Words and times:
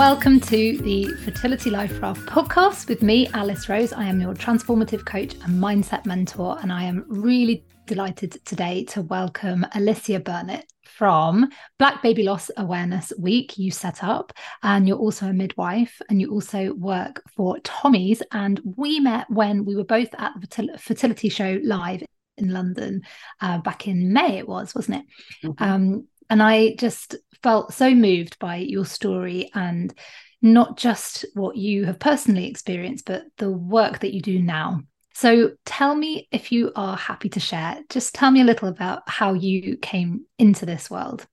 Welcome 0.00 0.40
to 0.40 0.78
the 0.78 1.08
Fertility 1.26 1.68
Life 1.68 2.00
Raft 2.00 2.22
podcast 2.22 2.88
with 2.88 3.02
me, 3.02 3.28
Alice 3.34 3.68
Rose. 3.68 3.92
I 3.92 4.04
am 4.04 4.18
your 4.18 4.32
transformative 4.32 5.04
coach 5.04 5.34
and 5.34 5.62
mindset 5.62 6.06
mentor, 6.06 6.58
and 6.62 6.72
I 6.72 6.84
am 6.84 7.04
really 7.06 7.66
delighted 7.84 8.42
today 8.46 8.84
to 8.86 9.02
welcome 9.02 9.66
Alicia 9.74 10.20
Burnett 10.20 10.64
from 10.84 11.50
Black 11.78 12.02
Baby 12.02 12.22
Loss 12.22 12.50
Awareness 12.56 13.12
Week 13.18 13.58
you 13.58 13.70
set 13.70 14.02
up, 14.02 14.32
and 14.62 14.88
you're 14.88 14.96
also 14.96 15.26
a 15.26 15.34
midwife, 15.34 16.00
and 16.08 16.18
you 16.18 16.30
also 16.30 16.72
work 16.72 17.22
for 17.36 17.58
Tommy's. 17.58 18.22
And 18.32 18.58
we 18.78 19.00
met 19.00 19.28
when 19.28 19.66
we 19.66 19.76
were 19.76 19.84
both 19.84 20.08
at 20.16 20.32
the 20.40 20.78
fertility 20.78 21.28
show 21.28 21.58
live 21.62 22.02
in 22.38 22.48
London 22.48 23.02
uh, 23.42 23.58
back 23.58 23.86
in 23.86 24.14
May. 24.14 24.38
It 24.38 24.48
was, 24.48 24.74
wasn't 24.74 25.04
it? 25.04 25.46
Mm-hmm. 25.46 25.62
Um, 25.62 26.08
and 26.30 26.42
I 26.42 26.74
just 26.76 27.16
felt 27.42 27.74
so 27.74 27.94
moved 27.94 28.38
by 28.38 28.56
your 28.56 28.84
story 28.84 29.50
and 29.54 29.92
not 30.40 30.78
just 30.78 31.26
what 31.34 31.56
you 31.56 31.84
have 31.84 31.98
personally 31.98 32.46
experienced, 32.46 33.04
but 33.04 33.24
the 33.36 33.50
work 33.50 34.00
that 34.00 34.14
you 34.14 34.22
do 34.22 34.40
now. 34.40 34.80
So 35.12 35.50
tell 35.66 35.94
me 35.94 36.28
if 36.32 36.50
you 36.50 36.72
are 36.76 36.96
happy 36.96 37.28
to 37.30 37.40
share. 37.40 37.80
Just 37.90 38.14
tell 38.14 38.30
me 38.30 38.40
a 38.40 38.44
little 38.44 38.68
about 38.68 39.02
how 39.06 39.34
you 39.34 39.76
came 39.76 40.24
into 40.38 40.64
this 40.64 40.90
world. 40.90 41.26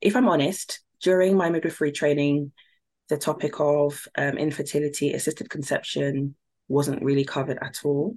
If 0.00 0.16
I'm 0.16 0.28
honest, 0.28 0.80
during 1.02 1.36
my 1.36 1.50
midwifery 1.50 1.92
training, 1.92 2.52
the 3.08 3.16
topic 3.16 3.60
of 3.60 4.02
um, 4.16 4.38
infertility, 4.38 5.12
assisted 5.12 5.50
conception 5.50 6.34
wasn't 6.68 7.02
really 7.02 7.24
covered 7.24 7.58
at 7.62 7.80
all. 7.84 8.16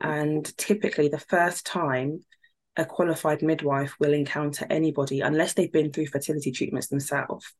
And 0.00 0.44
typically, 0.56 1.08
the 1.08 1.18
first 1.18 1.64
time 1.64 2.20
a 2.76 2.84
qualified 2.84 3.42
midwife 3.42 3.94
will 3.98 4.12
encounter 4.12 4.66
anybody 4.68 5.20
unless 5.20 5.54
they've 5.54 5.72
been 5.72 5.92
through 5.92 6.06
fertility 6.06 6.52
treatments 6.52 6.88
themselves 6.88 7.52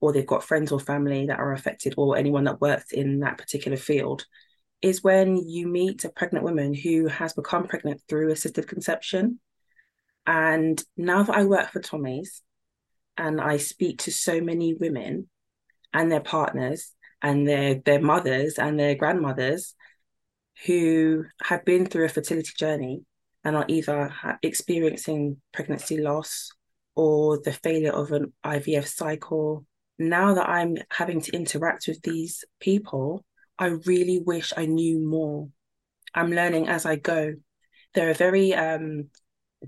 or 0.00 0.12
they've 0.12 0.26
got 0.26 0.44
friends 0.44 0.72
or 0.72 0.80
family 0.80 1.26
that 1.26 1.38
are 1.38 1.52
affected 1.52 1.94
or 1.96 2.16
anyone 2.16 2.44
that 2.44 2.60
works 2.60 2.92
in 2.92 3.20
that 3.20 3.38
particular 3.38 3.76
field 3.76 4.24
is 4.80 5.02
when 5.02 5.36
you 5.36 5.66
meet 5.66 6.04
a 6.04 6.08
pregnant 6.08 6.44
woman 6.44 6.72
who 6.72 7.08
has 7.08 7.32
become 7.32 7.66
pregnant 7.66 8.00
through 8.08 8.30
assisted 8.30 8.68
conception. 8.68 9.40
And 10.26 10.82
now 10.96 11.22
that 11.22 11.36
i 11.36 11.44
work 11.44 11.70
for 11.70 11.80
tommy's 11.80 12.42
and 13.16 13.40
i 13.40 13.56
speak 13.56 14.00
to 14.02 14.12
so 14.12 14.40
many 14.40 14.74
women 14.74 15.28
and 15.92 16.12
their 16.12 16.20
partners 16.20 16.92
and 17.22 17.48
their 17.48 17.76
their 17.76 18.00
mothers 18.00 18.58
and 18.58 18.78
their 18.78 18.94
grandmothers 18.94 19.74
who 20.66 21.24
have 21.42 21.64
been 21.64 21.86
through 21.86 22.04
a 22.04 22.08
fertility 22.10 22.52
journey 22.58 23.02
and 23.44 23.56
are 23.56 23.64
either 23.68 24.12
experiencing 24.42 25.38
pregnancy 25.52 25.98
loss 25.98 26.50
or 26.94 27.40
the 27.42 27.52
failure 27.52 27.92
of 27.92 28.12
an 28.12 28.32
IVF 28.44 28.86
cycle. 28.86 29.64
Now 29.98 30.34
that 30.34 30.48
I'm 30.48 30.76
having 30.90 31.20
to 31.22 31.32
interact 31.32 31.86
with 31.88 32.02
these 32.02 32.44
people, 32.60 33.24
I 33.58 33.66
really 33.66 34.20
wish 34.24 34.52
I 34.56 34.66
knew 34.66 35.00
more. 35.00 35.48
I'm 36.14 36.30
learning 36.30 36.68
as 36.68 36.86
I 36.86 36.96
go. 36.96 37.34
They're 37.94 38.10
a 38.10 38.14
very 38.14 38.54
um, 38.54 39.10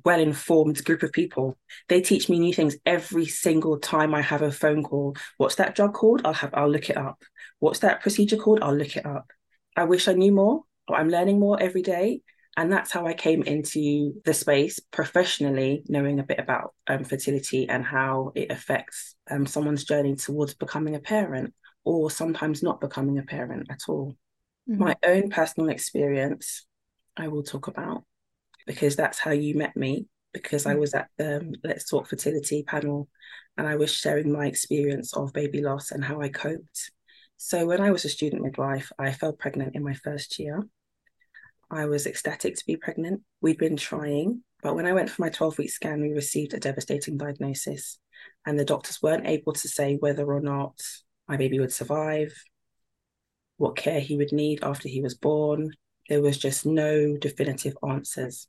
well 0.04 0.20
informed 0.20 0.84
group 0.84 1.02
of 1.02 1.12
people. 1.12 1.56
They 1.88 2.00
teach 2.00 2.28
me 2.28 2.38
new 2.38 2.52
things 2.52 2.76
every 2.86 3.26
single 3.26 3.78
time 3.78 4.14
I 4.14 4.22
have 4.22 4.42
a 4.42 4.52
phone 4.52 4.82
call. 4.82 5.16
What's 5.36 5.56
that 5.56 5.74
drug 5.74 5.94
called? 5.94 6.22
I'll 6.24 6.32
have 6.32 6.54
I'll 6.54 6.70
look 6.70 6.90
it 6.90 6.96
up. 6.96 7.22
What's 7.58 7.80
that 7.80 8.00
procedure 8.00 8.36
called? 8.36 8.60
I'll 8.62 8.76
look 8.76 8.96
it 8.96 9.06
up. 9.06 9.30
I 9.76 9.84
wish 9.84 10.08
I 10.08 10.12
knew 10.12 10.32
more, 10.32 10.62
but 10.86 10.94
I'm 10.94 11.08
learning 11.10 11.40
more 11.40 11.60
every 11.60 11.82
day. 11.82 12.22
And 12.60 12.70
that's 12.70 12.92
how 12.92 13.06
I 13.06 13.14
came 13.14 13.42
into 13.44 14.20
the 14.26 14.34
space 14.34 14.78
professionally, 14.90 15.82
knowing 15.88 16.20
a 16.20 16.24
bit 16.24 16.38
about 16.38 16.74
um, 16.88 17.04
fertility 17.04 17.66
and 17.66 17.82
how 17.82 18.32
it 18.34 18.52
affects 18.52 19.16
um, 19.30 19.46
someone's 19.46 19.84
journey 19.84 20.14
towards 20.14 20.52
becoming 20.52 20.94
a 20.94 21.00
parent 21.00 21.54
or 21.84 22.10
sometimes 22.10 22.62
not 22.62 22.78
becoming 22.78 23.18
a 23.18 23.22
parent 23.22 23.68
at 23.70 23.80
all. 23.88 24.14
Mm-hmm. 24.68 24.78
My 24.78 24.94
own 25.02 25.30
personal 25.30 25.70
experience, 25.70 26.66
I 27.16 27.28
will 27.28 27.44
talk 27.44 27.66
about 27.66 28.04
because 28.66 28.94
that's 28.94 29.18
how 29.18 29.30
you 29.30 29.54
met 29.54 29.74
me. 29.74 30.04
Because 30.34 30.64
mm-hmm. 30.64 30.76
I 30.76 30.80
was 30.80 30.92
at 30.92 31.08
the 31.16 31.54
Let's 31.64 31.88
Talk 31.88 32.08
Fertility 32.08 32.62
panel 32.62 33.08
and 33.56 33.66
I 33.66 33.76
was 33.76 33.90
sharing 33.90 34.30
my 34.30 34.44
experience 34.44 35.16
of 35.16 35.32
baby 35.32 35.62
loss 35.62 35.92
and 35.92 36.04
how 36.04 36.20
I 36.20 36.28
coped. 36.28 36.90
So, 37.38 37.64
when 37.64 37.80
I 37.80 37.90
was 37.90 38.04
a 38.04 38.10
student 38.10 38.42
midwife, 38.42 38.92
I 38.98 39.12
fell 39.12 39.32
pregnant 39.32 39.74
in 39.74 39.82
my 39.82 39.94
first 39.94 40.38
year 40.38 40.62
I 41.70 41.86
was 41.86 42.06
ecstatic 42.06 42.56
to 42.56 42.66
be 42.66 42.76
pregnant. 42.76 43.22
We'd 43.40 43.58
been 43.58 43.76
trying, 43.76 44.42
but 44.62 44.74
when 44.74 44.86
I 44.86 44.92
went 44.92 45.08
for 45.08 45.22
my 45.22 45.28
12 45.28 45.58
week 45.58 45.70
scan, 45.70 46.00
we 46.00 46.10
received 46.10 46.52
a 46.52 46.58
devastating 46.58 47.16
diagnosis. 47.16 47.98
And 48.44 48.58
the 48.58 48.64
doctors 48.64 49.00
weren't 49.00 49.26
able 49.26 49.52
to 49.52 49.68
say 49.68 49.96
whether 49.96 50.24
or 50.24 50.40
not 50.40 50.74
my 51.28 51.36
baby 51.36 51.60
would 51.60 51.72
survive, 51.72 52.32
what 53.56 53.76
care 53.76 54.00
he 54.00 54.16
would 54.16 54.32
need 54.32 54.64
after 54.64 54.88
he 54.88 55.00
was 55.00 55.14
born. 55.14 55.72
There 56.08 56.22
was 56.22 56.38
just 56.38 56.66
no 56.66 57.16
definitive 57.16 57.76
answers. 57.86 58.48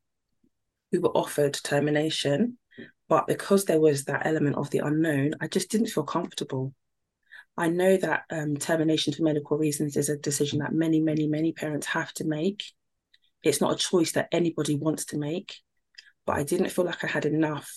We 0.91 0.99
were 0.99 1.15
offered 1.15 1.53
termination, 1.53 2.57
but 3.07 3.27
because 3.27 3.65
there 3.65 3.79
was 3.79 4.05
that 4.05 4.25
element 4.25 4.55
of 4.55 4.71
the 4.71 4.79
unknown, 4.79 5.35
I 5.39 5.47
just 5.47 5.69
didn't 5.69 5.87
feel 5.87 6.03
comfortable. 6.03 6.73
I 7.55 7.69
know 7.69 7.97
that 7.97 8.23
um, 8.31 8.57
termination 8.57 9.13
for 9.13 9.23
medical 9.23 9.57
reasons 9.57 9.95
is 9.95 10.09
a 10.09 10.17
decision 10.17 10.59
that 10.59 10.73
many, 10.73 10.99
many, 11.01 11.27
many 11.27 11.51
parents 11.51 11.85
have 11.87 12.11
to 12.13 12.25
make 12.25 12.63
it's 13.43 13.61
not 13.61 13.73
a 13.73 13.77
choice 13.77 14.13
that 14.13 14.29
anybody 14.31 14.75
wants 14.75 15.05
to 15.05 15.17
make 15.17 15.57
but 16.25 16.35
i 16.35 16.43
didn't 16.43 16.69
feel 16.69 16.85
like 16.85 17.03
i 17.03 17.07
had 17.07 17.25
enough 17.25 17.69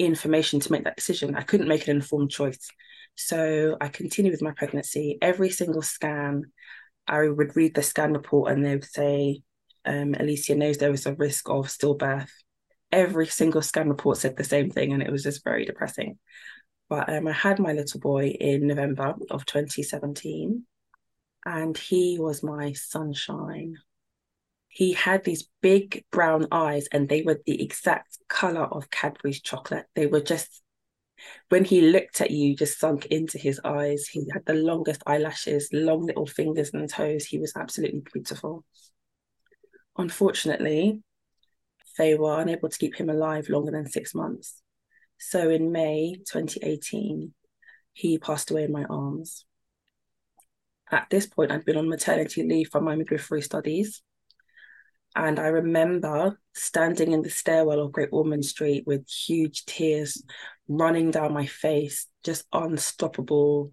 information 0.00 0.60
to 0.60 0.72
make 0.72 0.84
that 0.84 0.96
decision. 0.96 1.34
I 1.34 1.42
couldn't 1.42 1.68
make 1.68 1.86
an 1.86 1.96
informed 1.96 2.30
choice. 2.30 2.70
So 3.16 3.76
i 3.80 3.88
continued 3.88 4.32
with 4.32 4.42
my 4.42 4.52
pregnancy. 4.52 5.18
Every 5.20 5.50
single 5.50 5.82
scan 5.82 6.44
i 7.06 7.28
would 7.28 7.56
read 7.56 7.74
the 7.74 7.82
scan 7.82 8.12
report 8.12 8.52
and 8.52 8.64
they 8.64 8.74
would 8.74 8.84
say 8.84 9.42
um, 9.84 10.14
alicia 10.14 10.54
knows 10.54 10.76
there 10.76 10.92
is 10.92 11.06
a 11.06 11.14
risk 11.14 11.48
of 11.48 11.66
stillbirth. 11.66 12.30
Every 12.92 13.26
single 13.26 13.62
scan 13.62 13.88
report 13.88 14.16
said 14.16 14.36
the 14.36 14.44
same 14.44 14.70
thing 14.70 14.92
and 14.92 15.02
it 15.02 15.12
was 15.12 15.22
just 15.22 15.44
very 15.44 15.64
depressing. 15.64 16.18
But 16.88 17.08
um, 17.08 17.28
i 17.28 17.32
had 17.32 17.58
my 17.58 17.72
little 17.72 18.00
boy 18.00 18.28
in 18.28 18.66
november 18.66 19.14
of 19.30 19.44
2017 19.44 20.64
and 21.44 21.76
he 21.76 22.18
was 22.18 22.42
my 22.42 22.72
sunshine 22.72 23.76
he 24.72 24.92
had 24.92 25.24
these 25.24 25.48
big 25.60 26.04
brown 26.12 26.46
eyes 26.52 26.86
and 26.92 27.08
they 27.08 27.22
were 27.22 27.40
the 27.44 27.60
exact 27.60 28.18
color 28.28 28.62
of 28.62 28.88
Cadbury's 28.88 29.42
chocolate. 29.42 29.86
They 29.96 30.06
were 30.06 30.20
just, 30.20 30.62
when 31.48 31.64
he 31.64 31.80
looked 31.80 32.20
at 32.20 32.30
you, 32.30 32.54
just 32.54 32.78
sunk 32.78 33.06
into 33.06 33.36
his 33.36 33.60
eyes. 33.64 34.06
He 34.06 34.28
had 34.32 34.46
the 34.46 34.54
longest 34.54 35.02
eyelashes, 35.06 35.70
long 35.72 36.06
little 36.06 36.24
fingers 36.24 36.70
and 36.72 36.88
toes. 36.88 37.24
He 37.24 37.40
was 37.40 37.52
absolutely 37.56 38.02
beautiful. 38.12 38.64
Unfortunately, 39.98 41.02
they 41.98 42.14
were 42.14 42.40
unable 42.40 42.68
to 42.68 42.78
keep 42.78 42.94
him 42.94 43.10
alive 43.10 43.48
longer 43.48 43.72
than 43.72 43.90
six 43.90 44.14
months. 44.14 44.62
So 45.18 45.50
in 45.50 45.72
May 45.72 46.14
2018, 46.28 47.34
he 47.92 48.18
passed 48.18 48.52
away 48.52 48.64
in 48.64 48.72
my 48.72 48.84
arms. 48.84 49.44
At 50.92 51.10
this 51.10 51.26
point, 51.26 51.50
I'd 51.50 51.64
been 51.64 51.76
on 51.76 51.88
maternity 51.88 52.44
leave 52.44 52.68
from 52.68 52.84
my 52.84 52.94
midwifery 52.94 53.42
studies 53.42 54.00
And 55.16 55.38
I 55.38 55.48
remember 55.48 56.38
standing 56.54 57.12
in 57.12 57.22
the 57.22 57.30
stairwell 57.30 57.80
of 57.80 57.92
Great 57.92 58.10
Ormond 58.12 58.44
Street 58.44 58.84
with 58.86 59.08
huge 59.08 59.64
tears 59.64 60.22
running 60.68 61.10
down 61.10 61.32
my 61.32 61.46
face, 61.46 62.06
just 62.24 62.46
unstoppable. 62.52 63.72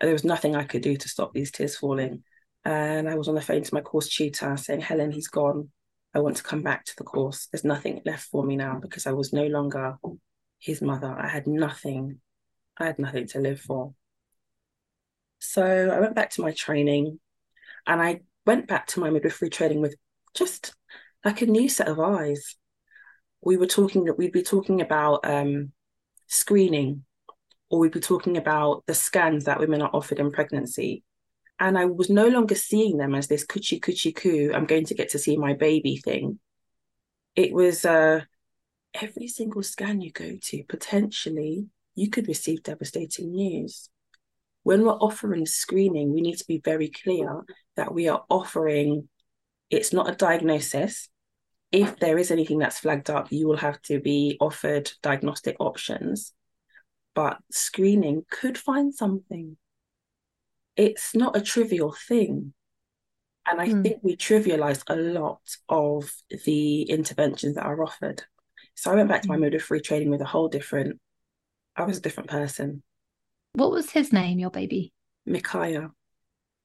There 0.00 0.12
was 0.12 0.24
nothing 0.24 0.56
I 0.56 0.64
could 0.64 0.82
do 0.82 0.96
to 0.96 1.08
stop 1.08 1.32
these 1.32 1.50
tears 1.50 1.76
falling. 1.76 2.24
And 2.64 3.08
I 3.08 3.16
was 3.16 3.28
on 3.28 3.34
the 3.34 3.40
phone 3.42 3.62
to 3.62 3.74
my 3.74 3.82
course 3.82 4.08
tutor 4.08 4.56
saying, 4.56 4.80
Helen, 4.80 5.12
he's 5.12 5.28
gone. 5.28 5.68
I 6.14 6.20
want 6.20 6.36
to 6.38 6.42
come 6.42 6.62
back 6.62 6.84
to 6.86 6.96
the 6.96 7.04
course. 7.04 7.48
There's 7.50 7.64
nothing 7.64 8.00
left 8.04 8.24
for 8.24 8.44
me 8.44 8.56
now 8.56 8.78
because 8.80 9.06
I 9.06 9.12
was 9.12 9.32
no 9.32 9.46
longer 9.46 9.96
his 10.58 10.80
mother. 10.80 11.08
I 11.08 11.28
had 11.28 11.46
nothing. 11.46 12.20
I 12.78 12.86
had 12.86 12.98
nothing 12.98 13.26
to 13.28 13.40
live 13.40 13.60
for. 13.60 13.94
So 15.40 15.64
I 15.64 16.00
went 16.00 16.14
back 16.14 16.30
to 16.30 16.42
my 16.42 16.52
training 16.52 17.18
and 17.86 18.00
I 18.00 18.20
went 18.46 18.68
back 18.68 18.86
to 18.88 19.00
my 19.00 19.10
midwifery 19.10 19.50
training 19.50 19.80
with 19.80 19.96
just 20.34 20.74
like 21.24 21.42
a 21.42 21.46
new 21.46 21.68
set 21.68 21.88
of 21.88 22.00
eyes. 22.00 22.56
We 23.40 23.56
were 23.56 23.66
talking 23.66 24.04
that 24.04 24.18
we'd 24.18 24.32
be 24.32 24.42
talking 24.42 24.80
about 24.80 25.20
um, 25.24 25.72
screening, 26.26 27.04
or 27.70 27.80
we'd 27.80 27.92
be 27.92 28.00
talking 28.00 28.36
about 28.36 28.84
the 28.86 28.94
scans 28.94 29.44
that 29.44 29.58
women 29.58 29.82
are 29.82 29.90
offered 29.92 30.18
in 30.18 30.30
pregnancy. 30.30 31.02
And 31.58 31.78
I 31.78 31.84
was 31.84 32.10
no 32.10 32.28
longer 32.28 32.54
seeing 32.54 32.96
them 32.96 33.14
as 33.14 33.28
this 33.28 33.46
coochie 33.46 33.80
coochie 33.80 34.14
coo, 34.14 34.52
I'm 34.54 34.66
going 34.66 34.86
to 34.86 34.94
get 34.94 35.10
to 35.10 35.18
see 35.18 35.36
my 35.36 35.54
baby 35.54 35.96
thing. 35.96 36.38
It 37.36 37.52
was 37.52 37.84
uh, 37.84 38.22
every 38.94 39.28
single 39.28 39.62
scan 39.62 40.00
you 40.00 40.12
go 40.12 40.36
to, 40.40 40.64
potentially, 40.68 41.66
you 41.94 42.10
could 42.10 42.28
receive 42.28 42.62
devastating 42.62 43.32
news. 43.32 43.90
When 44.64 44.82
we're 44.82 44.92
offering 44.92 45.46
screening, 45.46 46.12
we 46.12 46.20
need 46.20 46.38
to 46.38 46.46
be 46.46 46.60
very 46.64 46.88
clear 46.88 47.42
that 47.76 47.92
we 47.92 48.08
are 48.08 48.24
offering 48.28 49.08
it's 49.72 49.92
not 49.92 50.08
a 50.08 50.14
diagnosis. 50.14 51.08
If 51.72 51.98
there 51.98 52.18
is 52.18 52.30
anything 52.30 52.58
that's 52.58 52.80
flagged 52.80 53.08
up, 53.08 53.32
you 53.32 53.48
will 53.48 53.56
have 53.56 53.80
to 53.82 53.98
be 53.98 54.36
offered 54.38 54.92
diagnostic 55.02 55.56
options. 55.58 56.34
But 57.14 57.38
screening 57.50 58.24
could 58.30 58.58
find 58.58 58.94
something. 58.94 59.56
It's 60.76 61.14
not 61.14 61.36
a 61.36 61.40
trivial 61.40 61.96
thing. 62.06 62.52
And 63.50 63.60
I 63.60 63.68
mm. 63.68 63.82
think 63.82 64.00
we 64.02 64.14
trivialize 64.14 64.82
a 64.86 64.96
lot 64.96 65.40
of 65.68 66.12
the 66.44 66.82
interventions 66.82 67.54
that 67.54 67.64
are 67.64 67.82
offered. 67.82 68.22
So 68.74 68.92
I 68.92 68.94
went 68.94 69.08
back 69.08 69.22
to 69.22 69.28
my 69.28 69.34
hmm. 69.34 69.42
midwifery 69.42 69.80
training 69.80 70.10
with 70.10 70.22
a 70.22 70.26
whole 70.26 70.48
different, 70.48 70.98
I 71.76 71.82
was 71.82 71.98
a 71.98 72.00
different 72.00 72.30
person. 72.30 72.82
What 73.54 73.70
was 73.70 73.90
his 73.90 74.12
name, 74.12 74.38
your 74.38 74.50
baby? 74.50 74.92
Micaiah. 75.26 75.90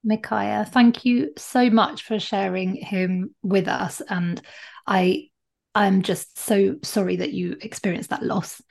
Micaiah, 0.07 0.65
thank 0.65 1.04
you 1.04 1.33
so 1.38 1.69
much 1.69 2.04
for 2.04 2.18
sharing 2.18 2.75
him 2.75 3.36
with 3.44 3.68
us. 3.68 4.01
And 4.09 4.42
I 4.88 5.30
I'm 5.75 6.01
just 6.01 6.39
so 6.39 6.77
sorry 6.81 7.18
that 7.18 7.33
you 7.33 7.57
experienced 7.62 8.09
that 8.09 8.24
loss. 8.24 8.62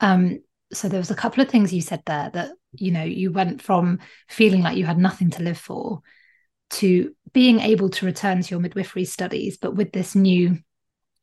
Um, 0.00 0.40
so 0.72 0.88
there 0.88 1.00
was 1.00 1.10
a 1.10 1.16
couple 1.16 1.42
of 1.42 1.50
things 1.50 1.74
you 1.74 1.82
said 1.82 2.02
there 2.06 2.30
that 2.32 2.52
you 2.72 2.92
know 2.92 3.02
you 3.02 3.32
went 3.32 3.60
from 3.60 3.98
feeling 4.28 4.62
like 4.62 4.76
you 4.76 4.86
had 4.86 4.98
nothing 4.98 5.30
to 5.30 5.42
live 5.42 5.58
for 5.58 6.00
to 6.68 7.14
being 7.32 7.60
able 7.60 7.90
to 7.90 8.06
return 8.06 8.42
to 8.42 8.50
your 8.50 8.60
midwifery 8.60 9.04
studies, 9.04 9.58
but 9.58 9.74
with 9.74 9.92
this 9.92 10.14
new 10.14 10.58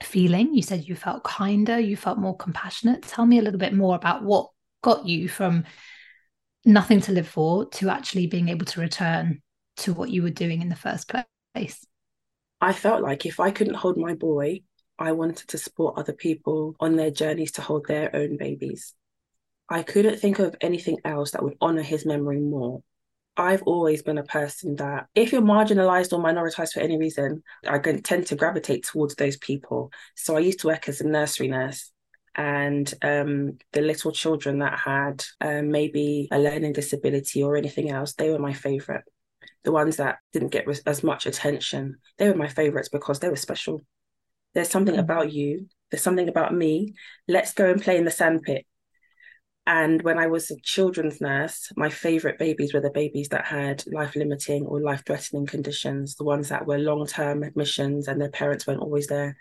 feeling. 0.01 0.53
You 0.53 0.61
said 0.61 0.87
you 0.87 0.95
felt 0.95 1.23
kinder, 1.23 1.79
you 1.79 1.95
felt 1.95 2.17
more 2.17 2.35
compassionate. 2.35 3.03
Tell 3.03 3.25
me 3.25 3.39
a 3.39 3.41
little 3.41 3.59
bit 3.59 3.73
more 3.73 3.95
about 3.95 4.23
what 4.23 4.49
got 4.81 5.05
you 5.05 5.29
from 5.29 5.63
nothing 6.65 7.01
to 7.01 7.11
live 7.11 7.27
for 7.27 7.69
to 7.69 7.89
actually 7.89 8.27
being 8.27 8.49
able 8.49 8.65
to 8.65 8.81
return 8.81 9.41
to 9.77 9.93
what 9.93 10.09
you 10.09 10.23
were 10.23 10.29
doing 10.29 10.61
in 10.61 10.69
the 10.69 10.75
first 10.75 11.11
place? 11.55 11.85
I 12.61 12.73
felt 12.73 13.01
like 13.01 13.25
if 13.25 13.39
I 13.39 13.51
couldn't 13.51 13.75
hold 13.75 13.97
my 13.97 14.13
boy, 14.13 14.61
I 14.97 15.11
wanted 15.11 15.49
to 15.49 15.57
support 15.57 15.97
other 15.97 16.13
people 16.13 16.75
on 16.79 16.95
their 16.95 17.11
journeys 17.11 17.51
to 17.53 17.61
hold 17.61 17.87
their 17.87 18.15
own 18.15 18.37
babies. 18.37 18.93
I 19.69 19.83
couldn't 19.83 20.19
think 20.19 20.39
of 20.39 20.55
anything 20.61 20.99
else 21.03 21.31
that 21.31 21.43
would 21.43 21.57
honor 21.59 21.81
his 21.81 22.05
memory 22.05 22.39
more. 22.39 22.81
I've 23.35 23.63
always 23.63 24.03
been 24.03 24.19
a 24.19 24.23
person 24.23 24.75
that 24.75 25.07
if 25.15 25.31
you're 25.31 25.41
marginalized 25.41 26.13
or 26.13 26.23
minoritized 26.23 26.73
for 26.73 26.81
any 26.81 26.97
reason, 26.97 27.43
I 27.67 27.79
tend 27.79 28.27
to 28.27 28.35
gravitate 28.35 28.83
towards 28.83 29.15
those 29.15 29.37
people. 29.37 29.91
So 30.15 30.37
I 30.37 30.41
used 30.41 30.59
to 30.59 30.67
work 30.67 30.87
as 30.87 31.01
a 31.01 31.07
nursery 31.07 31.47
nurse 31.47 31.91
and 32.35 32.91
um, 33.01 33.57
the 33.71 33.81
little 33.81 34.11
children 34.11 34.59
that 34.59 34.79
had 34.79 35.23
um, 35.41 35.69
maybe 35.69 36.27
a 36.31 36.39
learning 36.39 36.73
disability 36.73 37.43
or 37.43 37.55
anything 37.55 37.91
else, 37.91 38.13
they 38.13 38.29
were 38.29 38.39
my 38.39 38.53
favorite. 38.53 39.03
The 39.63 39.71
ones 39.71 39.97
that 39.97 40.17
didn't 40.33 40.51
get 40.51 40.67
as 40.85 41.03
much 41.03 41.25
attention, 41.25 41.97
they 42.17 42.29
were 42.29 42.35
my 42.35 42.47
favorites 42.47 42.89
because 42.89 43.19
they 43.19 43.29
were 43.29 43.35
special. 43.35 43.81
There's 44.53 44.69
something 44.69 44.95
mm-hmm. 44.95 45.03
about 45.03 45.31
you, 45.31 45.67
there's 45.89 46.03
something 46.03 46.29
about 46.29 46.53
me. 46.53 46.93
Let's 47.27 47.53
go 47.53 47.69
and 47.69 47.81
play 47.81 47.97
in 47.97 48.05
the 48.05 48.11
sandpit. 48.11 48.65
And 49.65 50.01
when 50.01 50.19
I 50.19 50.27
was 50.27 50.51
a 50.51 50.59
children's 50.61 51.21
nurse, 51.21 51.71
my 51.77 51.89
favorite 51.89 52.37
babies 52.37 52.73
were 52.73 52.81
the 52.81 52.89
babies 52.89 53.29
that 53.29 53.45
had 53.45 53.83
life 53.87 54.15
limiting 54.15 54.65
or 54.65 54.81
life 54.81 55.03
threatening 55.05 55.45
conditions, 55.45 56.15
the 56.15 56.25
ones 56.25 56.49
that 56.49 56.67
were 56.67 56.77
long 56.77 57.07
term 57.07 57.43
admissions 57.43 58.09
and 58.09 58.19
their 58.19 58.29
parents 58.29 58.67
weren't 58.67 58.81
always 58.81 59.07
there 59.07 59.37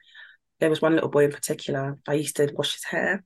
there 0.62 0.70
was 0.70 0.80
one 0.80 0.94
little 0.94 1.10
boy 1.10 1.24
in 1.24 1.32
particular. 1.32 1.98
I 2.06 2.14
used 2.14 2.36
to 2.36 2.48
wash 2.54 2.74
his 2.74 2.84
hair. 2.84 3.24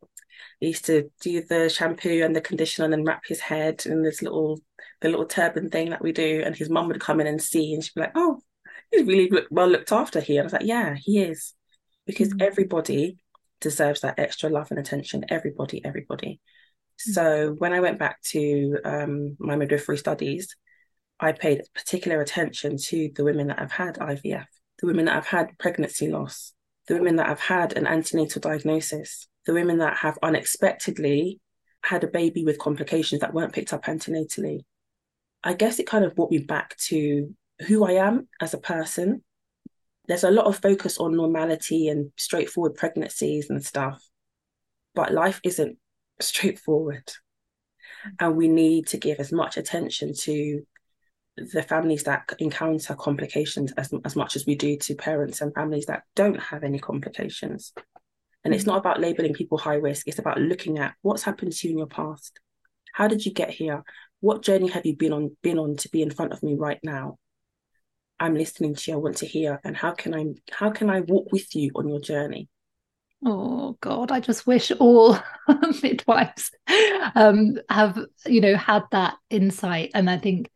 I 0.62 0.67
used 0.67 0.87
to 0.87 1.11
do 1.20 1.43
the 1.43 1.69
shampoo 1.69 2.23
and 2.25 2.35
the 2.35 2.41
conditioner 2.41 2.85
and 2.87 2.93
then 2.93 3.05
wrap 3.05 3.25
his 3.26 3.41
head 3.41 3.85
in 3.85 4.03
this 4.03 4.23
little 4.23 4.58
the 5.00 5.11
little 5.11 5.26
turban 5.26 5.69
thing 5.69 5.91
that 5.91 6.03
we 6.03 6.12
do. 6.12 6.43
And 6.44 6.56
his 6.56 6.70
mum 6.70 6.88
would 6.88 7.00
come 7.00 7.20
in 7.20 7.26
and 7.26 7.43
see, 7.43 7.75
and 7.75 7.85
she'd 7.85 7.94
be 7.94 8.00
like, 8.03 8.12
"Oh, 8.14 8.41
he's 8.91 9.06
really 9.06 9.29
look, 9.29 9.47
well 9.50 9.69
looked 9.69 9.93
after 9.93 10.20
here." 10.20 10.41
And 10.41 10.44
I 10.44 10.47
was 10.47 10.53
like, 10.55 10.62
"Yeah, 10.64 10.94
he 10.99 11.20
is," 11.20 11.53
because 12.06 12.29
mm-hmm. 12.29 12.43
everybody 12.43 13.19
deserves 13.61 14.00
that 14.00 14.19
extra 14.19 14.49
love 14.49 14.70
and 14.70 14.79
attention. 14.79 15.25
Everybody, 15.29 15.85
everybody. 15.85 16.41
Mm-hmm. 17.00 17.12
So 17.12 17.55
when 17.58 17.73
I 17.75 17.81
went 17.81 17.99
back 17.99 18.23
to 18.31 18.79
um, 18.85 19.37
my 19.38 19.56
midwifery 19.56 19.99
studies, 19.99 20.56
I 21.20 21.32
paid 21.32 21.62
particular 21.75 22.20
attention 22.20 22.79
to 22.79 23.11
the 23.14 23.25
women 23.25 23.49
that 23.49 23.58
have 23.58 23.73
had 23.73 23.97
IVF, 23.97 24.47
the 24.79 24.87
women 24.87 25.06
that 25.06 25.14
have 25.14 25.26
had 25.26 25.58
pregnancy 25.58 26.08
loss, 26.08 26.53
the 26.86 26.94
women 26.94 27.16
that 27.16 27.28
have 27.28 27.40
had 27.40 27.76
an 27.76 27.86
antenatal 27.86 28.40
diagnosis, 28.40 29.28
the 29.44 29.52
women 29.52 29.78
that 29.78 29.96
have 29.98 30.18
unexpectedly 30.22 31.40
had 31.82 32.04
a 32.04 32.08
baby 32.08 32.44
with 32.44 32.58
complications 32.58 33.20
that 33.20 33.34
weren't 33.34 33.52
picked 33.52 33.72
up 33.72 33.84
antenatally. 33.84 34.60
I 35.42 35.54
guess 35.54 35.78
it 35.78 35.86
kind 35.86 36.04
of 36.04 36.14
brought 36.14 36.30
me 36.30 36.38
back 36.38 36.76
to 36.88 37.34
who 37.66 37.84
I 37.84 37.92
am 37.92 38.28
as 38.40 38.54
a 38.54 38.58
person. 38.58 39.22
There's 40.08 40.24
a 40.24 40.30
lot 40.30 40.46
of 40.46 40.60
focus 40.60 40.98
on 40.98 41.16
normality 41.16 41.88
and 41.88 42.12
straightforward 42.16 42.74
pregnancies 42.74 43.50
and 43.50 43.64
stuff, 43.64 44.02
but 44.94 45.12
life 45.12 45.40
isn't 45.44 45.78
straightforward. 46.20 47.12
And 48.20 48.36
we 48.36 48.48
need 48.48 48.88
to 48.88 48.98
give 48.98 49.19
as 49.19 49.32
much 49.32 49.56
attention 49.56 50.12
to 50.22 50.62
the 51.36 51.62
families 51.62 52.05
that 52.05 52.32
encounter 52.38 52.94
complications 52.94 53.72
as, 53.72 53.93
as 54.05 54.16
much 54.16 54.36
as 54.36 54.46
we 54.46 54.55
do 54.55 54.76
to 54.78 54.94
parents 54.94 55.40
and 55.40 55.55
families 55.55 55.86
that 55.86 56.05
don't 56.14 56.40
have 56.40 56.64
any 56.64 56.78
complications. 56.78 57.72
And 58.44 58.55
it's 58.55 58.64
mm. 58.64 58.69
not 58.69 58.78
about 58.78 59.00
labeling 59.00 59.34
people 59.34 59.58
high 59.58 59.74
risk, 59.74 60.08
it's 60.08 60.19
about 60.19 60.40
looking 60.40 60.78
at 60.78 60.94
what's 61.02 61.22
happened 61.22 61.52
to 61.52 61.69
you 61.69 61.72
in 61.72 61.78
your 61.78 61.86
past. 61.86 62.40
How 62.94 63.08
did 63.08 63.26
you 63.26 63.32
get 63.32 63.50
here? 63.50 63.82
What 64.20 64.43
journey 64.43 64.69
have 64.69 64.86
you 64.86 64.96
been 64.96 65.12
on 65.12 65.36
been 65.43 65.58
on 65.58 65.76
to 65.76 65.90
be 65.90 66.00
in 66.00 66.10
front 66.10 66.32
of 66.32 66.43
me 66.43 66.55
right 66.55 66.81
now? 66.82 67.19
I'm 68.19 68.34
listening 68.34 68.74
to 68.74 68.90
you, 68.90 68.96
I 68.96 69.00
want 69.00 69.19
to 69.19 69.26
hear. 69.26 69.60
And 69.62 69.76
how 69.76 69.93
can 69.93 70.14
I 70.14 70.26
how 70.50 70.70
can 70.70 70.88
I 70.88 71.00
walk 71.00 71.32
with 71.32 71.55
you 71.55 71.70
on 71.74 71.88
your 71.88 72.00
journey? 72.00 72.48
Oh 73.24 73.76
God, 73.81 74.10
I 74.12 74.20
just 74.20 74.46
wish 74.46 74.70
all 74.78 75.19
midwives 75.82 76.50
um, 77.14 77.58
have, 77.69 77.98
you 78.26 78.40
know, 78.40 78.56
had 78.56 78.84
that 78.93 79.16
insight. 79.31 79.90
And 79.94 80.08
I 80.08 80.19
think 80.19 80.50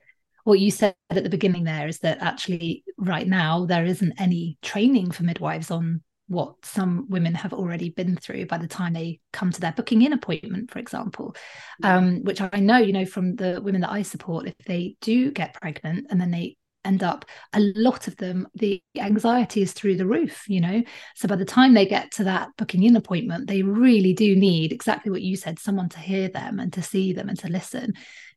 what 0.45 0.61
you 0.61 0.71
said 0.71 0.95
at 1.11 1.23
the 1.23 1.31
beginning 1.31 1.65
there 1.65 1.89
is 1.89 1.99
that 2.01 2.19
actually 2.21 2.85
right 2.99 3.27
now 3.27 3.67
there 3.67 3.85
isn't 3.85 4.21
any 4.21 4.59
training 4.63 5.11
for 5.11 5.23
midwives 5.23 5.71
on 5.71 6.03
what 6.29 6.65
some 6.65 7.07
women 7.09 7.35
have 7.35 7.53
already 7.53 7.91
been 7.91 8.17
through 8.17 8.47
by 8.47 8.57
the 8.57 8.69
time 8.69 8.93
they 8.93 9.19
come 9.33 9.51
to 9.51 9.61
their 9.61 9.73
booking 9.73 10.03
in 10.03 10.13
appointment 10.13 10.71
for 10.71 10.79
example. 10.79 11.35
Um, 11.83 12.23
which 12.23 12.41
i 12.41 12.61
know 12.61 12.79
you 12.79 12.93
know 12.93 13.07
from 13.07 13.37
the 13.37 13.61
women 13.63 13.81
that 13.81 13.91
i 13.91 14.03
support 14.03 14.47
if 14.47 14.55
they 14.67 14.97
do 15.01 15.33
get 15.33 15.55
pregnant 15.55 16.07
and 16.11 16.21
then 16.21 16.31
they 16.31 16.57
end 16.85 17.03
up 17.03 17.25
a 17.53 17.61
lot 17.77 18.09
of 18.09 18.17
them 18.17 18.49
the 18.55 18.83
anxiety 18.99 19.63
is 19.63 19.73
through 19.73 19.97
the 19.97 20.07
roof 20.07 20.45
you 20.49 20.61
know? 20.61 20.83
So 21.17 21.29
by 21.29 21.37
the 21.37 21.45
time 21.45 21.75
they 21.75 21.87
get 21.87 22.11
to 22.13 22.25
that 22.25 22.49
booking 22.57 22.83
in 22.83 22.97
appointment 22.97 23.47
they 23.47 23.63
really 23.63 24.13
do 24.13 24.35
need 24.35 24.73
exactly 24.73 25.11
what 25.11 25.23
you 25.23 25.37
said 25.37 25.59
someone 25.59 25.89
to 25.91 25.99
hear 25.99 26.29
them 26.29 26.59
and 26.59 26.73
to 26.73 26.83
see 26.83 27.13
them 27.13 27.29
and 27.29 27.39
to 27.41 27.49
listen 27.49 27.93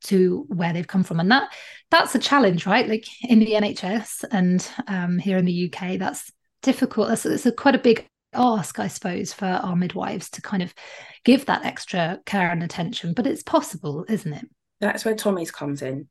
to 0.05 0.45
where 0.50 0.73
they've 0.73 0.88
come 0.88 1.03
from. 1.03 1.19
And 1.19 1.31
that 1.31 1.53
that's 1.89 2.15
a 2.15 2.19
challenge 2.19 2.65
right? 2.65 2.88
Like 2.88 3.05
in 3.23 3.39
the 3.39 3.53
nhs 3.53 4.23
and 4.31 4.67
um, 4.88 5.17
here 5.17 5.38
in 5.38 5.45
the 5.45 5.71
uk 5.71 6.00
that's 6.00 6.31
difficult. 6.62 7.09
That's 7.09 7.25
it's 7.25 7.45
a 7.45 7.51
quite 7.51 7.75
a 7.75 7.79
big 7.79 8.07
ask 8.35 8.79
i 8.79 8.88
suppose 8.88 9.31
for 9.31 9.45
our 9.45 9.75
midwives 9.75 10.27
to 10.27 10.41
kind 10.41 10.63
of 10.63 10.73
give 11.23 11.45
that 11.45 11.63
extra 11.63 12.19
care 12.25 12.50
and 12.50 12.63
attention 12.63 13.13
but 13.13 13.27
it's 13.27 13.43
possible 13.43 14.05
isn't 14.09 14.33
it? 14.33 14.50
That's 14.79 15.05
where 15.05 15.15
tommy's 15.15 15.51
comes 15.51 15.81
in 15.81 16.07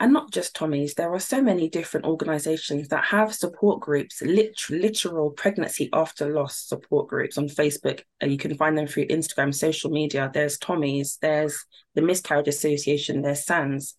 and 0.00 0.12
not 0.12 0.32
just 0.32 0.56
Tommy's, 0.56 0.94
there 0.94 1.12
are 1.14 1.20
so 1.20 1.40
many 1.40 1.68
different 1.68 2.06
organizations 2.06 2.88
that 2.88 3.04
have 3.04 3.32
support 3.32 3.80
groups, 3.80 4.20
lit- 4.22 4.68
literal 4.68 5.30
pregnancy 5.30 5.88
after 5.92 6.32
loss 6.32 6.66
support 6.66 7.08
groups 7.08 7.38
on 7.38 7.48
Facebook. 7.48 8.02
You 8.20 8.36
can 8.36 8.56
find 8.56 8.76
them 8.76 8.88
through 8.88 9.06
Instagram, 9.06 9.54
social 9.54 9.90
media. 9.90 10.30
There's 10.34 10.58
Tommy's, 10.58 11.18
there's 11.22 11.64
the 11.94 12.02
Miscarriage 12.02 12.48
Association, 12.48 13.22
there's 13.22 13.44
Sands. 13.44 13.96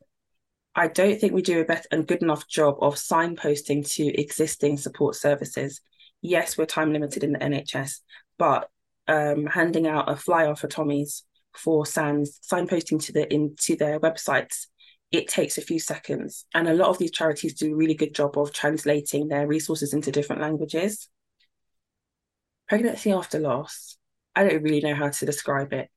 I 0.75 0.89
don't 0.89 1.19
think 1.19 1.31
we 1.31 1.41
do 1.41 1.61
a 1.61 1.65
better 1.65 1.87
and 1.91 2.05
good 2.05 2.21
enough 2.21 2.45
job 2.49 2.75
of 2.81 2.95
signposting 2.95 3.89
to 3.93 4.21
existing 4.21 4.75
support 4.75 5.15
services. 5.15 5.79
Yes, 6.21 6.57
we're 6.57 6.65
time 6.65 6.91
limited 6.91 7.23
in 7.23 7.31
the 7.31 7.39
NHS, 7.39 7.99
but 8.37 8.69
um, 9.07 9.45
handing 9.45 9.87
out 9.87 10.11
a 10.11 10.17
flyer 10.17 10.55
for 10.55 10.67
Tommy's 10.67 11.23
for 11.53 11.85
Sands, 11.85 12.41
signposting 12.51 13.01
to 13.05 13.13
the 13.13 13.33
into 13.33 13.77
their 13.77 13.97
websites 14.01 14.67
it 15.11 15.27
takes 15.27 15.57
a 15.57 15.61
few 15.61 15.79
seconds. 15.79 16.45
And 16.53 16.67
a 16.67 16.73
lot 16.73 16.89
of 16.89 16.97
these 16.97 17.11
charities 17.11 17.53
do 17.53 17.73
a 17.73 17.75
really 17.75 17.93
good 17.93 18.13
job 18.13 18.37
of 18.37 18.53
translating 18.53 19.27
their 19.27 19.47
resources 19.47 19.93
into 19.93 20.11
different 20.11 20.41
languages. 20.41 21.07
Pregnancy 22.67 23.11
after 23.11 23.39
loss, 23.39 23.97
I 24.35 24.47
don't 24.47 24.63
really 24.63 24.81
know 24.81 24.95
how 24.95 25.09
to 25.09 25.25
describe 25.25 25.73
it. 25.73 25.89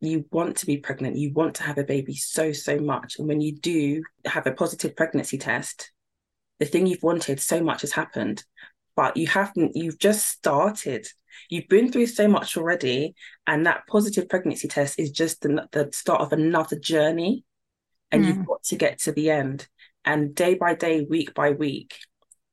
You 0.00 0.26
want 0.30 0.58
to 0.58 0.66
be 0.66 0.76
pregnant, 0.76 1.16
you 1.16 1.32
want 1.32 1.54
to 1.56 1.62
have 1.62 1.78
a 1.78 1.84
baby 1.84 2.14
so, 2.14 2.52
so 2.52 2.78
much. 2.78 3.18
And 3.18 3.28
when 3.28 3.40
you 3.40 3.56
do 3.56 4.02
have 4.26 4.46
a 4.46 4.52
positive 4.52 4.94
pregnancy 4.94 5.38
test, 5.38 5.92
the 6.58 6.66
thing 6.66 6.86
you've 6.86 7.02
wanted 7.02 7.40
so 7.40 7.62
much 7.62 7.80
has 7.80 7.92
happened, 7.92 8.44
but 8.94 9.16
you 9.16 9.26
haven't, 9.26 9.74
you've 9.74 9.98
just 9.98 10.26
started. 10.26 11.06
You've 11.48 11.68
been 11.68 11.92
through 11.92 12.06
so 12.06 12.28
much 12.28 12.56
already. 12.56 13.14
And 13.46 13.66
that 13.66 13.86
positive 13.86 14.28
pregnancy 14.28 14.68
test 14.68 14.98
is 14.98 15.10
just 15.10 15.42
the, 15.42 15.66
the 15.72 15.90
start 15.92 16.20
of 16.20 16.32
another 16.32 16.78
journey 16.78 17.44
and 18.10 18.24
mm. 18.24 18.28
you've 18.28 18.46
got 18.46 18.62
to 18.64 18.76
get 18.76 19.00
to 19.00 19.12
the 19.12 19.30
end. 19.30 19.66
And 20.04 20.34
day 20.34 20.54
by 20.54 20.74
day, 20.74 21.06
week 21.08 21.34
by 21.34 21.50
week, 21.50 21.98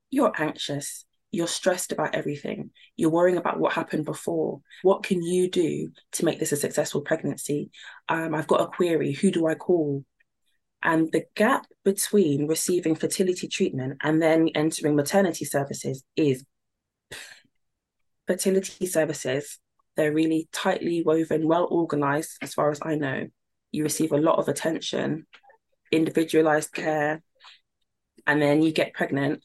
you're 0.10 0.34
anxious. 0.38 1.06
You're 1.32 1.48
stressed 1.48 1.92
about 1.92 2.16
everything. 2.16 2.72
You're 2.96 3.10
worrying 3.10 3.38
about 3.38 3.60
what 3.60 3.74
happened 3.74 4.06
before. 4.06 4.62
What 4.84 5.04
can 5.04 5.22
you 5.24 5.50
do 5.50 5.90
to 6.14 6.26
make 6.26 6.40
this 6.40 6.52
a 6.52 6.58
successful 6.58 7.02
pregnancy? 7.02 7.72
Um, 8.08 8.36
I've 8.36 8.48
got 8.48 8.62
a 8.62 8.68
query. 8.68 9.14
Who 9.14 9.32
do 9.32 9.48
I 9.48 9.56
call? 9.56 10.06
And 10.84 11.12
the 11.12 11.26
gap 11.36 11.66
between 11.86 12.48
receiving 12.48 12.96
fertility 12.96 13.48
treatment 13.48 13.98
and 14.04 14.22
then 14.22 14.50
entering 14.54 14.96
maternity 14.96 15.46
services 15.46 16.04
is 16.16 16.46
fertility 18.28 18.86
services. 18.86 19.60
They're 19.96 20.14
really 20.14 20.50
tightly 20.52 21.04
woven, 21.04 21.48
well 21.48 21.68
organized, 21.70 22.38
as 22.42 22.54
far 22.54 22.70
as 22.70 22.80
I 22.82 22.96
know. 22.96 23.28
You 23.72 23.84
receive 23.84 24.12
a 24.12 24.18
lot 24.18 24.38
of 24.38 24.50
attention 24.50 25.26
individualized 25.96 26.74
care, 26.74 27.22
and 28.26 28.42
then 28.42 28.62
you 28.62 28.72
get 28.72 28.94
pregnant. 28.94 29.44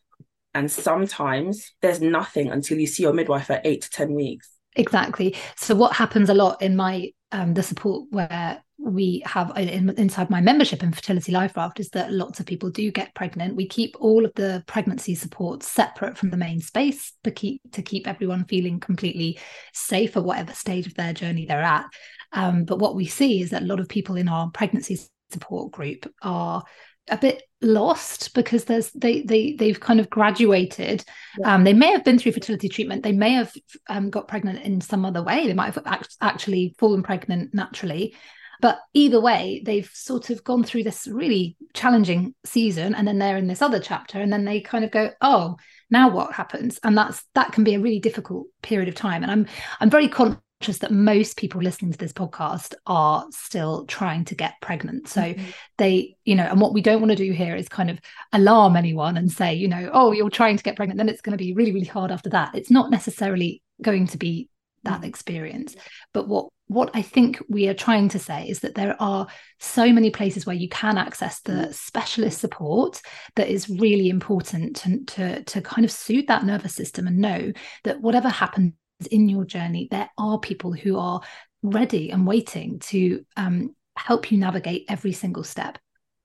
And 0.55 0.71
sometimes 0.71 1.73
there's 1.83 2.01
nothing 2.01 2.51
until 2.51 2.79
you 2.79 2.87
see 2.87 3.03
your 3.03 3.13
midwife 3.13 3.51
at 3.51 3.67
eight 3.67 3.83
to 3.83 3.91
10 3.91 4.15
weeks. 4.15 4.51
Exactly. 4.77 5.37
So, 5.57 5.75
what 5.75 5.95
happens 5.95 6.31
a 6.31 6.35
lot 6.35 6.63
in 6.63 6.77
my 6.77 7.13
um, 7.33 7.55
the 7.55 7.63
support 7.63 8.07
where 8.11 8.63
we 8.79 9.23
have 9.27 9.51
uh, 9.51 9.61
in, 9.61 9.91
inside 9.91 10.31
my 10.31 10.41
membership 10.41 10.83
in 10.83 10.93
fertility 10.93 11.33
life 11.33 11.57
raft 11.57 11.81
is 11.81 11.91
that 11.91 12.13
lots 12.13 12.39
of 12.39 12.47
people 12.47 12.71
do 12.71 12.91
get 12.93 13.15
pregnant 13.15 13.57
we 13.57 13.67
keep 13.67 13.97
all 13.99 14.25
of 14.25 14.33
the 14.35 14.63
pregnancy 14.67 15.15
support 15.15 15.63
separate 15.63 16.17
from 16.17 16.31
the 16.31 16.37
main 16.37 16.61
space 16.61 17.13
to 17.25 17.31
keep 17.31 17.61
to 17.73 17.83
keep 17.83 18.07
everyone 18.07 18.45
feeling 18.45 18.79
completely 18.79 19.39
safe 19.75 20.17
at 20.17 20.25
whatever 20.25 20.53
stage 20.53 20.87
of 20.87 20.95
their 20.95 21.13
journey 21.13 21.45
they're 21.45 21.61
at 21.61 21.87
um, 22.33 22.65
but 22.65 22.79
what 22.79 22.95
we 22.95 23.07
see 23.07 23.43
is 23.43 23.51
that 23.51 23.63
a 23.63 23.67
lot 23.67 23.81
of 23.81 23.89
people 23.89 24.17
in 24.17 24.29
our 24.29 24.49
pregnancy 24.51 24.99
support 25.31 25.73
group 25.73 26.13
are 26.23 26.65
a 27.11 27.17
bit 27.17 27.43
lost 27.61 28.35
because 28.35 28.65
there's 28.65 28.91
they 28.93 29.23
they 29.23 29.53
they've 29.53 29.81
kind 29.81 30.01
of 30.01 30.11
graduated. 30.11 31.05
Yeah. 31.39 31.55
um 31.55 31.65
they 31.65 31.73
may 31.73 31.91
have 31.93 32.05
been 32.05 32.19
through 32.19 32.33
fertility 32.33 32.69
treatment. 32.69 33.03
They 33.03 33.13
may 33.13 33.33
have 33.33 33.53
um, 33.89 34.11
got 34.11 34.29
pregnant 34.29 34.63
in 34.63 34.81
some 34.81 35.05
other 35.05 35.23
way. 35.23 35.47
They 35.47 35.55
might 35.55 35.75
have 35.75 35.87
act- 35.87 36.17
actually 36.21 36.75
fallen 36.79 37.03
pregnant 37.03 37.55
naturally. 37.55 38.15
But 38.61 38.81
either 38.93 39.21
way 39.21 39.63
they've 39.65 39.91
sort 39.95 40.31
of 40.31 40.43
gone 40.43 40.65
through 40.65 40.83
this 40.83 41.07
really 41.07 41.57
challenging 41.75 42.35
season 42.45 42.95
and 42.95 43.07
then 43.07 43.19
they're 43.19 43.37
in 43.37 43.47
this 43.47 43.63
other 43.63 43.79
chapter 43.79 44.21
and 44.21 44.33
then 44.33 44.45
they 44.45 44.61
kind 44.61 44.85
of 44.85 44.91
go 44.91 45.11
oh 45.21 45.57
now 45.91 46.11
what 46.11 46.35
happens? 46.35 46.79
And 46.83 46.97
that's 46.97 47.25
that 47.35 47.53
can 47.53 47.65
be 47.65 47.75
a 47.75 47.81
really 47.81 48.01
difficult 48.01 48.47
period 48.63 48.89
of 48.89 48.95
time. 48.95 49.23
And 49.23 49.33
i'm 49.33 49.47
i'm 49.81 49.91
very 49.91 50.09
con- 50.09 50.41
conscious 50.61 50.79
that 50.79 50.91
most 50.91 51.37
people 51.37 51.61
listening 51.61 51.93
to 51.93 51.99
this 51.99 52.13
podcast 52.13 52.75
are 52.87 53.25
still 53.31 53.85
trying 53.87 54.25
to 54.27 54.35
get 54.35 54.55
pregnant. 54.61 55.09
So 55.09 55.23
mm-hmm. 55.23 55.45
they, 55.77 56.17
you 56.25 56.35
know, 56.35 56.45
and 56.45 56.61
what 56.61 56.75
we 56.75 56.83
don't 56.83 57.01
want 57.01 57.11
to 57.11 57.17
do 57.17 57.33
here 57.33 57.55
is 57.55 57.69
kind 57.69 57.91
of 57.91 58.01
alarm 58.33 58.77
anyone 58.77 59.17
and 59.17 59.31
say, 59.31 59.55
you 59.55 59.69
know, 59.69 59.91
oh, 59.93 60.13
you're 60.13 60.31
trying 60.31 60.57
to 60.57 60.63
get 60.63 60.77
pregnant, 60.77 60.99
then 60.99 61.09
it's 61.09 61.21
going 61.21 61.37
to 61.37 61.43
be 61.43 61.55
really, 61.55 61.73
really 61.73 61.87
hard 61.87 62.11
after 62.11 62.31
that. 62.31 62.55
It's 62.55 62.71
not 62.71 62.91
necessarily 62.91 63.63
going 63.83 64.09
to 64.09 64.19
be 64.19 64.49
that 64.83 64.97
mm-hmm. 64.97 65.05
experience. 65.05 65.77
But 66.13 66.29
what 66.29 66.49
what 66.71 66.91
I 66.93 67.01
think 67.01 67.43
we 67.49 67.67
are 67.69 67.75
trying 67.75 68.11
to 68.11 68.19
say 68.19 68.47
is 68.47 68.61
that 68.61 68.75
there 68.75 68.95
are 69.01 69.27
so 69.59 69.91
many 69.91 70.11
places 70.11 70.45
where 70.45 70.55
you 70.55 70.69
can 70.69 70.99
access 70.99 71.41
the 71.41 71.53
mm-hmm. 71.53 71.73
specialist 71.73 72.41
support 72.41 73.01
that 73.37 73.49
is 73.49 73.71
really 73.71 74.11
important 74.11 74.77
to, 74.77 75.03
to, 75.07 75.43
to 75.45 75.63
kind 75.63 75.87
of 75.87 75.91
soothe 75.91 76.27
that 76.27 76.45
nervous 76.45 76.75
system 76.75 77.07
and 77.07 77.17
know 77.17 77.53
that 77.85 78.03
whatever 78.03 78.29
happens 78.29 78.75
in 79.07 79.29
your 79.29 79.45
journey, 79.45 79.89
there 79.91 80.11
are 80.19 80.39
people 80.39 80.73
who 80.73 80.99
are 80.99 81.21
ready 81.63 82.11
and 82.11 82.27
waiting 82.27 82.79
to 82.79 83.25
um, 83.37 83.75
help 83.97 84.31
you 84.31 84.39
navigate 84.39 84.87
every 84.89 85.13
single 85.13 85.45
step. 85.45 85.79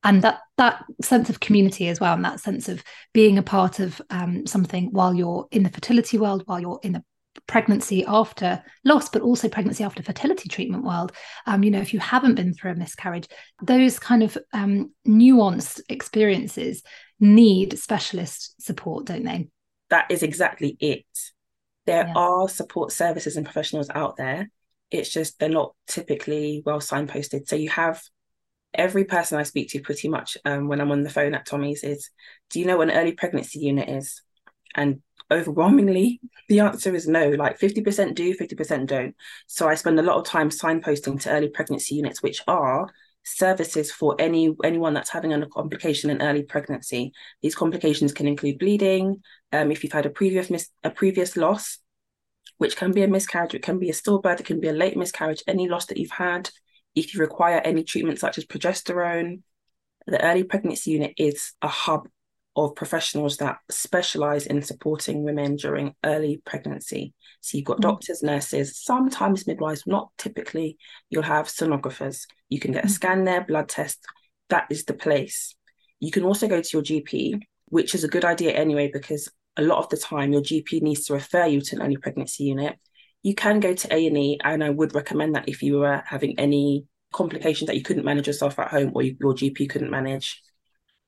And 0.06 0.22
that 0.24 0.40
that 0.58 0.84
sense 1.02 1.30
of 1.30 1.40
community 1.40 1.88
as 1.88 2.00
well, 2.00 2.14
and 2.14 2.26
that 2.26 2.42
sense 2.42 2.68
of 2.68 2.84
being 3.14 3.38
a 3.38 3.44
part 3.44 3.80
of 3.80 4.02
um, 4.10 4.46
something 4.46 4.92
while 4.92 5.14
you're 5.14 5.48
in 5.52 5.64
the 5.64 5.70
fertility 5.70 6.18
world, 6.18 6.44
while 6.46 6.60
you're 6.60 6.80
in 6.84 6.92
the 6.92 7.04
pregnancy 7.48 8.06
after 8.06 8.64
loss, 8.84 9.10
but 9.10 9.22
also 9.22 9.48
pregnancy 9.48 9.84
after 9.84 10.04
fertility 10.04 10.50
treatment 10.50 10.84
world. 10.84 11.14
Um, 11.46 11.64
you 11.64 11.72
know, 11.72 11.80
if 11.80 11.94
you 11.94 12.00
haven't 12.00 12.36
been 12.36 12.54
through 12.54 12.72
a 12.72 12.76
miscarriage, 12.76 13.28
those 13.62 13.98
kind 13.98 14.24
of 14.24 14.38
um, 14.52 14.92
nuanced 15.08 15.80
experiences 15.90 16.84
need 17.20 17.80
specialist 17.80 18.62
support, 18.62 19.06
don't 19.06 19.24
they? 19.24 19.48
That 19.90 20.12
is 20.12 20.24
exactly 20.24 20.76
it. 20.80 21.06
There 21.86 22.06
yeah. 22.08 22.14
are 22.16 22.48
support 22.50 22.92
services 22.92 23.38
and 23.38 23.46
professionals 23.46 23.90
out 23.90 24.18
there. 24.18 24.50
It's 24.92 25.12
just 25.12 25.40
they're 25.40 25.50
not 25.50 25.74
typically 25.88 26.64
well 26.66 26.80
signposted. 26.80 27.48
So 27.48 27.56
you 27.56 27.70
have 27.70 28.02
every 28.74 29.06
person 29.06 29.38
I 29.38 29.44
speak 29.44 29.70
to 29.70 29.82
pretty 29.82 30.08
much 30.08 30.38
um, 30.46 30.68
when 30.68 30.82
I'm 30.82 30.92
on 30.92 31.04
the 31.04 31.10
phone 31.10 31.34
at 31.34 31.46
Tommy's 31.46 31.84
is, 31.84 32.10
do 32.50 32.60
you 32.60 32.66
know 32.66 32.78
what 32.78 32.90
an 32.90 32.98
early 32.98 33.14
pregnancy 33.14 33.60
unit 33.60 33.90
is? 33.90 34.22
And 34.76 35.02
overwhelmingly, 35.32 36.20
the 36.50 36.62
answer 36.62 36.94
is 36.96 37.08
no. 37.08 37.30
Like 37.30 37.60
50% 37.60 38.16
do, 38.16 38.36
50% 38.36 38.88
don't. 38.88 39.16
So 39.48 39.68
I 39.68 39.76
spend 39.76 40.00
a 40.00 40.04
lot 40.04 40.18
of 40.18 40.26
time 40.26 40.50
signposting 40.50 41.22
to 41.22 41.32
early 41.32 41.50
pregnancy 41.50 41.96
units, 41.96 42.24
which 42.24 42.42
are 42.48 42.90
services 43.24 43.92
for 43.92 44.16
any 44.20 44.56
anyone 44.64 44.94
that's 44.94 45.10
having 45.10 45.34
a 45.34 45.48
complication 45.48 46.10
in 46.10 46.22
early 46.22 46.44
pregnancy. 46.44 47.14
These 47.42 47.56
complications 47.56 48.14
can 48.14 48.28
include 48.28 48.60
bleeding, 48.60 49.22
um, 49.54 49.72
if 49.72 49.84
you've 49.84 49.94
had 49.94 50.08
a 50.08 50.10
previous 50.10 50.50
mis- 50.50 50.70
a 50.84 50.90
previous 50.90 51.38
loss, 51.38 51.78
which 52.58 52.76
can 52.76 52.92
be 52.92 53.04
a 53.04 53.08
miscarriage, 53.08 53.54
it 53.54 53.62
can 53.62 53.78
be 53.78 53.90
a 53.90 53.94
stillbirth, 53.94 54.40
it 54.40 54.46
can 54.46 54.60
be 54.60 54.68
a 54.68 54.74
late 54.74 54.98
miscarriage, 54.98 55.44
any 55.48 55.70
loss 55.70 55.86
that 55.86 55.98
you've 55.98 56.12
had. 56.12 56.50
If 56.96 57.14
you 57.14 57.20
require 57.20 57.62
any 57.64 57.84
treatment 57.84 58.20
such 58.20 58.38
as 58.38 58.46
progesterone, 58.46 59.42
the 60.08 60.24
early 60.24 60.44
pregnancy 60.44 60.92
unit 60.92 61.14
is 61.18 61.54
a 61.62 61.68
hub 61.68 62.08
of 62.56 62.76
professionals 62.76 63.38
that 63.38 63.58
specialize 63.70 64.46
in 64.46 64.62
supporting 64.62 65.24
women 65.24 65.56
during 65.56 65.96
early 66.04 66.42
pregnancy. 66.46 67.14
So 67.42 67.58
you've 67.58 67.66
got 67.66 67.78
mm-hmm. 67.78 67.90
doctors, 67.90 68.22
nurses, 68.22 68.80
sometimes 68.82 69.48
midwives, 69.48 69.84
not 69.88 70.10
typically. 70.18 70.78
You'll 71.10 71.24
have 71.24 71.48
sonographers. 71.48 72.26
You 72.50 72.60
can 72.60 72.72
get 72.72 72.86
a 72.86 72.88
mm. 72.88 72.92
scan 72.92 73.24
there, 73.24 73.44
blood 73.44 73.70
test. 73.70 74.06
That 74.50 74.68
is 74.70 74.86
the 74.86 74.94
place. 74.94 75.56
You 76.00 76.12
can 76.12 76.24
also 76.24 76.48
go 76.48 76.62
to 76.62 76.70
your 76.72 76.84
GP, 76.84 77.42
which 77.70 77.96
is 77.96 78.04
a 78.04 78.10
good 78.10 78.26
idea 78.26 78.52
anyway, 78.52 78.90
because 78.94 79.30
a 79.58 79.64
lot 79.64 79.80
of 79.80 79.90
the 79.90 79.98
time 79.98 80.34
your 80.34 80.42
GP 80.42 80.82
needs 80.82 81.06
to 81.06 81.14
refer 81.14 81.46
you 81.46 81.62
to 81.62 81.76
an 81.76 81.82
early 81.82 81.98
pregnancy 81.98 82.44
unit. 82.44 82.78
You 83.24 83.34
can 83.36 83.60
go 83.60 83.74
to 83.74 83.94
A&E, 83.94 84.40
and 84.44 84.64
I 84.64 84.70
would 84.70 84.94
recommend 84.94 85.36
that 85.36 85.48
if 85.48 85.64
you 85.64 85.80
were 85.80 86.04
having 86.06 86.38
any 86.38 86.86
complications 87.14 87.68
that 87.68 87.78
you 87.78 87.84
couldn't 87.84 88.04
manage 88.04 88.28
yourself 88.28 88.60
at 88.60 88.70
home 88.70 88.92
or 88.94 89.04
your 89.04 89.34
GP 89.34 89.70
couldn't 89.70 89.92
manage 89.92 90.42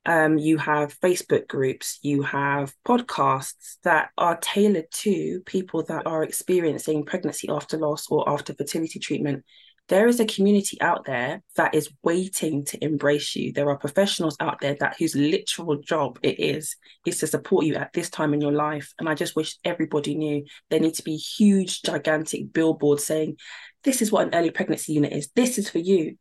um, 0.05 0.37
you 0.37 0.57
have 0.57 0.99
Facebook 0.99 1.47
groups, 1.47 1.99
you 2.01 2.21
have 2.21 2.73
podcasts 2.87 3.77
that 3.83 4.09
are 4.17 4.37
tailored 4.37 4.91
to 4.91 5.41
people 5.45 5.83
that 5.83 6.05
are 6.05 6.23
experiencing 6.23 7.05
pregnancy 7.05 7.49
after 7.49 7.77
loss 7.77 8.07
or 8.09 8.27
after 8.29 8.53
fertility 8.53 8.99
treatment. 8.99 9.43
There 9.87 10.07
is 10.07 10.19
a 10.19 10.25
community 10.25 10.81
out 10.81 11.05
there 11.05 11.43
that 11.57 11.75
is 11.75 11.91
waiting 12.03 12.65
to 12.65 12.83
embrace 12.83 13.35
you. 13.35 13.51
There 13.53 13.69
are 13.69 13.77
professionals 13.77 14.35
out 14.39 14.59
there 14.59 14.75
that 14.79 14.95
whose 14.97 15.15
literal 15.15 15.75
job 15.77 16.17
it 16.23 16.39
is 16.39 16.75
is 17.05 17.19
to 17.19 17.27
support 17.27 17.65
you 17.65 17.75
at 17.75 17.93
this 17.93 18.09
time 18.09 18.33
in 18.33 18.41
your 18.41 18.51
life. 18.51 18.93
And 18.97 19.07
I 19.07 19.13
just 19.13 19.35
wish 19.35 19.57
everybody 19.63 20.15
knew 20.15 20.43
there 20.69 20.79
need 20.79 20.95
to 20.95 21.03
be 21.03 21.15
huge, 21.15 21.83
gigantic 21.83 22.51
billboards 22.51 23.03
saying, 23.03 23.37
"This 23.83 24.01
is 24.01 24.11
what 24.11 24.25
an 24.25 24.33
early 24.33 24.49
pregnancy 24.49 24.93
unit 24.93 25.13
is. 25.13 25.29
This 25.35 25.59
is 25.59 25.69
for 25.69 25.79
you." 25.79 26.17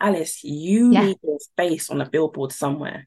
Alice, 0.00 0.44
you 0.44 0.92
Yeah. 0.92 1.06
need 1.06 1.18
your 1.22 1.38
face 1.56 1.90
on 1.90 2.00
a 2.00 2.08
billboard 2.08 2.52
somewhere. 2.52 3.06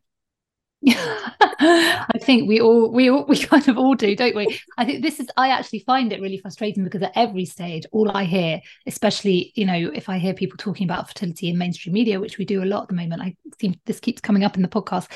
I 0.88 2.18
think 2.22 2.48
we 2.48 2.62
all 2.62 2.90
we 2.92 3.10
all 3.10 3.26
we 3.28 3.38
kind 3.38 3.68
of 3.68 3.78
all 3.78 3.96
do, 3.96 4.16
don't 4.16 4.36
we? 4.36 4.60
I 4.78 4.86
think 4.86 5.04
this 5.04 5.20
is 5.20 5.28
I 5.36 5.50
actually 5.50 5.80
find 5.80 6.14
it 6.14 6.22
really 6.22 6.38
frustrating 6.38 6.84
because 6.84 7.02
at 7.02 7.12
every 7.16 7.46
stage, 7.46 7.86
all 7.92 8.10
I 8.16 8.24
hear, 8.24 8.62
especially 8.88 9.52
you 9.56 9.66
know, 9.66 9.92
if 9.94 10.08
I 10.08 10.18
hear 10.20 10.34
people 10.34 10.58
talking 10.58 10.86
about 10.86 11.08
fertility 11.10 11.50
in 11.50 11.58
mainstream 11.58 11.94
media, 11.94 12.20
which 12.20 12.38
we 12.38 12.46
do 12.46 12.64
a 12.64 12.66
lot 12.66 12.84
at 12.84 12.90
the 12.90 12.96
moment, 12.96 13.22
I 13.22 13.36
seem 13.60 13.76
this 13.86 14.00
keeps 14.00 14.22
coming 14.22 14.44
up 14.46 14.56
in 14.56 14.62
the 14.62 14.70
podcast. 14.70 15.12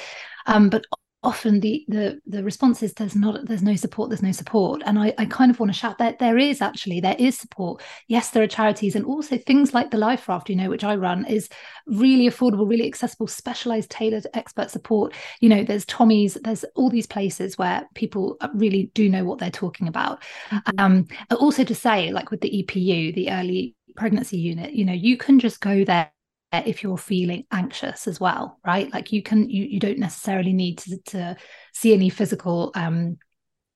Um, 0.45 0.69
but 0.69 0.85
often 1.23 1.59
the 1.59 1.85
the 1.87 2.19
the 2.25 2.43
response 2.43 2.83
is 2.83 2.93
there's 2.93 3.15
not 3.15 3.45
there's 3.45 3.63
no 3.63 3.75
support 3.75 4.09
there's 4.09 4.21
no 4.21 4.31
support. 4.31 4.81
And 4.85 4.99
i 4.99 5.13
i 5.17 5.25
kind 5.25 5.51
of 5.51 5.59
want 5.59 5.71
to 5.71 5.77
shout 5.77 5.97
that 5.97 6.19
there 6.19 6.37
is 6.37 6.61
actually 6.61 6.99
there 6.99 7.15
is 7.17 7.37
support. 7.37 7.81
Yes 8.07 8.29
there 8.31 8.43
are 8.43 8.47
charities. 8.47 8.95
And 8.95 9.05
also 9.05 9.37
things 9.37 9.73
like 9.73 9.91
the 9.91 9.97
life 9.97 10.27
raft 10.27 10.49
you 10.49 10.55
know 10.55 10.69
which 10.69 10.83
i 10.83 10.95
run 10.95 11.25
is 11.25 11.49
really 11.87 12.29
affordable 12.29 12.69
really 12.69 12.87
accessible 12.87 13.27
specialized 13.27 13.89
tailored 13.89 14.27
expert 14.33 14.69
support. 14.69 15.13
You 15.39 15.49
know 15.49 15.63
there's 15.63 15.85
tommy's 15.85 16.35
there's 16.43 16.63
all 16.75 16.89
these 16.89 17.07
places 17.07 17.57
where 17.57 17.87
people 17.95 18.37
really 18.53 18.91
do 18.93 19.09
know 19.09 19.23
what 19.23 19.39
they're 19.39 19.51
talking 19.51 19.87
about. 19.87 20.23
Mm-hmm. 20.49 20.79
um 20.79 21.07
also 21.31 21.63
to 21.63 21.75
say 21.75 22.11
like 22.11 22.31
with 22.31 22.41
the 22.41 22.63
epu 22.63 23.13
the 23.13 23.31
early 23.31 23.75
pregnancy 23.95 24.37
unit 24.37 24.73
you 24.73 24.85
know 24.85 24.93
you 24.93 25.17
can 25.17 25.39
just 25.39 25.61
go 25.61 25.83
there 25.83 26.11
if 26.53 26.83
you're 26.83 26.97
feeling 26.97 27.45
anxious 27.51 28.07
as 28.07 28.19
well 28.19 28.59
right? 28.65 28.91
Like 28.93 29.11
you 29.11 29.21
can 29.23 29.49
you, 29.49 29.65
you 29.65 29.79
don't 29.79 29.99
necessarily 29.99 30.53
need 30.53 30.77
to, 30.79 30.97
to 31.07 31.35
see 31.73 31.93
any 31.93 32.09
physical 32.09 32.71
um 32.75 33.17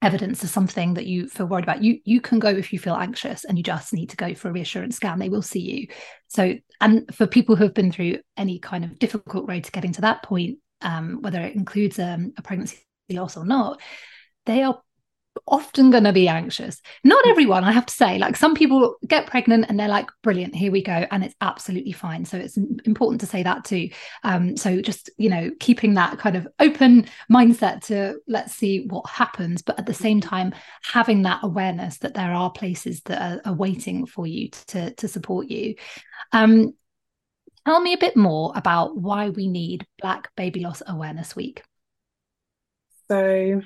evidence 0.04 0.44
of 0.44 0.50
something 0.50 0.94
that 0.94 1.08
you 1.08 1.28
feel 1.28 1.48
worried 1.48 1.66
about. 1.66 1.84
You 1.84 2.00
you 2.06 2.22
can 2.22 2.40
go 2.40 2.50
if 2.50 2.72
you 2.72 2.80
feel 2.80 2.96
anxious 2.96 3.44
and 3.46 3.58
you 3.58 3.64
just 3.64 3.94
need 3.94 4.12
to 4.12 4.16
go 4.16 4.36
for 4.36 4.50
a 4.50 4.52
reassurance 4.54 4.96
scan. 4.96 5.18
They 5.18 5.30
will 5.30 5.42
see 5.42 5.60
you. 5.60 5.88
So 6.28 6.56
and 6.80 7.14
for 7.16 7.26
people 7.26 7.56
who 7.56 7.64
have 7.64 7.74
been 7.74 7.92
through 7.92 8.20
any 8.36 8.60
kind 8.60 8.86
of 8.86 9.00
difficult 9.00 9.50
road 9.50 9.64
to 9.64 9.72
getting 9.72 9.94
to 9.94 10.02
that 10.02 10.24
point 10.24 10.60
um, 10.82 11.22
whether 11.22 11.42
it 11.42 11.56
includes 11.56 12.00
um, 12.00 12.34
a 12.38 12.42
pregnancy 12.42 12.80
loss 13.10 13.38
or 13.38 13.46
not 13.46 13.82
they 14.46 14.64
are 14.64 14.82
often 15.48 15.92
going 15.92 16.04
to 16.04 16.14
be 16.14 16.28
anxious. 16.28 16.82
Not 17.04 17.24
mm. 17.26 17.30
everyone, 17.30 17.64
I 17.64 17.72
have 17.72 17.86
to 17.86 17.94
say. 17.94 18.18
Like 18.18 18.36
some 18.36 18.56
people 18.56 18.96
get 19.08 19.28
pregnant 19.28 19.66
and 19.68 19.80
they're 19.80 19.88
like, 19.88 20.08
brilliant, 20.24 20.56
here 20.56 20.72
we 20.72 20.82
go. 20.82 21.06
And 21.12 21.24
it's 21.24 21.36
absolutely 21.42 21.92
fine. 21.92 22.26
So 22.26 22.38
it's 22.38 22.58
important 22.86 23.22
to 23.22 23.28
say 23.28 23.44
that 23.44 23.66
too. 23.66 23.90
Um, 24.24 24.58
so 24.58 24.82
just, 24.82 25.10
you 25.18 25.30
know, 25.30 25.52
keeping 25.60 25.94
that 25.96 26.18
kind 26.18 26.36
of 26.36 26.48
open 26.60 27.08
mindset 27.32 27.86
to 27.86 28.20
let's 28.28 28.54
see 28.56 28.86
what 28.88 29.10
happens. 29.10 29.62
But 29.62 29.80
at 29.80 29.86
the 29.86 29.94
same 29.94 30.22
time, 30.22 30.54
having 30.84 31.24
that 31.24 31.40
awareness 31.44 31.98
that 32.00 32.14
there 32.14 32.32
are 32.32 32.52
places 32.52 33.02
that 33.06 33.22
are, 33.22 33.42
are 33.52 33.56
waiting 33.56 34.06
for 34.06 34.28
you 34.28 34.50
to, 34.68 34.94
to 34.94 35.08
support 35.08 35.48
you. 35.48 35.76
Um, 36.32 36.74
tell 37.66 37.80
me 37.80 37.94
a 37.94 37.98
bit 37.98 38.16
more 38.16 38.54
about 38.56 38.98
why 38.98 39.30
we 39.30 39.48
need 39.48 39.86
Black 40.02 40.34
Baby 40.36 40.62
Loss 40.62 40.84
Awareness 40.88 41.36
Week. 41.36 41.64
So 43.10 43.62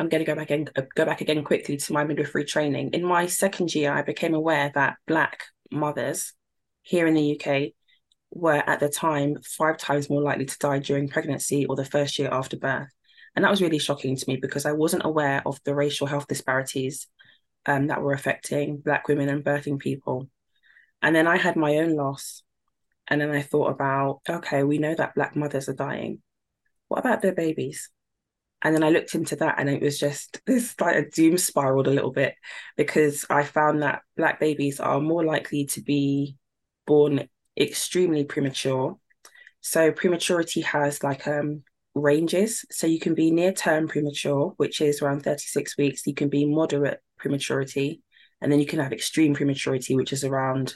I'm 0.00 0.08
going 0.08 0.24
to 0.24 0.32
go 0.32 0.34
back 0.34 0.50
and 0.50 0.70
uh, 0.76 0.82
go 0.94 1.04
back 1.04 1.20
again 1.20 1.44
quickly 1.44 1.76
to 1.76 1.92
my 1.92 2.04
midwifery 2.04 2.46
training. 2.46 2.90
In 2.94 3.04
my 3.04 3.26
second 3.26 3.74
year, 3.74 3.92
I 3.92 4.00
became 4.00 4.32
aware 4.32 4.72
that 4.74 4.96
Black 5.06 5.44
mothers 5.70 6.32
here 6.80 7.06
in 7.06 7.12
the 7.12 7.38
UK 7.38 7.72
were 8.30 8.62
at 8.66 8.80
the 8.80 8.88
time 8.88 9.36
five 9.44 9.76
times 9.76 10.08
more 10.08 10.22
likely 10.22 10.46
to 10.46 10.58
die 10.58 10.78
during 10.78 11.10
pregnancy 11.10 11.66
or 11.66 11.76
the 11.76 11.84
first 11.84 12.18
year 12.18 12.30
after 12.32 12.56
birth. 12.56 12.88
And 13.36 13.44
that 13.44 13.50
was 13.50 13.60
really 13.60 13.78
shocking 13.78 14.16
to 14.16 14.24
me 14.26 14.36
because 14.36 14.64
I 14.64 14.72
wasn't 14.72 15.04
aware 15.04 15.42
of 15.44 15.60
the 15.64 15.74
racial 15.74 16.06
health 16.06 16.26
disparities 16.26 17.06
um, 17.66 17.88
that 17.88 18.00
were 18.00 18.14
affecting 18.14 18.78
Black 18.78 19.06
women 19.06 19.28
and 19.28 19.44
birthing 19.44 19.78
people. 19.78 20.30
And 21.02 21.14
then 21.14 21.26
I 21.26 21.36
had 21.36 21.56
my 21.56 21.76
own 21.76 21.94
loss. 21.94 22.42
And 23.06 23.20
then 23.20 23.30
I 23.30 23.42
thought 23.42 23.70
about, 23.70 24.20
okay, 24.26 24.62
we 24.62 24.78
know 24.78 24.94
that 24.94 25.14
Black 25.14 25.36
mothers 25.36 25.68
are 25.68 25.74
dying. 25.74 26.22
What 26.88 27.00
about 27.00 27.20
their 27.20 27.34
babies? 27.34 27.90
And 28.62 28.74
then 28.74 28.82
I 28.82 28.90
looked 28.90 29.14
into 29.14 29.36
that 29.36 29.54
and 29.58 29.68
it 29.68 29.82
was 29.82 29.98
just 29.98 30.40
this 30.46 30.74
like 30.80 30.96
a 30.96 31.08
doom 31.08 31.38
spiraled 31.38 31.88
a 31.88 31.92
little 31.92 32.12
bit 32.12 32.34
because 32.76 33.24
I 33.30 33.42
found 33.42 33.82
that 33.82 34.02
black 34.16 34.40
babies 34.40 34.80
are 34.80 35.00
more 35.00 35.24
likely 35.24 35.66
to 35.66 35.82
be 35.82 36.36
born 36.86 37.28
extremely 37.58 38.24
premature. 38.24 38.96
So 39.60 39.92
prematurity 39.92 40.62
has 40.62 41.02
like 41.02 41.26
um 41.26 41.62
ranges. 41.94 42.64
So 42.70 42.86
you 42.86 42.98
can 42.98 43.14
be 43.14 43.30
near 43.30 43.52
term 43.52 43.88
premature, 43.88 44.54
which 44.56 44.80
is 44.80 45.02
around 45.02 45.22
36 45.22 45.76
weeks. 45.76 46.06
You 46.06 46.14
can 46.14 46.28
be 46.28 46.44
moderate 46.44 47.00
prematurity, 47.18 48.02
and 48.40 48.50
then 48.50 48.60
you 48.60 48.66
can 48.66 48.78
have 48.78 48.92
extreme 48.92 49.34
prematurity, 49.34 49.96
which 49.96 50.12
is 50.12 50.24
around 50.24 50.74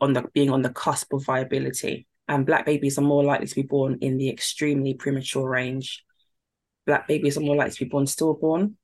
on 0.00 0.12
the 0.12 0.24
being 0.34 0.50
on 0.50 0.62
the 0.62 0.70
cusp 0.70 1.12
of 1.12 1.24
viability. 1.24 2.06
And 2.28 2.46
black 2.46 2.64
babies 2.64 2.98
are 2.98 3.02
more 3.02 3.22
likely 3.22 3.46
to 3.46 3.54
be 3.54 3.62
born 3.62 3.98
in 4.00 4.16
the 4.16 4.30
extremely 4.30 4.94
premature 4.94 5.48
range 5.48 6.03
black 6.86 7.08
babies 7.08 7.36
are 7.36 7.42
more 7.42 7.56
likely 7.56 7.72
to 7.72 7.84
be 7.84 7.88
born 7.90 8.06
stillborn. 8.06 8.76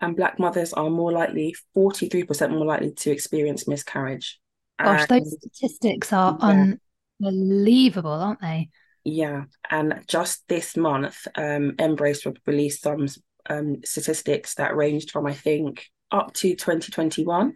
And 0.00 0.16
black 0.16 0.38
mothers 0.38 0.72
are 0.72 0.90
more 0.90 1.12
likely, 1.12 1.54
43% 1.76 2.50
more 2.50 2.66
likely 2.66 2.92
to 2.92 3.10
experience 3.10 3.68
miscarriage. 3.68 4.40
Gosh, 4.78 5.06
and, 5.08 5.20
those 5.20 5.36
statistics 5.38 6.12
are 6.12 6.36
yeah. 6.40 6.74
unbelievable, 7.20 8.10
aren't 8.10 8.40
they? 8.40 8.70
Yeah. 9.04 9.44
And 9.70 10.02
just 10.08 10.46
this 10.48 10.76
month, 10.76 11.26
um, 11.36 11.72
MBRRACE 11.72 12.36
released 12.46 12.82
some 12.82 13.06
um, 13.48 13.80
statistics 13.84 14.54
that 14.54 14.76
ranged 14.76 15.10
from, 15.10 15.26
I 15.26 15.34
think, 15.34 15.86
up 16.10 16.32
to 16.34 16.54
2021. 16.54 17.54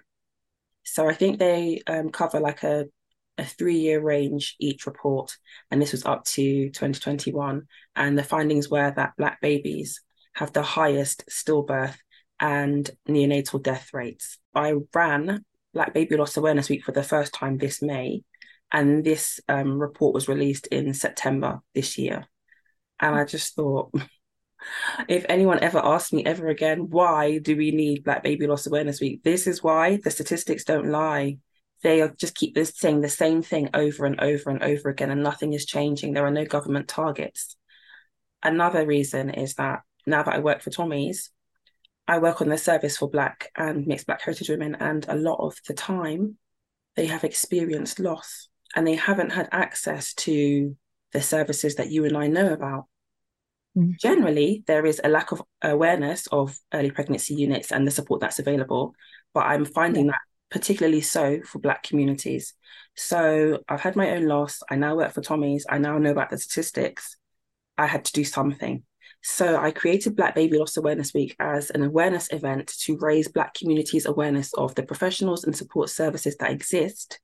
So 0.84 1.08
I 1.08 1.14
think 1.14 1.38
they 1.38 1.82
um, 1.86 2.10
cover 2.10 2.40
like 2.40 2.62
a 2.62 2.86
a 3.38 3.44
three 3.44 3.78
year 3.78 4.00
range 4.00 4.56
each 4.58 4.86
report, 4.86 5.36
and 5.70 5.80
this 5.80 5.92
was 5.92 6.04
up 6.04 6.24
to 6.24 6.70
2021. 6.70 7.66
And 7.96 8.18
the 8.18 8.22
findings 8.22 8.68
were 8.68 8.92
that 8.96 9.16
Black 9.16 9.40
babies 9.40 10.02
have 10.34 10.52
the 10.52 10.62
highest 10.62 11.24
stillbirth 11.30 11.96
and 12.40 12.90
neonatal 13.08 13.62
death 13.62 13.90
rates. 13.92 14.38
I 14.54 14.74
ran 14.94 15.44
Black 15.74 15.94
Baby 15.94 16.16
Loss 16.16 16.36
Awareness 16.36 16.68
Week 16.68 16.84
for 16.84 16.92
the 16.92 17.02
first 17.02 17.32
time 17.32 17.58
this 17.58 17.82
May, 17.82 18.22
and 18.72 19.04
this 19.04 19.40
um, 19.48 19.78
report 19.78 20.14
was 20.14 20.28
released 20.28 20.66
in 20.68 20.94
September 20.94 21.60
this 21.74 21.98
year. 21.98 22.26
And 23.00 23.14
I 23.14 23.24
just 23.24 23.54
thought, 23.54 23.92
if 25.08 25.24
anyone 25.28 25.60
ever 25.60 25.78
asks 25.78 26.12
me 26.12 26.24
ever 26.24 26.48
again, 26.48 26.90
why 26.90 27.38
do 27.38 27.56
we 27.56 27.70
need 27.70 28.04
Black 28.04 28.22
Baby 28.22 28.46
Loss 28.46 28.66
Awareness 28.66 29.00
Week? 29.00 29.22
This 29.22 29.46
is 29.46 29.62
why 29.62 29.98
the 30.02 30.10
statistics 30.10 30.64
don't 30.64 30.90
lie 30.90 31.38
they 31.82 32.08
just 32.18 32.34
keep 32.34 32.58
saying 32.58 33.00
the 33.00 33.08
same 33.08 33.42
thing 33.42 33.70
over 33.74 34.04
and 34.04 34.20
over 34.20 34.50
and 34.50 34.62
over 34.62 34.88
again, 34.88 35.10
and 35.10 35.22
nothing 35.22 35.52
is 35.52 35.66
changing. 35.66 36.12
There 36.12 36.26
are 36.26 36.30
no 36.30 36.44
government 36.44 36.88
targets. 36.88 37.56
Another 38.42 38.86
reason 38.86 39.30
is 39.30 39.54
that 39.54 39.80
now 40.06 40.22
that 40.22 40.34
I 40.34 40.38
work 40.38 40.62
for 40.62 40.70
Tommy's, 40.70 41.30
I 42.06 42.18
work 42.18 42.40
on 42.40 42.48
the 42.48 42.58
service 42.58 42.96
for 42.96 43.10
Black 43.10 43.50
and 43.56 43.86
mixed 43.86 44.06
Black 44.06 44.22
heritage 44.22 44.48
women, 44.48 44.76
and 44.76 45.06
a 45.08 45.16
lot 45.16 45.40
of 45.40 45.56
the 45.66 45.74
time 45.74 46.38
they 46.96 47.06
have 47.06 47.24
experienced 47.24 48.00
loss 48.00 48.48
and 48.74 48.86
they 48.86 48.96
haven't 48.96 49.30
had 49.30 49.48
access 49.52 50.14
to 50.14 50.76
the 51.12 51.22
services 51.22 51.76
that 51.76 51.90
you 51.90 52.04
and 52.04 52.16
I 52.16 52.26
know 52.26 52.52
about. 52.52 52.86
Mm. 53.76 53.98
Generally, 53.98 54.64
there 54.66 54.84
is 54.84 55.00
a 55.02 55.08
lack 55.08 55.32
of 55.32 55.42
awareness 55.62 56.26
of 56.28 56.58
early 56.72 56.90
pregnancy 56.90 57.34
units 57.34 57.72
and 57.72 57.86
the 57.86 57.90
support 57.90 58.20
that's 58.20 58.38
available, 58.38 58.94
but 59.32 59.46
I'm 59.46 59.64
finding 59.64 60.06
yeah. 60.06 60.12
that 60.12 60.20
particularly 60.50 61.00
so 61.00 61.40
for 61.42 61.58
Black 61.58 61.82
communities. 61.82 62.54
So 62.96 63.60
I've 63.68 63.80
had 63.80 63.96
my 63.96 64.10
own 64.10 64.26
loss. 64.26 64.62
I 64.70 64.76
now 64.76 64.96
work 64.96 65.12
for 65.12 65.20
Tommy's. 65.20 65.66
I 65.68 65.78
now 65.78 65.98
know 65.98 66.10
about 66.10 66.30
the 66.30 66.38
statistics. 66.38 67.16
I 67.76 67.86
had 67.86 68.04
to 68.06 68.12
do 68.12 68.24
something. 68.24 68.82
So 69.22 69.56
I 69.56 69.72
created 69.72 70.16
Black 70.16 70.34
Baby 70.34 70.58
Loss 70.58 70.76
Awareness 70.76 71.12
Week 71.12 71.34
as 71.38 71.70
an 71.70 71.82
awareness 71.82 72.28
event 72.32 72.68
to 72.84 72.96
raise 72.98 73.28
Black 73.28 73.54
communities' 73.54 74.06
awareness 74.06 74.52
of 74.54 74.74
the 74.74 74.82
professionals 74.82 75.44
and 75.44 75.56
support 75.56 75.90
services 75.90 76.36
that 76.36 76.50
exist 76.50 77.20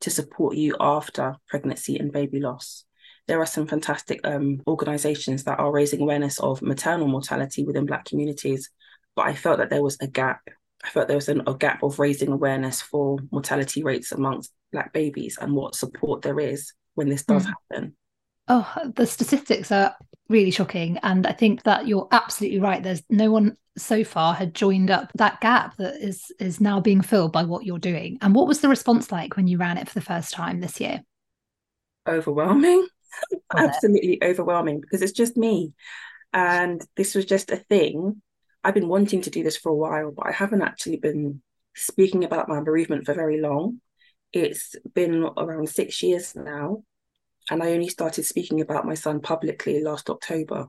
to 0.00 0.10
support 0.10 0.56
you 0.56 0.76
after 0.80 1.36
pregnancy 1.48 1.98
and 1.98 2.12
baby 2.12 2.40
loss. 2.40 2.84
There 3.26 3.40
are 3.40 3.46
some 3.46 3.66
fantastic 3.66 4.20
um, 4.24 4.62
organizations 4.66 5.44
that 5.44 5.58
are 5.58 5.72
raising 5.72 6.00
awareness 6.00 6.38
of 6.38 6.62
maternal 6.62 7.08
mortality 7.08 7.64
within 7.64 7.86
Black 7.86 8.04
communities, 8.04 8.70
but 9.14 9.26
I 9.26 9.34
felt 9.34 9.58
that 9.58 9.70
there 9.70 9.82
was 9.82 9.96
a 10.00 10.06
gap 10.06 10.42
I 10.86 10.90
felt 10.90 11.08
there 11.08 11.16
was 11.16 11.28
an, 11.28 11.42
a 11.46 11.54
gap 11.54 11.82
of 11.82 11.98
raising 11.98 12.30
awareness 12.30 12.80
for 12.80 13.18
mortality 13.32 13.82
rates 13.82 14.12
amongst 14.12 14.52
Black 14.72 14.92
babies 14.92 15.36
and 15.40 15.52
what 15.52 15.74
support 15.74 16.22
there 16.22 16.38
is 16.38 16.72
when 16.94 17.08
this 17.08 17.24
does 17.24 17.44
mm. 17.46 17.52
happen. 17.70 17.96
Oh, 18.48 18.72
the 18.94 19.06
statistics 19.06 19.72
are 19.72 19.96
really 20.28 20.52
shocking. 20.52 20.98
And 21.02 21.26
I 21.26 21.32
think 21.32 21.64
that 21.64 21.88
you're 21.88 22.06
absolutely 22.12 22.60
right. 22.60 22.82
There's 22.82 23.02
no 23.10 23.32
one 23.32 23.56
so 23.76 24.04
far 24.04 24.32
had 24.32 24.54
joined 24.54 24.90
up 24.90 25.10
that 25.16 25.40
gap 25.40 25.76
that 25.76 25.96
is 25.96 26.32
is 26.38 26.60
now 26.60 26.80
being 26.80 27.02
filled 27.02 27.32
by 27.32 27.42
what 27.42 27.64
you're 27.64 27.78
doing. 27.78 28.18
And 28.22 28.34
what 28.34 28.46
was 28.46 28.60
the 28.60 28.68
response 28.68 29.10
like 29.10 29.36
when 29.36 29.48
you 29.48 29.58
ran 29.58 29.78
it 29.78 29.88
for 29.88 29.94
the 29.94 30.06
first 30.06 30.32
time 30.32 30.60
this 30.60 30.80
year? 30.80 31.02
Overwhelming. 32.06 32.86
Absolutely 33.56 34.22
overwhelming 34.22 34.80
because 34.80 35.02
it's 35.02 35.12
just 35.12 35.36
me. 35.36 35.72
And 36.32 36.80
this 36.96 37.14
was 37.14 37.24
just 37.24 37.50
a 37.50 37.56
thing 37.56 38.22
I've 38.66 38.74
been 38.74 38.88
wanting 38.88 39.20
to 39.20 39.30
do 39.30 39.44
this 39.44 39.56
for 39.56 39.68
a 39.68 39.76
while, 39.76 40.10
but 40.10 40.26
I 40.26 40.32
haven't 40.32 40.62
actually 40.62 40.96
been 40.96 41.40
speaking 41.76 42.24
about 42.24 42.48
my 42.48 42.58
bereavement 42.58 43.06
for 43.06 43.14
very 43.14 43.40
long. 43.40 43.80
It's 44.32 44.74
been 44.92 45.22
around 45.36 45.68
six 45.68 46.02
years 46.02 46.34
now. 46.34 46.82
And 47.48 47.62
I 47.62 47.70
only 47.70 47.88
started 47.88 48.24
speaking 48.24 48.60
about 48.60 48.84
my 48.84 48.94
son 48.94 49.20
publicly 49.20 49.80
last 49.84 50.10
October. 50.10 50.66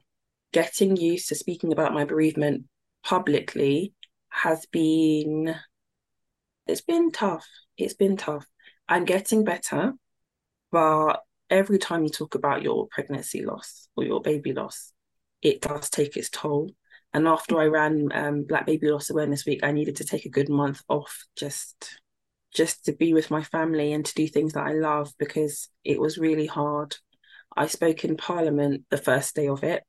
Getting 0.53 0.95
used 0.95 1.29
to 1.29 1.35
speaking 1.35 1.71
about 1.71 1.91
my 1.91 2.05
bereavement 2.05 2.65
publicly 3.03 3.95
has 4.29 4.67
been, 4.67 5.55
it's 6.67 6.81
been 6.81 7.11
tough. 7.11 7.47
It's 7.79 7.95
been 7.95 8.15
tough. 8.15 8.45
I'm 8.87 9.05
getting 9.05 9.43
better, 9.43 9.93
but 10.71 11.23
every 11.49 11.79
time 11.79 12.03
you 12.03 12.11
talk 12.11 12.35
about 12.35 12.61
your 12.61 12.89
pregnancy 12.91 13.43
loss 13.43 13.89
or 13.95 14.03
your 14.03 14.21
baby 14.21 14.53
loss, 14.53 14.93
it 15.41 15.61
does 15.61 15.89
take 15.89 16.15
its 16.15 16.29
toll. 16.29 16.69
And 17.17 17.27
after 17.27 17.59
I 17.59 17.65
ran 17.65 18.09
um, 18.13 18.43
Black 18.43 18.67
Baby 18.67 18.91
Loss 18.91 19.09
Awareness 19.09 19.43
Week, 19.43 19.61
I 19.63 19.71
needed 19.71 19.95
to 19.95 20.03
take 20.03 20.25
a 20.25 20.29
good 20.29 20.49
month 20.49 20.83
off 20.87 21.25
just 21.35 21.99
just 22.53 22.85
to 22.85 22.93
be 22.93 23.11
with 23.11 23.31
my 23.31 23.41
family 23.41 23.91
and 23.91 24.05
to 24.05 24.13
do 24.13 24.27
things 24.27 24.53
that 24.53 24.67
I 24.67 24.73
love 24.73 25.11
because 25.17 25.67
it 25.83 25.99
was 25.99 26.19
really 26.19 26.45
hard. 26.45 26.95
I 27.55 27.65
spoke 27.65 28.05
in 28.05 28.17
Parliament 28.17 28.85
the 28.91 28.99
first 28.99 29.35
day 29.35 29.47
of 29.47 29.63
it. 29.63 29.81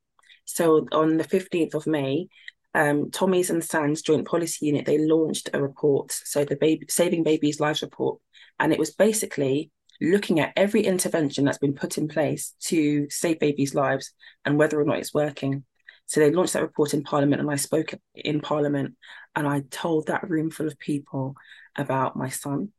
So 0.45 0.87
on 0.91 1.17
the 1.17 1.23
15th 1.23 1.75
of 1.75 1.85
May, 1.85 2.29
um, 2.73 3.11
Tommy's 3.11 3.51
and 3.51 3.63
Sands 3.63 4.01
Joint 4.01 4.27
Policy 4.27 4.65
Unit, 4.65 4.87
they 4.87 4.97
launched 4.97 5.51
a 5.53 5.61
report, 5.61 6.11
so 6.11 6.43
the 6.45 6.55
baby 6.55 6.87
Saving 6.89 7.21
Babies 7.21 7.59
Lives 7.59 7.83
report. 7.83 8.19
And 8.59 8.73
it 8.73 8.79
was 8.79 8.95
basically 8.95 9.69
looking 10.01 10.39
at 10.39 10.53
every 10.55 10.81
intervention 10.81 11.45
that's 11.45 11.59
been 11.59 11.75
put 11.75 11.99
in 11.99 12.07
place 12.07 12.55
to 12.61 13.07
save 13.11 13.37
babies' 13.37 13.75
lives 13.75 14.15
and 14.45 14.57
whether 14.57 14.81
or 14.81 14.85
not 14.85 14.97
it's 14.97 15.13
working. 15.13 15.63
So 16.09 16.19
they 16.19 16.31
launched 16.31 16.53
that 16.53 16.63
report 16.63 16.95
in 16.95 17.03
Parliament, 17.03 17.39
and 17.39 17.51
I 17.51 17.55
spoke 17.55 17.93
in 18.15 18.41
Parliament, 18.41 18.95
and 19.35 19.47
I 19.47 19.61
told 19.69 20.07
that 20.07 20.27
room 20.27 20.49
full 20.49 20.65
of 20.65 20.79
people 20.79 21.35
about 21.77 22.15
my 22.15 22.29
son, 22.29 22.69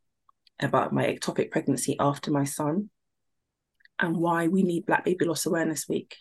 about 0.60 0.92
my 0.92 1.06
ectopic 1.06 1.52
pregnancy 1.52 1.94
after 2.00 2.32
my 2.32 2.42
son, 2.42 2.90
and 4.00 4.16
why 4.16 4.48
we 4.48 4.64
need 4.64 4.84
Black 4.84 5.04
Baby 5.04 5.26
Loss 5.26 5.46
Awareness 5.46 5.88
Week. 5.88 6.16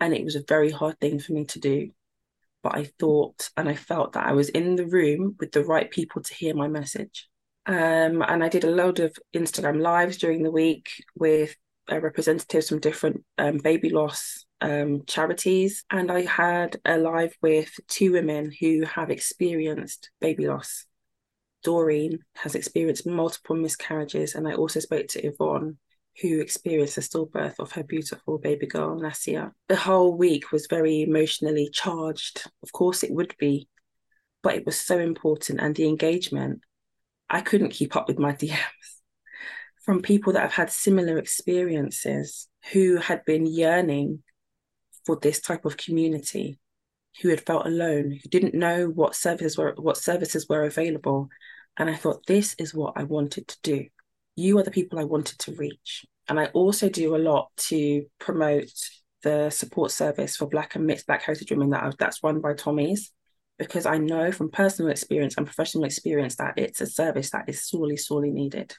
And 0.00 0.14
it 0.14 0.24
was 0.24 0.36
a 0.36 0.44
very 0.48 0.70
hard 0.70 0.98
thing 1.00 1.18
for 1.18 1.34
me 1.34 1.44
to 1.44 1.60
do. 1.60 1.90
But 2.62 2.74
I 2.74 2.84
thought 2.98 3.50
and 3.54 3.68
I 3.68 3.74
felt 3.74 4.14
that 4.14 4.26
I 4.26 4.32
was 4.32 4.48
in 4.48 4.74
the 4.74 4.86
room 4.86 5.36
with 5.38 5.52
the 5.52 5.64
right 5.64 5.90
people 5.90 6.22
to 6.22 6.34
hear 6.34 6.54
my 6.54 6.68
message. 6.68 7.28
Um, 7.66 8.22
and 8.22 8.42
I 8.42 8.48
did 8.48 8.64
a 8.64 8.70
load 8.70 9.00
of 9.00 9.14
Instagram 9.36 9.82
lives 9.82 10.16
during 10.16 10.42
the 10.42 10.50
week 10.50 11.04
with 11.14 11.54
uh, 11.92 12.00
representatives 12.00 12.70
from 12.70 12.80
different 12.80 13.22
um, 13.36 13.58
baby 13.58 13.90
loss 13.90 14.46
um, 14.60 15.02
charities. 15.06 15.84
And 15.90 16.10
I 16.10 16.22
had 16.22 16.76
a 16.84 16.98
live 16.98 17.34
with 17.42 17.70
two 17.88 18.12
women 18.12 18.52
who 18.60 18.84
have 18.84 19.10
experienced 19.10 20.10
baby 20.20 20.46
loss. 20.46 20.84
Doreen 21.64 22.20
has 22.36 22.54
experienced 22.54 23.06
multiple 23.06 23.56
miscarriages, 23.56 24.34
and 24.34 24.46
I 24.46 24.54
also 24.54 24.80
spoke 24.80 25.08
to 25.08 25.26
Yvonne, 25.26 25.78
who 26.20 26.40
experienced 26.40 26.96
the 26.96 27.00
stillbirth 27.00 27.58
of 27.58 27.72
her 27.72 27.82
beautiful 27.82 28.38
baby 28.38 28.66
girl, 28.66 28.98
Nasia. 28.98 29.52
The 29.68 29.76
whole 29.76 30.16
week 30.16 30.52
was 30.52 30.66
very 30.68 31.02
emotionally 31.02 31.68
charged. 31.72 32.44
Of 32.62 32.72
course, 32.72 33.02
it 33.02 33.10
would 33.10 33.34
be, 33.38 33.68
but 34.42 34.54
it 34.54 34.66
was 34.66 34.78
so 34.78 34.98
important, 34.98 35.60
and 35.60 35.74
the 35.74 35.88
engagement 35.88 36.60
I 37.28 37.40
couldn't 37.40 37.70
keep 37.70 37.96
up 37.96 38.08
with 38.08 38.18
my 38.18 38.32
DMs 38.34 38.58
from 39.84 40.02
people 40.02 40.34
that 40.34 40.42
have 40.42 40.52
had 40.52 40.70
similar 40.70 41.18
experiences 41.18 42.46
who 42.72 42.96
had 42.96 43.24
been 43.24 43.46
yearning 43.46 44.22
for 45.08 45.18
this 45.22 45.40
type 45.40 45.64
of 45.64 45.78
community, 45.78 46.58
who 47.22 47.30
had 47.30 47.40
felt 47.40 47.64
alone, 47.64 48.10
who 48.10 48.28
didn't 48.28 48.52
know 48.52 48.84
what 48.88 49.14
services 49.14 49.56
were 49.56 49.74
what 49.78 49.96
services 49.96 50.46
were 50.50 50.64
available. 50.64 51.30
And 51.78 51.88
I 51.88 51.94
thought 51.94 52.26
this 52.26 52.54
is 52.58 52.74
what 52.74 52.92
I 52.94 53.04
wanted 53.04 53.48
to 53.48 53.56
do. 53.62 53.86
You 54.36 54.58
are 54.58 54.62
the 54.62 54.70
people 54.70 54.98
I 54.98 55.04
wanted 55.04 55.38
to 55.38 55.52
reach. 55.52 56.04
And 56.28 56.38
I 56.38 56.46
also 56.48 56.90
do 56.90 57.16
a 57.16 57.24
lot 57.30 57.48
to 57.68 58.04
promote 58.20 58.68
the 59.22 59.48
support 59.48 59.92
service 59.92 60.36
for 60.36 60.46
Black 60.46 60.74
and 60.74 60.84
mixed 60.84 61.06
Black 61.06 61.22
heritage 61.22 61.50
women 61.50 61.70
that 61.70 61.84
I, 61.84 61.90
that's 61.98 62.22
run 62.22 62.42
by 62.42 62.52
Tommy's 62.52 63.10
because 63.58 63.86
I 63.86 63.96
know 63.96 64.30
from 64.30 64.50
personal 64.50 64.90
experience 64.90 65.38
and 65.38 65.46
professional 65.46 65.84
experience 65.84 66.36
that 66.36 66.58
it's 66.58 66.82
a 66.82 66.86
service 66.86 67.30
that 67.30 67.48
is 67.48 67.66
sorely, 67.66 67.96
sorely 67.96 68.30
needed. 68.30 68.76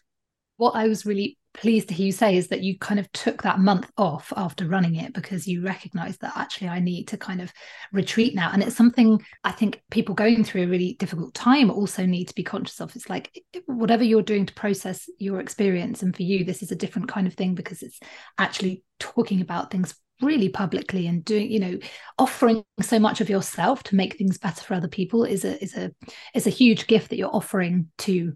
What 0.57 0.75
I 0.75 0.87
was 0.87 1.07
really 1.07 1.38
pleased 1.53 1.87
to 1.89 1.93
hear 1.93 2.07
you 2.07 2.11
say 2.11 2.35
is 2.35 2.47
that 2.49 2.63
you 2.63 2.77
kind 2.77 2.99
of 2.99 3.11
took 3.11 3.41
that 3.41 3.59
month 3.59 3.89
off 3.97 4.31
after 4.35 4.67
running 4.67 4.95
it 4.95 5.13
because 5.13 5.47
you 5.47 5.63
recognized 5.63 6.21
that 6.21 6.37
actually 6.37 6.69
I 6.69 6.79
need 6.79 7.07
to 7.09 7.17
kind 7.17 7.41
of 7.41 7.51
retreat 7.91 8.35
now. 8.35 8.51
And 8.51 8.61
it's 8.61 8.75
something 8.75 9.21
I 9.43 9.51
think 9.51 9.81
people 9.89 10.15
going 10.15 10.43
through 10.43 10.63
a 10.63 10.67
really 10.67 10.93
difficult 10.99 11.33
time 11.33 11.69
also 11.71 12.05
need 12.05 12.25
to 12.25 12.35
be 12.35 12.43
conscious 12.43 12.79
of. 12.79 12.95
It's 12.95 13.09
like 13.09 13.43
whatever 13.65 14.03
you're 14.03 14.21
doing 14.21 14.45
to 14.45 14.53
process 14.53 15.09
your 15.17 15.39
experience. 15.39 16.03
And 16.03 16.15
for 16.15 16.23
you, 16.23 16.43
this 16.43 16.61
is 16.61 16.71
a 16.71 16.75
different 16.75 17.09
kind 17.09 17.27
of 17.27 17.33
thing 17.33 17.55
because 17.55 17.81
it's 17.81 17.99
actually 18.37 18.83
talking 18.99 19.41
about 19.41 19.71
things 19.71 19.95
really 20.21 20.49
publicly 20.49 21.07
and 21.07 21.23
doing 21.23 21.49
you 21.49 21.61
know 21.61 21.79
offering 22.17 22.61
so 22.81 22.99
much 22.99 23.21
of 23.21 23.29
yourself 23.29 23.83
to 23.83 23.95
make 23.95 24.17
things 24.17 24.37
better 24.37 24.61
for 24.61 24.73
other 24.73 24.89
people 24.89 25.23
is 25.23 25.45
a 25.45 25.63
is 25.63 25.77
a 25.77 25.91
is 26.35 26.45
a 26.45 26.49
huge 26.49 26.87
gift 26.87 27.09
that 27.09 27.15
you're 27.15 27.33
offering 27.33 27.87
to 27.97 28.33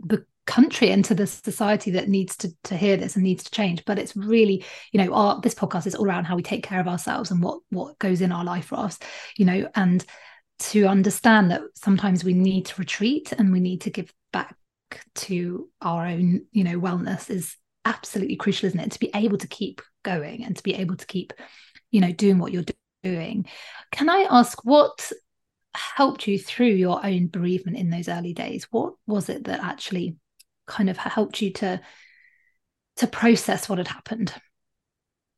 the 0.00 0.26
country 0.46 0.90
and 0.90 1.04
to 1.06 1.14
the 1.14 1.26
society 1.26 1.90
that 1.92 2.08
needs 2.08 2.36
to 2.36 2.50
to 2.64 2.76
hear 2.76 2.96
this 2.96 3.14
and 3.14 3.24
needs 3.24 3.44
to 3.44 3.50
change. 3.50 3.84
But 3.84 3.98
it's 3.98 4.16
really 4.16 4.64
you 4.92 5.02
know 5.02 5.12
our 5.14 5.40
this 5.40 5.54
podcast 5.54 5.86
is 5.86 5.94
all 5.94 6.06
around 6.06 6.24
how 6.24 6.36
we 6.36 6.42
take 6.42 6.62
care 6.62 6.80
of 6.80 6.88
ourselves 6.88 7.30
and 7.30 7.42
what 7.42 7.60
what 7.70 7.98
goes 7.98 8.20
in 8.20 8.32
our 8.32 8.44
life 8.44 8.66
for 8.66 8.76
us 8.76 8.98
you 9.36 9.44
know 9.44 9.68
and 9.74 10.04
to 10.58 10.86
understand 10.86 11.50
that 11.50 11.62
sometimes 11.74 12.24
we 12.24 12.32
need 12.32 12.66
to 12.66 12.80
retreat 12.80 13.32
and 13.32 13.52
we 13.52 13.60
need 13.60 13.80
to 13.82 13.90
give 13.90 14.12
back 14.32 14.56
to 15.14 15.68
our 15.80 16.06
own 16.06 16.46
you 16.52 16.64
know 16.64 16.78
wellness 16.78 17.30
is 17.30 17.56
absolutely 17.84 18.36
crucial 18.36 18.66
isn't 18.66 18.80
it? 18.80 18.92
To 18.92 18.98
be 18.98 19.10
able 19.14 19.38
to 19.38 19.48
keep 19.48 19.82
going 20.02 20.44
and 20.44 20.56
to 20.56 20.62
be 20.62 20.74
able 20.74 20.96
to 20.96 21.06
keep 21.06 21.32
you 21.90 22.00
know 22.00 22.12
doing 22.12 22.38
what 22.38 22.52
you're 22.52 22.64
doing. 23.02 23.46
Can 23.92 24.08
i 24.08 24.26
ask 24.30 24.64
what 24.64 25.12
helped 25.74 26.26
you 26.26 26.38
through 26.38 26.66
your 26.66 27.04
own 27.04 27.26
bereavement 27.26 27.76
in 27.76 27.90
those 27.90 28.08
early 28.08 28.32
days? 28.32 28.66
What 28.70 28.94
was 29.06 29.28
it 29.28 29.44
that 29.44 29.60
actually 29.60 30.16
kind 30.66 30.90
of 30.90 30.96
helped 30.96 31.40
you 31.40 31.50
to 31.50 31.80
to 32.96 33.06
process 33.06 33.68
what 33.68 33.78
had 33.78 33.88
happened 33.88 34.32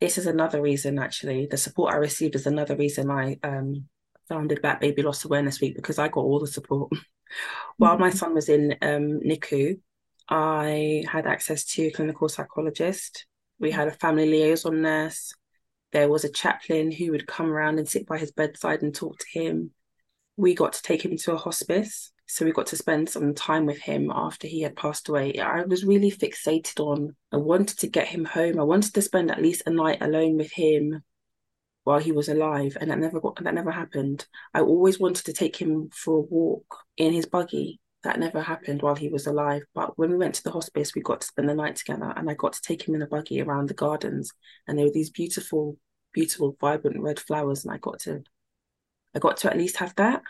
this 0.00 0.18
is 0.18 0.26
another 0.26 0.60
reason 0.60 0.98
actually 0.98 1.46
the 1.50 1.56
support 1.56 1.94
i 1.94 1.96
received 1.96 2.34
is 2.34 2.46
another 2.46 2.76
reason 2.76 3.10
i 3.10 3.36
um 3.42 3.88
founded 4.28 4.60
Black 4.60 4.80
Baby 4.80 5.02
Loss 5.02 5.24
Awareness 5.24 5.60
Week 5.60 5.76
because 5.76 6.00
I 6.00 6.08
got 6.08 6.22
all 6.22 6.40
the 6.40 6.48
support. 6.48 6.90
While 7.76 7.92
mm-hmm. 7.92 8.00
my 8.00 8.10
son 8.10 8.34
was 8.34 8.48
in 8.48 8.72
um, 8.82 9.20
NICU, 9.24 9.78
I 10.28 11.04
had 11.08 11.28
access 11.28 11.64
to 11.74 11.84
a 11.84 11.92
clinical 11.92 12.28
psychologist 12.28 13.24
we 13.58 13.70
had 13.70 13.88
a 13.88 13.92
family 13.92 14.28
liaison 14.28 14.82
nurse. 14.82 15.34
There 15.92 16.08
was 16.08 16.24
a 16.24 16.32
chaplain 16.32 16.90
who 16.90 17.12
would 17.12 17.26
come 17.26 17.50
around 17.50 17.78
and 17.78 17.88
sit 17.88 18.06
by 18.06 18.18
his 18.18 18.32
bedside 18.32 18.82
and 18.82 18.94
talk 18.94 19.18
to 19.18 19.38
him. 19.38 19.70
We 20.36 20.54
got 20.54 20.74
to 20.74 20.82
take 20.82 21.04
him 21.04 21.16
to 21.16 21.32
a 21.32 21.38
hospice. 21.38 22.12
So 22.26 22.44
we 22.44 22.52
got 22.52 22.66
to 22.66 22.76
spend 22.76 23.08
some 23.08 23.34
time 23.34 23.66
with 23.66 23.78
him 23.78 24.10
after 24.12 24.48
he 24.48 24.62
had 24.62 24.76
passed 24.76 25.08
away. 25.08 25.38
I 25.38 25.62
was 25.62 25.84
really 25.84 26.10
fixated 26.10 26.80
on, 26.80 27.14
I 27.32 27.36
wanted 27.36 27.78
to 27.78 27.86
get 27.86 28.08
him 28.08 28.24
home. 28.24 28.58
I 28.58 28.64
wanted 28.64 28.94
to 28.94 29.02
spend 29.02 29.30
at 29.30 29.40
least 29.40 29.62
a 29.66 29.70
night 29.70 30.02
alone 30.02 30.36
with 30.36 30.50
him 30.50 31.02
while 31.84 32.00
he 32.00 32.10
was 32.10 32.28
alive. 32.28 32.76
And 32.80 32.90
that 32.90 32.98
never 32.98 33.20
got 33.20 33.42
that 33.42 33.54
never 33.54 33.70
happened. 33.70 34.26
I 34.52 34.60
always 34.60 34.98
wanted 34.98 35.24
to 35.26 35.32
take 35.32 35.56
him 35.56 35.88
for 35.92 36.18
a 36.18 36.20
walk 36.20 36.78
in 36.96 37.12
his 37.12 37.26
buggy 37.26 37.80
that 38.02 38.18
never 38.18 38.40
happened 38.40 38.82
while 38.82 38.96
he 38.96 39.08
was 39.08 39.28
alive. 39.28 39.62
But 39.72 39.96
when 39.96 40.10
we 40.10 40.16
went 40.16 40.34
to 40.36 40.42
the 40.42 40.50
hospice, 40.50 40.94
we 40.94 41.02
got 41.02 41.20
to 41.20 41.26
spend 41.28 41.48
the 41.48 41.54
night 41.54 41.76
together 41.76 42.12
and 42.16 42.28
I 42.28 42.34
got 42.34 42.54
to 42.54 42.62
take 42.62 42.86
him 42.86 42.96
in 42.96 43.02
a 43.02 43.06
buggy 43.06 43.40
around 43.40 43.68
the 43.68 43.74
gardens. 43.74 44.32
And 44.66 44.76
there 44.76 44.86
were 44.86 44.92
these 44.92 45.10
beautiful, 45.10 45.76
beautiful, 46.12 46.56
vibrant 46.60 47.00
red 47.00 47.20
flowers. 47.20 47.64
And 47.64 47.72
I 47.72 47.78
got 47.78 48.00
to 48.00 48.22
I 49.14 49.20
got 49.20 49.36
to 49.38 49.50
at 49.50 49.56
least 49.56 49.76
have 49.76 49.94
that. 49.96 50.22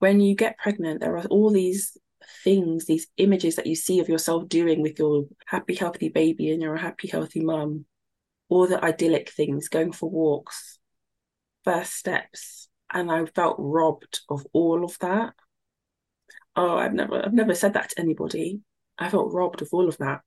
When 0.00 0.20
you 0.20 0.34
get 0.34 0.58
pregnant, 0.58 1.00
there 1.00 1.16
are 1.16 1.24
all 1.26 1.50
these 1.50 1.96
things, 2.44 2.86
these 2.86 3.06
images 3.16 3.56
that 3.56 3.66
you 3.66 3.74
see 3.74 4.00
of 4.00 4.08
yourself 4.08 4.48
doing 4.48 4.82
with 4.82 4.98
your 4.98 5.26
happy, 5.46 5.74
healthy 5.74 6.08
baby 6.08 6.50
and 6.50 6.60
you're 6.60 6.74
a 6.74 6.80
happy, 6.80 7.08
healthy 7.08 7.40
mum. 7.40 7.84
All 8.48 8.66
the 8.66 8.84
idyllic 8.84 9.30
things, 9.30 9.68
going 9.68 9.92
for 9.92 10.10
walks, 10.10 10.78
first 11.64 11.94
steps. 11.94 12.68
And 12.92 13.10
I 13.10 13.24
felt 13.26 13.56
robbed 13.58 14.20
of 14.28 14.44
all 14.52 14.84
of 14.84 14.98
that 14.98 15.34
oh 16.56 16.76
i've 16.76 16.92
never 16.92 17.24
i've 17.24 17.32
never 17.32 17.54
said 17.54 17.74
that 17.74 17.90
to 17.90 18.00
anybody 18.00 18.60
i 18.98 19.08
felt 19.08 19.32
robbed 19.32 19.62
of 19.62 19.68
all 19.72 19.88
of 19.88 19.96
that 19.98 20.20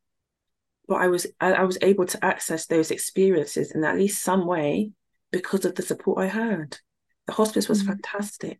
but 0.87 0.95
i 0.95 1.07
was 1.07 1.27
I, 1.39 1.63
was 1.63 1.77
able 1.81 2.05
to 2.05 2.25
access 2.25 2.65
those 2.65 2.91
experiences 2.91 3.71
in 3.71 3.83
at 3.83 3.97
least 3.97 4.23
some 4.23 4.45
way 4.45 4.91
because 5.31 5.65
of 5.65 5.75
the 5.75 5.81
support 5.81 6.19
i 6.19 6.27
had 6.27 6.77
the 7.27 7.33
hospice 7.33 7.67
was 7.67 7.81
mm-hmm. 7.81 7.91
fantastic 7.91 8.59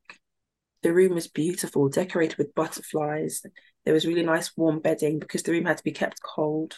the 0.83 0.93
room 0.93 1.13
was 1.13 1.27
beautiful 1.27 1.89
decorated 1.89 2.37
with 2.37 2.55
butterflies 2.55 3.43
there 3.85 3.93
was 3.93 4.05
really 4.05 4.23
nice 4.23 4.55
warm 4.55 4.79
bedding 4.79 5.19
because 5.19 5.43
the 5.43 5.51
room 5.51 5.65
had 5.65 5.77
to 5.77 5.83
be 5.83 5.91
kept 5.91 6.21
cold 6.21 6.75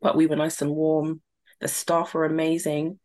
but 0.00 0.16
we 0.16 0.26
were 0.26 0.36
nice 0.36 0.60
and 0.60 0.70
warm 0.70 1.20
the 1.60 1.68
staff 1.68 2.14
were 2.14 2.24
amazing 2.24 2.98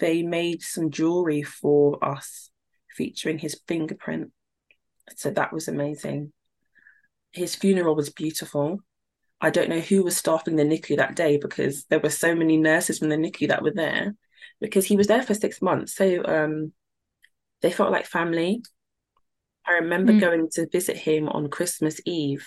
they 0.00 0.22
made 0.22 0.62
some 0.62 0.90
jewelry 0.90 1.42
for 1.42 2.02
us 2.04 2.50
featuring 2.96 3.38
his 3.38 3.60
fingerprint 3.66 4.30
so 5.16 5.30
that 5.30 5.52
was 5.52 5.68
amazing. 5.68 6.32
His 7.32 7.54
funeral 7.54 7.94
was 7.94 8.10
beautiful. 8.10 8.80
I 9.40 9.50
don't 9.50 9.68
know 9.68 9.80
who 9.80 10.02
was 10.02 10.16
staffing 10.16 10.56
the 10.56 10.64
NICU 10.64 10.96
that 10.96 11.14
day 11.14 11.36
because 11.36 11.84
there 11.84 12.00
were 12.00 12.10
so 12.10 12.34
many 12.34 12.56
nurses 12.56 12.98
from 12.98 13.08
the 13.08 13.16
NICU 13.16 13.48
that 13.48 13.62
were 13.62 13.72
there 13.72 14.14
because 14.60 14.84
he 14.84 14.96
was 14.96 15.06
there 15.06 15.22
for 15.22 15.34
six 15.34 15.62
months. 15.62 15.94
So 15.94 16.24
um, 16.24 16.72
they 17.62 17.70
felt 17.70 17.92
like 17.92 18.06
family. 18.06 18.62
I 19.68 19.74
remember 19.74 20.12
mm. 20.12 20.20
going 20.20 20.48
to 20.52 20.68
visit 20.68 20.96
him 20.96 21.28
on 21.28 21.50
Christmas 21.50 22.00
Eve 22.06 22.46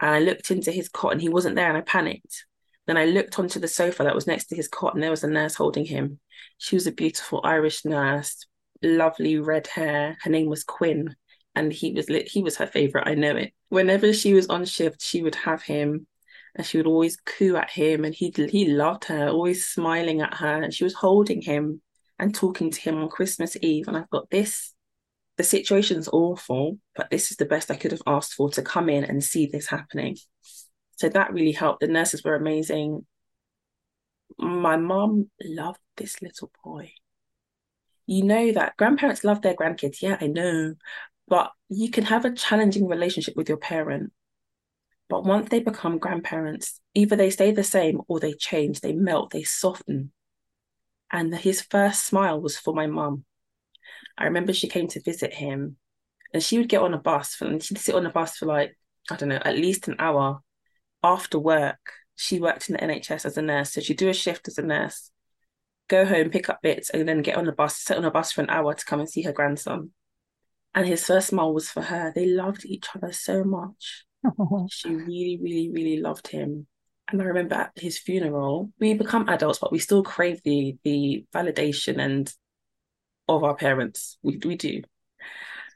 and 0.00 0.10
I 0.10 0.20
looked 0.20 0.50
into 0.50 0.70
his 0.70 0.88
cot 0.88 1.12
and 1.12 1.20
he 1.20 1.28
wasn't 1.28 1.56
there 1.56 1.68
and 1.68 1.76
I 1.76 1.82
panicked. 1.82 2.44
Then 2.86 2.96
I 2.96 3.06
looked 3.06 3.38
onto 3.38 3.58
the 3.58 3.68
sofa 3.68 4.04
that 4.04 4.14
was 4.14 4.26
next 4.26 4.46
to 4.46 4.56
his 4.56 4.68
cot 4.68 4.94
and 4.94 5.02
there 5.02 5.10
was 5.10 5.24
a 5.24 5.28
nurse 5.28 5.54
holding 5.54 5.84
him. 5.84 6.20
She 6.58 6.76
was 6.76 6.86
a 6.86 6.92
beautiful 6.92 7.40
Irish 7.44 7.84
nurse, 7.84 8.46
lovely 8.82 9.38
red 9.38 9.66
hair. 9.66 10.16
Her 10.22 10.30
name 10.30 10.48
was 10.48 10.64
Quinn 10.64 11.14
and 11.54 11.72
he 11.72 11.92
was 11.92 12.08
lit 12.08 12.28
he 12.28 12.42
was 12.42 12.56
her 12.56 12.66
favorite, 12.66 13.08
I 13.08 13.14
know 13.14 13.36
it. 13.36 13.52
Whenever 13.68 14.12
she 14.12 14.34
was 14.34 14.46
on 14.48 14.64
shift, 14.64 15.02
she 15.02 15.22
would 15.22 15.34
have 15.34 15.62
him 15.62 16.06
and 16.54 16.66
she 16.66 16.76
would 16.76 16.86
always 16.86 17.16
coo 17.16 17.56
at 17.56 17.70
him 17.70 18.04
and 18.04 18.14
he 18.14 18.32
he 18.50 18.68
loved 18.68 19.04
her, 19.06 19.28
always 19.28 19.66
smiling 19.66 20.20
at 20.20 20.34
her 20.34 20.62
and 20.62 20.72
she 20.72 20.84
was 20.84 20.94
holding 20.94 21.42
him 21.42 21.82
and 22.18 22.34
talking 22.34 22.70
to 22.70 22.80
him 22.80 22.98
on 22.98 23.08
Christmas 23.08 23.56
Eve 23.60 23.88
and 23.88 23.96
I've 23.96 24.10
got 24.10 24.30
this 24.30 24.74
the 25.38 25.44
situation's 25.44 26.08
awful, 26.08 26.78
but 26.96 27.10
this 27.10 27.30
is 27.30 27.36
the 27.36 27.46
best 27.46 27.70
I 27.70 27.76
could 27.76 27.92
have 27.92 28.02
asked 28.06 28.34
for 28.34 28.50
to 28.50 28.62
come 28.62 28.88
in 28.90 29.04
and 29.04 29.22
see 29.22 29.46
this 29.46 29.68
happening. 29.68 30.16
So 30.96 31.08
that 31.08 31.32
really 31.32 31.52
helped. 31.52 31.80
The 31.80 31.86
nurses 31.86 32.24
were 32.24 32.34
amazing. 32.34 33.06
My 34.36 34.76
mom 34.76 35.30
loved 35.42 35.78
this 35.96 36.20
little 36.20 36.50
boy. 36.64 36.92
You 38.06 38.24
know 38.24 38.52
that 38.52 38.76
grandparents 38.76 39.22
love 39.22 39.40
their 39.42 39.54
grandkids. 39.54 40.02
Yeah, 40.02 40.18
I 40.20 40.26
know. 40.26 40.74
But 41.28 41.52
you 41.68 41.90
can 41.90 42.04
have 42.04 42.24
a 42.24 42.34
challenging 42.34 42.88
relationship 42.88 43.36
with 43.36 43.48
your 43.48 43.58
parent. 43.58 44.12
But 45.08 45.24
once 45.24 45.50
they 45.50 45.60
become 45.60 45.98
grandparents, 45.98 46.80
either 46.94 47.16
they 47.16 47.30
stay 47.30 47.52
the 47.52 47.62
same 47.62 48.00
or 48.08 48.18
they 48.18 48.32
change, 48.32 48.80
they 48.80 48.92
melt, 48.92 49.30
they 49.30 49.44
soften. 49.44 50.12
And 51.10 51.34
his 51.34 51.62
first 51.62 52.04
smile 52.04 52.40
was 52.40 52.58
for 52.58 52.74
my 52.74 52.86
mum. 52.86 53.24
I 54.18 54.24
remember 54.24 54.52
she 54.52 54.68
came 54.68 54.88
to 54.88 55.02
visit 55.02 55.32
him 55.32 55.76
and 56.34 56.42
she 56.42 56.58
would 56.58 56.68
get 56.68 56.82
on 56.82 56.92
a 56.92 56.98
bus 56.98 57.34
for, 57.34 57.46
and 57.46 57.62
she'd 57.62 57.78
sit 57.78 57.94
on 57.94 58.04
a 58.04 58.10
bus 58.10 58.36
for 58.36 58.46
like, 58.46 58.76
I 59.10 59.16
don't 59.16 59.28
know, 59.28 59.40
at 59.42 59.56
least 59.56 59.88
an 59.88 59.96
hour 59.98 60.40
after 61.02 61.38
work. 61.38 61.92
She 62.16 62.40
worked 62.40 62.68
in 62.68 62.74
the 62.74 62.82
NHS 62.82 63.24
as 63.24 63.38
a 63.38 63.42
nurse. 63.42 63.72
So 63.72 63.80
she'd 63.80 63.96
do 63.96 64.08
a 64.08 64.14
shift 64.14 64.48
as 64.48 64.58
a 64.58 64.62
nurse, 64.62 65.10
go 65.88 66.04
home, 66.04 66.30
pick 66.30 66.48
up 66.48 66.60
bits, 66.62 66.90
and 66.90 67.08
then 67.08 67.22
get 67.22 67.36
on 67.36 67.46
the 67.46 67.52
bus, 67.52 67.76
sit 67.76 67.96
on 67.96 68.04
a 68.04 68.10
bus 68.10 68.32
for 68.32 68.42
an 68.42 68.50
hour 68.50 68.74
to 68.74 68.84
come 68.84 69.00
and 69.00 69.08
see 69.08 69.22
her 69.22 69.32
grandson. 69.32 69.92
And 70.74 70.86
his 70.86 71.06
first 71.06 71.28
smile 71.28 71.54
was 71.54 71.70
for 71.70 71.82
her. 71.82 72.12
They 72.14 72.26
loved 72.26 72.66
each 72.66 72.88
other 72.94 73.12
so 73.12 73.44
much. 73.44 74.04
She 74.70 74.94
really, 74.94 75.38
really, 75.40 75.70
really 75.72 76.00
loved 76.00 76.28
him. 76.28 76.66
And 77.10 77.22
I 77.22 77.24
remember 77.24 77.54
at 77.54 77.72
his 77.76 77.98
funeral, 77.98 78.70
we 78.78 78.92
become 78.94 79.28
adults, 79.28 79.60
but 79.60 79.72
we 79.72 79.78
still 79.78 80.02
crave 80.02 80.42
the 80.44 80.76
the 80.84 81.24
validation 81.34 81.98
and 81.98 82.30
of 83.28 83.44
our 83.44 83.54
parents. 83.54 84.18
We 84.22 84.38
we 84.44 84.56
do. 84.56 84.82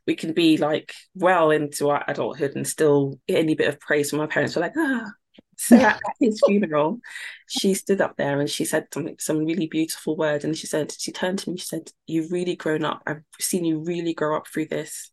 We 0.07 0.17
can 0.17 0.33
be 0.33 0.57
like 0.57 0.95
well 1.15 1.51
into 1.51 1.91
our 1.91 2.05
adulthood 2.09 2.57
and 2.57 2.67
still 2.67 3.21
get 3.29 3.39
any 3.39 3.55
bit 3.55 3.69
of 3.69 3.79
praise 3.79 4.11
from 4.11 4.21
our 4.21 4.27
parents. 4.27 4.57
We're 4.57 4.63
like, 4.63 4.77
ah. 4.77 5.11
So 5.57 5.77
at, 5.77 6.01
his 6.21 6.41
funeral, 6.45 6.99
she 7.47 7.75
stood 7.75 8.01
up 8.01 8.17
there 8.17 8.41
and 8.41 8.51
she 8.51 8.65
said 8.65 8.87
some, 8.93 9.09
some 9.19 9.45
really 9.45 9.69
beautiful 9.69 10.17
words. 10.17 10.45
And 10.45 10.57
she 10.57 10.67
said, 10.67 10.93
she 10.93 11.13
turned 11.13 11.39
to 11.41 11.51
me, 11.51 11.57
she 11.57 11.67
said, 11.67 11.91
You've 12.07 12.33
really 12.33 12.57
grown 12.57 12.85
up. 12.85 13.03
I've 13.07 13.23
seen 13.41 13.65
you 13.65 13.85
really 13.85 14.13
grow 14.13 14.37
up 14.37 14.49
through 14.49 14.67
this. 14.67 15.13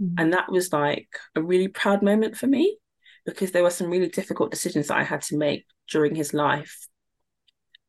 Mm-hmm. 0.00 0.14
And 0.18 0.32
that 0.32 0.50
was 0.50 0.72
like 0.72 1.08
a 1.34 1.42
really 1.42 1.68
proud 1.68 2.02
moment 2.02 2.36
for 2.36 2.46
me 2.46 2.76
because 3.24 3.52
there 3.52 3.62
were 3.62 3.70
some 3.70 3.90
really 3.90 4.08
difficult 4.08 4.50
decisions 4.50 4.88
that 4.88 4.98
I 4.98 5.02
had 5.02 5.22
to 5.22 5.36
make 5.36 5.64
during 5.90 6.14
his 6.14 6.34
life. 6.34 6.86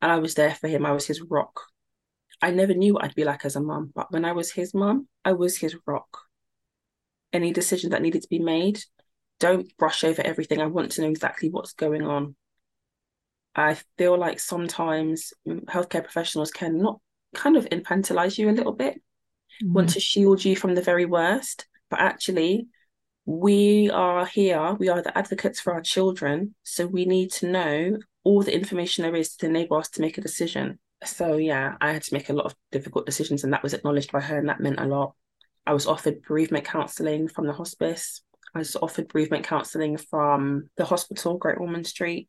And 0.00 0.10
I 0.10 0.18
was 0.18 0.34
there 0.34 0.54
for 0.54 0.68
him. 0.68 0.86
I 0.86 0.92
was 0.92 1.06
his 1.06 1.20
rock. 1.20 1.60
I 2.42 2.50
never 2.50 2.74
knew 2.74 2.94
what 2.94 3.04
I'd 3.04 3.14
be 3.14 3.24
like 3.24 3.44
as 3.44 3.56
a 3.56 3.60
mum, 3.60 3.92
but 3.94 4.12
when 4.12 4.24
I 4.24 4.32
was 4.32 4.52
his 4.52 4.74
mum, 4.74 5.08
I 5.24 5.32
was 5.32 5.56
his 5.56 5.76
rock. 5.86 6.18
Any 7.32 7.52
decision 7.52 7.90
that 7.90 8.02
needed 8.02 8.22
to 8.22 8.28
be 8.28 8.38
made, 8.38 8.80
don't 9.40 9.74
brush 9.76 10.04
over 10.04 10.22
everything. 10.22 10.60
I 10.60 10.66
want 10.66 10.92
to 10.92 11.02
know 11.02 11.08
exactly 11.08 11.50
what's 11.50 11.72
going 11.72 12.02
on. 12.02 12.36
I 13.54 13.78
feel 13.96 14.18
like 14.18 14.38
sometimes 14.38 15.32
healthcare 15.46 16.04
professionals 16.04 16.50
can 16.50 16.78
not 16.78 17.00
kind 17.34 17.56
of 17.56 17.64
infantilize 17.66 18.38
you 18.38 18.50
a 18.50 18.52
little 18.52 18.72
bit, 18.72 19.00
mm. 19.62 19.72
want 19.72 19.90
to 19.90 20.00
shield 20.00 20.44
you 20.44 20.56
from 20.56 20.74
the 20.74 20.82
very 20.82 21.06
worst, 21.06 21.66
but 21.90 22.00
actually, 22.00 22.68
we 23.24 23.90
are 23.90 24.26
here, 24.26 24.74
we 24.74 24.88
are 24.88 25.02
the 25.02 25.16
advocates 25.16 25.58
for 25.58 25.72
our 25.72 25.80
children. 25.80 26.54
So 26.62 26.86
we 26.86 27.06
need 27.06 27.32
to 27.32 27.50
know 27.50 27.98
all 28.24 28.42
the 28.42 28.54
information 28.54 29.02
there 29.02 29.16
is 29.16 29.34
to 29.36 29.46
enable 29.46 29.78
us 29.78 29.88
to 29.90 30.00
make 30.00 30.16
a 30.16 30.20
decision 30.20 30.78
so 31.04 31.36
yeah, 31.36 31.76
I 31.80 31.92
had 31.92 32.02
to 32.02 32.14
make 32.14 32.28
a 32.28 32.32
lot 32.32 32.46
of 32.46 32.54
difficult 32.72 33.06
decisions, 33.06 33.44
and 33.44 33.52
that 33.52 33.62
was 33.62 33.74
acknowledged 33.74 34.12
by 34.12 34.20
her, 34.20 34.38
and 34.38 34.48
that 34.48 34.60
meant 34.60 34.80
a 34.80 34.86
lot. 34.86 35.14
I 35.66 35.74
was 35.74 35.86
offered 35.86 36.22
bereavement 36.22 36.64
counselling 36.64 37.28
from 37.28 37.46
the 37.46 37.52
hospice. 37.52 38.22
I 38.54 38.58
was 38.58 38.76
offered 38.76 39.08
bereavement 39.08 39.44
counselling 39.44 39.96
from 39.96 40.70
the 40.76 40.84
hospital, 40.84 41.36
Great 41.36 41.58
Ormond 41.58 41.86
Street, 41.86 42.28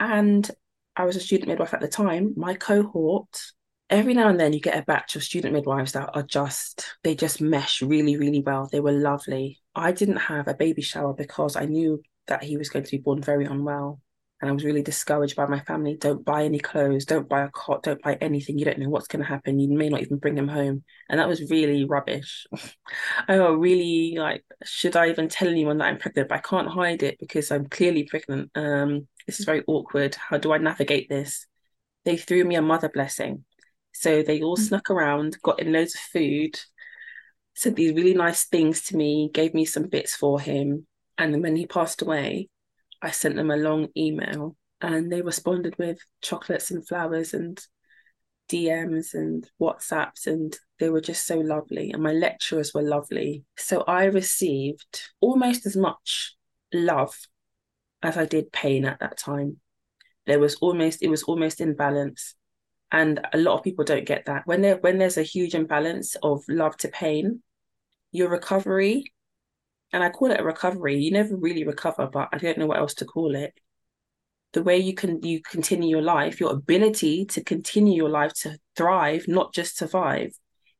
and 0.00 0.50
I 0.96 1.04
was 1.04 1.16
a 1.16 1.20
student 1.20 1.48
midwife 1.48 1.74
at 1.74 1.80
the 1.80 1.88
time. 1.88 2.34
My 2.36 2.54
cohort, 2.54 3.40
every 3.88 4.14
now 4.14 4.28
and 4.28 4.40
then, 4.40 4.52
you 4.52 4.60
get 4.60 4.78
a 4.78 4.84
batch 4.84 5.16
of 5.16 5.22
student 5.22 5.54
midwives 5.54 5.92
that 5.92 6.10
are 6.14 6.22
just 6.22 6.96
they 7.04 7.14
just 7.14 7.40
mesh 7.40 7.82
really, 7.82 8.16
really 8.16 8.42
well. 8.42 8.68
They 8.70 8.80
were 8.80 8.92
lovely. 8.92 9.60
I 9.74 9.92
didn't 9.92 10.16
have 10.16 10.48
a 10.48 10.54
baby 10.54 10.82
shower 10.82 11.14
because 11.14 11.56
I 11.56 11.66
knew 11.66 12.02
that 12.26 12.42
he 12.42 12.56
was 12.56 12.68
going 12.68 12.84
to 12.84 12.90
be 12.90 12.98
born 12.98 13.22
very 13.22 13.44
unwell 13.44 14.00
and 14.42 14.50
I 14.50 14.52
was 14.52 14.64
really 14.64 14.82
discouraged 14.82 15.36
by 15.36 15.46
my 15.46 15.60
family. 15.60 15.96
Don't 15.96 16.24
buy 16.24 16.42
any 16.42 16.58
clothes, 16.58 17.04
don't 17.04 17.28
buy 17.28 17.42
a 17.42 17.48
cot, 17.48 17.84
don't 17.84 18.02
buy 18.02 18.18
anything. 18.20 18.58
You 18.58 18.64
don't 18.64 18.80
know 18.80 18.88
what's 18.88 19.06
going 19.06 19.22
to 19.22 19.28
happen. 19.28 19.60
You 19.60 19.68
may 19.68 19.88
not 19.88 20.02
even 20.02 20.18
bring 20.18 20.36
him 20.36 20.48
home. 20.48 20.82
And 21.08 21.20
that 21.20 21.28
was 21.28 21.48
really 21.48 21.84
rubbish. 21.84 22.44
I 23.28 23.36
got 23.36 23.60
really 23.60 24.16
like, 24.18 24.44
should 24.64 24.96
I 24.96 25.10
even 25.10 25.28
tell 25.28 25.46
anyone 25.46 25.78
that 25.78 25.84
I'm 25.84 25.98
pregnant? 25.98 26.28
But 26.28 26.38
I 26.38 26.40
can't 26.40 26.66
hide 26.66 27.04
it 27.04 27.20
because 27.20 27.52
I'm 27.52 27.68
clearly 27.68 28.02
pregnant. 28.02 28.50
Um, 28.56 29.06
this 29.28 29.38
is 29.38 29.46
very 29.46 29.62
awkward. 29.68 30.16
How 30.16 30.38
do 30.38 30.52
I 30.52 30.58
navigate 30.58 31.08
this? 31.08 31.46
They 32.04 32.16
threw 32.16 32.44
me 32.44 32.56
a 32.56 32.62
mother 32.62 32.88
blessing. 32.92 33.44
So 33.92 34.24
they 34.24 34.42
all 34.42 34.56
mm. 34.56 34.66
snuck 34.66 34.90
around, 34.90 35.38
got 35.42 35.60
in 35.60 35.72
loads 35.72 35.94
of 35.94 36.00
food, 36.00 36.58
said 37.54 37.76
these 37.76 37.94
really 37.94 38.14
nice 38.14 38.42
things 38.46 38.82
to 38.86 38.96
me, 38.96 39.30
gave 39.32 39.54
me 39.54 39.66
some 39.66 39.84
bits 39.84 40.16
for 40.16 40.40
him. 40.40 40.88
And 41.16 41.32
then 41.32 41.42
when 41.42 41.54
he 41.54 41.66
passed 41.66 42.02
away, 42.02 42.48
I 43.02 43.10
sent 43.10 43.36
them 43.36 43.50
a 43.50 43.56
long 43.56 43.88
email 43.96 44.56
and 44.80 45.12
they 45.12 45.22
responded 45.22 45.76
with 45.78 45.98
chocolates 46.22 46.70
and 46.70 46.86
flowers 46.86 47.34
and 47.34 47.60
DMs 48.48 49.14
and 49.14 49.48
WhatsApps, 49.60 50.26
and 50.26 50.56
they 50.78 50.90
were 50.90 51.00
just 51.00 51.26
so 51.26 51.38
lovely. 51.38 51.90
And 51.90 52.02
my 52.02 52.12
lecturers 52.12 52.72
were 52.74 52.82
lovely. 52.82 53.44
So 53.56 53.82
I 53.82 54.04
received 54.04 55.02
almost 55.20 55.64
as 55.66 55.76
much 55.76 56.36
love 56.72 57.16
as 58.02 58.16
I 58.16 58.26
did 58.26 58.52
pain 58.52 58.84
at 58.84 59.00
that 59.00 59.16
time. 59.16 59.58
There 60.26 60.40
was 60.40 60.56
almost, 60.56 61.02
it 61.02 61.08
was 61.08 61.22
almost 61.22 61.60
in 61.60 61.74
balance. 61.74 62.34
And 62.90 63.26
a 63.32 63.38
lot 63.38 63.56
of 63.56 63.64
people 63.64 63.84
don't 63.84 64.04
get 64.04 64.26
that. 64.26 64.46
When 64.46 64.60
there 64.60 64.76
when 64.76 64.98
there's 64.98 65.16
a 65.16 65.22
huge 65.22 65.54
imbalance 65.54 66.14
of 66.22 66.42
love 66.46 66.76
to 66.78 66.88
pain, 66.88 67.42
your 68.10 68.28
recovery 68.28 69.12
and 69.92 70.02
I 70.02 70.08
call 70.08 70.30
it 70.30 70.40
a 70.40 70.44
recovery. 70.44 70.98
You 70.98 71.10
never 71.10 71.36
really 71.36 71.64
recover, 71.64 72.08
but 72.10 72.28
I 72.32 72.38
don't 72.38 72.58
know 72.58 72.66
what 72.66 72.78
else 72.78 72.94
to 72.94 73.04
call 73.04 73.34
it. 73.34 73.52
The 74.52 74.62
way 74.62 74.78
you 74.78 74.94
can 74.94 75.22
you 75.22 75.40
continue 75.42 75.88
your 75.88 76.02
life, 76.02 76.40
your 76.40 76.52
ability 76.52 77.26
to 77.26 77.42
continue 77.44 77.94
your 77.94 78.10
life 78.10 78.32
to 78.42 78.58
thrive, 78.76 79.26
not 79.28 79.54
just 79.54 79.78
survive, 79.78 80.32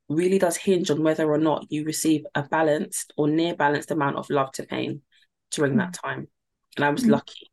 really 0.09 0.38
does 0.38 0.57
hinge 0.57 0.90
on 0.90 1.03
whether 1.03 1.31
or 1.31 1.38
not 1.38 1.66
you 1.70 1.85
receive 1.85 2.25
a 2.35 2.42
balanced 2.42 3.12
or 3.16 3.29
near 3.29 3.55
balanced 3.55 3.90
amount 3.90 4.16
of 4.16 4.29
love 4.31 4.53
to 4.53 4.62
pain 4.64 5.03
during 5.51 5.77
that 5.77 5.92
mm. 5.92 6.03
time. 6.03 6.29
And 6.77 6.85
I 6.85 6.90
was 6.90 7.05
mm. 7.05 7.11
lucky. 7.11 7.51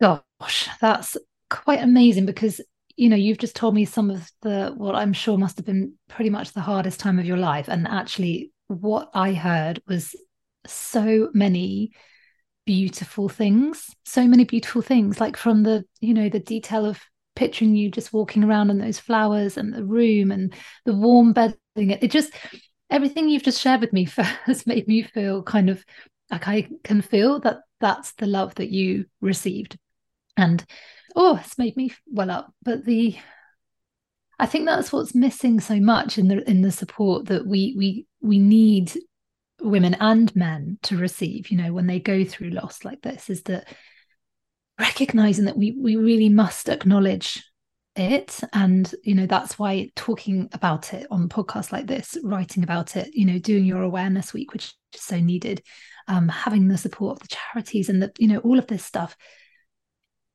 Gosh, 0.00 0.68
that's 0.80 1.16
quite 1.50 1.82
amazing 1.82 2.26
because 2.26 2.60
you 2.96 3.08
know 3.08 3.16
you've 3.16 3.38
just 3.38 3.56
told 3.56 3.74
me 3.74 3.84
some 3.84 4.10
of 4.10 4.30
the 4.42 4.72
what 4.76 4.94
I'm 4.94 5.12
sure 5.12 5.38
must 5.38 5.56
have 5.56 5.66
been 5.66 5.94
pretty 6.08 6.30
much 6.30 6.52
the 6.52 6.60
hardest 6.60 7.00
time 7.00 7.18
of 7.18 7.24
your 7.24 7.36
life 7.36 7.68
and 7.68 7.86
actually 7.88 8.52
what 8.66 9.08
I 9.14 9.32
heard 9.32 9.80
was 9.86 10.14
so 10.68 11.30
many 11.32 11.92
beautiful 12.66 13.28
things 13.28 13.94
so 14.04 14.26
many 14.26 14.44
beautiful 14.44 14.82
things 14.82 15.20
like 15.20 15.36
from 15.36 15.62
the 15.62 15.84
you 16.00 16.12
know 16.12 16.28
the 16.28 16.38
detail 16.38 16.84
of 16.84 17.00
picturing 17.38 17.76
you 17.76 17.88
just 17.88 18.12
walking 18.12 18.42
around 18.42 18.68
in 18.68 18.78
those 18.78 18.98
flowers 18.98 19.56
and 19.56 19.72
the 19.72 19.84
room 19.84 20.32
and 20.32 20.52
the 20.84 20.92
warm 20.92 21.32
bedding. 21.32 21.56
It, 21.76 22.02
it 22.02 22.10
just 22.10 22.32
everything 22.90 23.28
you've 23.28 23.44
just 23.44 23.60
shared 23.60 23.80
with 23.80 23.92
me 23.92 24.04
has 24.44 24.66
made 24.66 24.88
me 24.88 25.02
feel 25.02 25.44
kind 25.44 25.70
of 25.70 25.84
like 26.32 26.48
I 26.48 26.68
can 26.82 27.00
feel 27.00 27.38
that 27.40 27.58
that's 27.78 28.12
the 28.14 28.26
love 28.26 28.56
that 28.56 28.70
you 28.70 29.04
received. 29.20 29.78
And 30.36 30.64
oh 31.14 31.36
it's 31.36 31.56
made 31.58 31.76
me 31.76 31.92
well 32.06 32.32
up. 32.32 32.52
But 32.64 32.84
the 32.84 33.16
I 34.40 34.46
think 34.46 34.66
that's 34.66 34.92
what's 34.92 35.14
missing 35.14 35.60
so 35.60 35.76
much 35.76 36.18
in 36.18 36.26
the 36.26 36.48
in 36.50 36.62
the 36.62 36.72
support 36.72 37.26
that 37.26 37.46
we 37.46 37.72
we 37.78 38.06
we 38.20 38.40
need 38.40 38.92
women 39.60 39.94
and 39.94 40.34
men 40.36 40.78
to 40.82 40.96
receive 40.96 41.50
you 41.50 41.56
know 41.56 41.72
when 41.72 41.86
they 41.86 41.98
go 41.98 42.24
through 42.24 42.50
loss 42.50 42.84
like 42.84 43.00
this 43.02 43.28
is 43.28 43.42
that 43.42 43.66
recognizing 44.78 45.46
that 45.46 45.56
we 45.56 45.72
we 45.72 45.96
really 45.96 46.28
must 46.28 46.68
acknowledge 46.68 47.42
it. 47.98 48.40
And 48.52 48.92
you 49.02 49.14
know 49.14 49.26
that's 49.26 49.58
why 49.58 49.90
talking 49.96 50.48
about 50.52 50.94
it 50.94 51.06
on 51.10 51.28
podcasts 51.28 51.72
like 51.72 51.86
this 51.86 52.16
writing 52.22 52.62
about 52.62 52.96
it 52.96 53.10
you 53.12 53.26
know 53.26 53.38
doing 53.38 53.64
your 53.64 53.82
awareness 53.82 54.32
week 54.32 54.52
which 54.52 54.74
is 54.94 55.00
so 55.00 55.18
needed 55.18 55.62
um 56.06 56.28
having 56.28 56.68
the 56.68 56.78
support 56.78 57.16
of 57.16 57.28
the 57.28 57.36
charities 57.36 57.88
and 57.88 58.00
the 58.00 58.12
you 58.18 58.28
know 58.28 58.38
all 58.38 58.58
of 58.58 58.66
this 58.68 58.84
stuff 58.84 59.16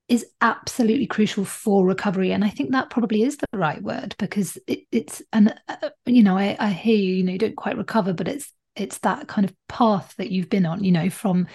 is 0.10 0.26
absolutely 0.42 1.08
crucial 1.08 1.46
for 1.46 1.86
recovery. 1.86 2.34
And 2.34 2.44
i 2.44 2.50
think 2.50 2.72
that 2.72 2.90
probably 2.90 3.24
is 3.24 3.38
the 3.38 3.48
right 3.58 3.82
word 3.82 4.16
because 4.20 4.58
it, 4.68 4.82
it's 4.92 5.22
and 5.32 5.56
uh, 5.70 5.90
you 6.06 6.24
know 6.24 6.38
I, 6.38 6.58
I 6.60 6.70
hear 6.70 6.98
you 6.98 7.16
you 7.16 7.24
know 7.24 7.32
you 7.32 7.40
don't 7.40 7.56
quite 7.56 7.78
recover 7.78 8.14
but 8.14 8.28
it's 8.28 8.52
it's 8.76 9.00
that 9.00 9.28
kind 9.28 9.46
of 9.46 9.56
path 9.68 10.14
that 10.18 10.32
you've 10.32 10.50
been 10.50 10.66
on 10.66 10.84
you 10.84 10.92
know 10.92 11.10
from 11.10 11.48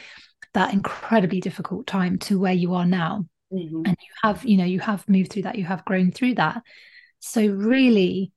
that 0.54 0.72
incredibly 0.72 1.40
difficult 1.40 1.86
time 1.86 2.18
to 2.18 2.38
where 2.38 2.52
you 2.52 2.74
are 2.74 2.86
now. 2.86 3.24
Mm-hmm. 3.50 3.82
and 3.86 3.96
you 3.98 4.08
have 4.22 4.44
you 4.44 4.58
know 4.58 4.64
you 4.64 4.78
have 4.78 5.08
moved 5.08 5.32
through 5.32 5.44
that 5.44 5.56
you 5.56 5.64
have 5.64 5.84
grown 5.86 6.12
through 6.12 6.34
that. 6.34 6.62
So 7.20 7.46
really 7.46 8.30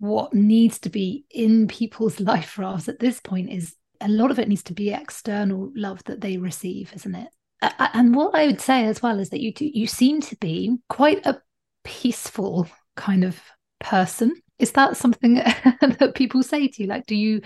what 0.00 0.34
needs 0.34 0.78
to 0.80 0.90
be 0.90 1.24
in 1.30 1.66
people's 1.66 2.20
life 2.32 2.58
rafts 2.58 2.88
at 2.88 2.98
this 2.98 3.20
point 3.20 3.50
is 3.50 3.74
a 4.02 4.08
lot 4.08 4.30
of 4.30 4.38
it 4.38 4.48
needs 4.48 4.62
to 4.64 4.74
be 4.74 4.90
external 4.90 5.70
love 5.74 6.04
that 6.04 6.20
they 6.20 6.36
receive 6.36 6.92
isn't 6.94 7.14
it? 7.14 7.28
And 7.62 8.14
what 8.14 8.34
i 8.34 8.46
would 8.46 8.60
say 8.60 8.84
as 8.84 9.02
well 9.02 9.18
is 9.18 9.30
that 9.30 9.40
you 9.40 9.54
do, 9.54 9.64
you 9.64 9.86
seem 9.86 10.20
to 10.22 10.36
be 10.36 10.76
quite 10.90 11.24
a 11.24 11.40
peaceful 11.84 12.68
kind 12.96 13.24
of 13.24 13.40
person. 13.78 14.34
Is 14.58 14.72
that 14.72 14.96
something 14.98 15.34
that 15.80 16.12
people 16.14 16.42
say 16.42 16.68
to 16.68 16.82
you? 16.82 16.88
Like 16.88 17.06
do 17.06 17.14
you 17.14 17.40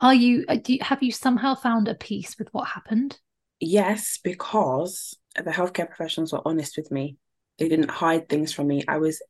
are 0.00 0.14
you 0.14 0.44
uh, 0.48 0.56
do 0.56 0.74
you, 0.74 0.78
have 0.82 1.02
you 1.02 1.12
somehow 1.12 1.54
found 1.54 1.88
a 1.88 1.94
peace 1.94 2.36
with 2.38 2.48
what 2.52 2.68
happened 2.68 3.18
yes 3.60 4.18
because 4.22 5.16
the 5.42 5.50
healthcare 5.50 5.88
professionals 5.88 6.32
were 6.32 6.46
honest 6.46 6.76
with 6.76 6.90
me. 6.90 7.16
They 7.58 7.68
didn't 7.68 7.90
hide 7.90 8.28
things 8.28 8.52
from 8.52 8.68
me. 8.68 8.84
I 8.86 8.98
was 8.98 9.22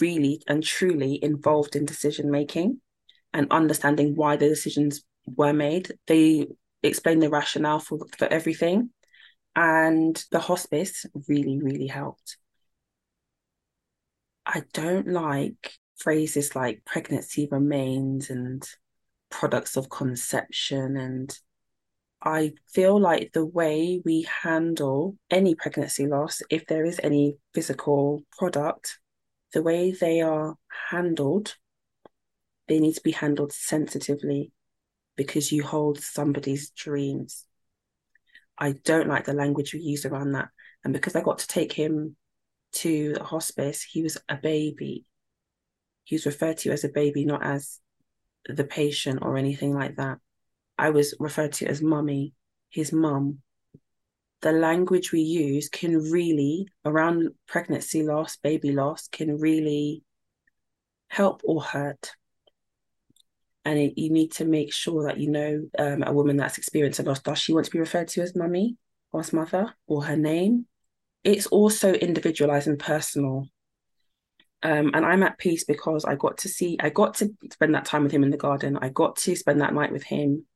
really 0.00 0.42
and 0.46 0.62
truly 0.62 1.22
involved 1.22 1.76
in 1.76 1.84
decision 1.84 2.30
making 2.30 2.80
and 3.32 3.50
understanding 3.50 4.14
why 4.14 4.36
the 4.36 4.48
decisions 4.48 5.04
were 5.26 5.52
made. 5.52 5.92
They 6.06 6.46
explained 6.82 7.22
the 7.22 7.30
rationale 7.30 7.80
for, 7.80 7.98
for 8.16 8.26
everything. 8.26 8.90
And 9.56 10.22
the 10.30 10.38
hospice 10.38 11.04
really, 11.28 11.60
really 11.60 11.88
helped. 11.88 12.36
I 14.46 14.62
don't 14.72 15.08
like 15.08 15.72
phrases 15.98 16.54
like 16.54 16.84
pregnancy 16.86 17.48
remains 17.50 18.30
and 18.30 18.66
products 19.30 19.76
of 19.76 19.90
conception 19.90 20.96
and 20.96 21.38
I 22.20 22.54
feel 22.66 22.98
like 22.98 23.32
the 23.32 23.46
way 23.46 24.02
we 24.04 24.26
handle 24.42 25.16
any 25.30 25.54
pregnancy 25.54 26.06
loss, 26.06 26.42
if 26.50 26.66
there 26.66 26.84
is 26.84 27.00
any 27.02 27.36
physical 27.54 28.22
product, 28.36 28.98
the 29.52 29.62
way 29.62 29.92
they 29.92 30.20
are 30.20 30.56
handled, 30.90 31.56
they 32.66 32.80
need 32.80 32.94
to 32.94 33.02
be 33.02 33.12
handled 33.12 33.52
sensitively 33.52 34.52
because 35.16 35.52
you 35.52 35.62
hold 35.62 36.00
somebody's 36.00 36.70
dreams. 36.70 37.44
I 38.58 38.72
don't 38.72 39.08
like 39.08 39.24
the 39.24 39.32
language 39.32 39.72
we 39.72 39.80
use 39.80 40.04
around 40.04 40.32
that. 40.32 40.48
And 40.84 40.92
because 40.92 41.14
I 41.14 41.22
got 41.22 41.38
to 41.38 41.46
take 41.46 41.72
him 41.72 42.16
to 42.72 43.14
the 43.14 43.24
hospice, 43.24 43.82
he 43.82 44.02
was 44.02 44.18
a 44.28 44.36
baby. 44.36 45.06
He 46.02 46.16
was 46.16 46.26
referred 46.26 46.58
to 46.58 46.72
as 46.72 46.82
a 46.82 46.88
baby, 46.88 47.24
not 47.24 47.44
as 47.44 47.78
the 48.46 48.64
patient 48.64 49.20
or 49.22 49.36
anything 49.36 49.74
like 49.74 49.96
that. 49.96 50.18
I 50.78 50.90
was 50.90 51.14
referred 51.18 51.52
to 51.54 51.66
as 51.66 51.82
mummy, 51.82 52.34
his 52.70 52.92
mum. 52.92 53.38
The 54.40 54.52
language 54.52 55.10
we 55.10 55.20
use 55.20 55.68
can 55.68 56.10
really, 56.10 56.68
around 56.84 57.30
pregnancy 57.48 58.04
loss, 58.04 58.36
baby 58.36 58.70
loss, 58.70 59.08
can 59.08 59.38
really 59.38 60.02
help 61.08 61.42
or 61.44 61.60
hurt. 61.62 62.12
And 63.64 63.78
it, 63.78 63.98
you 63.98 64.10
need 64.10 64.32
to 64.32 64.44
make 64.44 64.72
sure 64.72 65.04
that 65.04 65.18
you 65.18 65.30
know 65.30 65.68
um, 65.78 66.04
a 66.04 66.12
woman 66.12 66.36
that's 66.36 66.58
experienced 66.58 67.00
a 67.00 67.02
loss. 67.02 67.20
Does 67.20 67.38
she 67.38 67.52
want 67.52 67.66
to 67.66 67.72
be 67.72 67.80
referred 67.80 68.08
to 68.08 68.22
as 68.22 68.36
mummy 68.36 68.76
or 69.12 69.20
as 69.20 69.32
mother 69.32 69.74
or 69.86 70.04
her 70.04 70.16
name? 70.16 70.66
It's 71.24 71.46
also 71.48 71.92
individualized 71.92 72.68
and 72.68 72.78
personal. 72.78 73.48
Um, 74.62 74.90
and 74.92 75.06
I'm 75.06 75.22
at 75.22 75.38
peace 75.38 75.64
because 75.64 76.04
I 76.04 76.16
got 76.16 76.38
to 76.38 76.48
see, 76.48 76.76
I 76.80 76.90
got 76.90 77.14
to 77.14 77.30
spend 77.52 77.74
that 77.74 77.84
time 77.84 78.02
with 78.02 78.12
him 78.12 78.24
in 78.24 78.30
the 78.30 78.36
garden. 78.36 78.76
I 78.80 78.88
got 78.88 79.16
to 79.16 79.36
spend 79.36 79.60
that 79.60 79.74
night 79.74 79.92
with 79.92 80.02
him. 80.02 80.46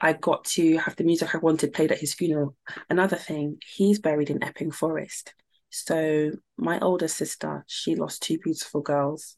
I 0.00 0.12
got 0.12 0.44
to 0.44 0.76
have 0.76 0.96
the 0.96 1.04
music 1.04 1.34
I 1.34 1.38
wanted 1.38 1.72
played 1.72 1.90
at 1.90 1.98
his 1.98 2.14
funeral. 2.14 2.56
Another 2.88 3.16
thing, 3.16 3.58
he's 3.74 3.98
buried 3.98 4.30
in 4.30 4.44
Epping 4.44 4.70
Forest. 4.70 5.34
So 5.70 6.32
my 6.56 6.78
older 6.80 7.08
sister, 7.08 7.64
she 7.66 7.96
lost 7.96 8.22
two 8.22 8.38
beautiful 8.38 8.80
girls, 8.80 9.36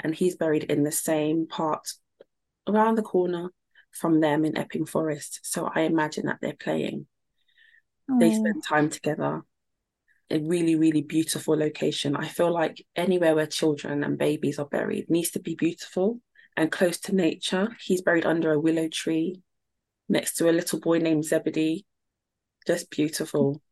and 0.00 0.14
he's 0.14 0.36
buried 0.36 0.64
in 0.64 0.82
the 0.82 0.92
same 0.92 1.46
part 1.46 1.88
around 2.68 2.96
the 2.96 3.02
corner 3.02 3.50
from 3.92 4.20
them 4.20 4.44
in 4.44 4.58
Epping 4.58 4.84
Forest. 4.84 5.40
So 5.42 5.70
I 5.72 5.82
imagine 5.82 6.26
that 6.26 6.38
they're 6.42 6.52
playing. 6.52 7.06
Aww. 8.10 8.20
They 8.20 8.34
spend 8.34 8.62
time 8.64 8.90
together. 8.90 9.42
A 10.30 10.38
really, 10.40 10.76
really 10.76 11.02
beautiful 11.02 11.56
location. 11.56 12.14
I 12.14 12.28
feel 12.28 12.52
like 12.52 12.84
anywhere 12.94 13.34
where 13.34 13.46
children 13.46 14.04
and 14.04 14.18
babies 14.18 14.58
are 14.58 14.66
buried 14.66 15.08
needs 15.08 15.30
to 15.32 15.40
be 15.40 15.54
beautiful 15.54 16.20
and 16.56 16.70
close 16.70 16.98
to 17.00 17.14
nature. 17.14 17.68
He's 17.82 18.02
buried 18.02 18.26
under 18.26 18.52
a 18.52 18.60
willow 18.60 18.88
tree 18.88 19.42
next 20.08 20.34
to 20.34 20.50
a 20.50 20.52
little 20.52 20.80
boy 20.80 20.98
named 20.98 21.24
Zebedee. 21.24 21.86
Just 22.66 22.90
beautiful. 22.90 23.62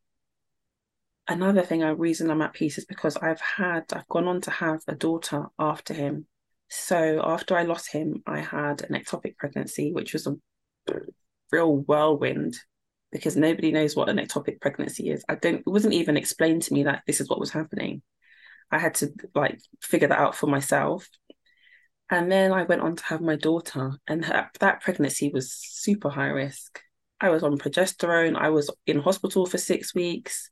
Another 1.29 1.63
thing, 1.63 1.83
a 1.83 1.95
reason 1.95 2.31
I'm 2.31 2.43
at 2.43 2.55
peace 2.55 2.79
is 2.79 2.85
because 2.85 3.17
I've 3.17 3.41
had, 3.41 3.85
I've 3.93 4.09
gone 4.09 4.29
on 4.29 4.41
to 4.43 4.51
have 4.51 4.81
a 4.87 4.95
daughter 4.95 5.47
after 5.59 5.93
him. 5.93 6.27
So 6.69 7.21
after 7.25 7.57
I 7.57 7.65
lost 7.65 7.93
him, 7.93 8.23
I 8.27 8.41
had 8.41 8.83
an 8.83 8.95
ectopic 8.95 9.37
pregnancy, 9.37 9.93
which 9.93 10.13
was 10.13 10.27
a 10.27 10.37
real 11.51 11.79
whirlwind 11.79 12.57
because 13.13 13.37
nobody 13.37 13.73
knows 13.73 13.95
what 13.95 14.09
an 14.09 14.19
ectopic 14.19 14.61
pregnancy 14.61 15.11
is. 15.11 15.25
I 15.29 15.37
don't, 15.37 15.61
it 15.61 15.67
wasn't 15.67 15.95
even 15.95 16.17
explained 16.17 16.63
to 16.63 16.75
me 16.75 16.85
that 16.85 17.03
this 17.07 17.21
is 17.21 17.29
what 17.29 17.41
was 17.41 17.51
happening. 17.51 18.03
I 18.71 18.79
had 18.79 18.95
to 18.97 19.13
like 19.35 19.61
figure 19.81 20.09
that 20.09 20.19
out 20.19 20.35
for 20.35 20.47
myself. 20.49 21.09
And 22.11 22.31
then 22.31 22.53
I 22.53 22.65
went 22.65 22.83
on 22.83 22.97
to 22.97 23.05
have 23.05 23.21
my 23.21 23.35
daughter, 23.35 23.93
and 24.07 24.25
her, 24.25 24.49
that 24.61 24.81
pregnancy 24.81 25.29
was 25.29 25.53
super 25.53 26.09
high 26.09 26.29
risk. 26.29 26.81
I 27.21 27.31
was 27.31 27.43
on 27.43 27.59
progesterone. 27.59 28.37
I 28.37 28.51
was 28.51 28.71
in 28.87 29.01
hospital 29.01 29.47
for 29.47 29.59
six 29.59 29.95
weeks. 29.95 30.51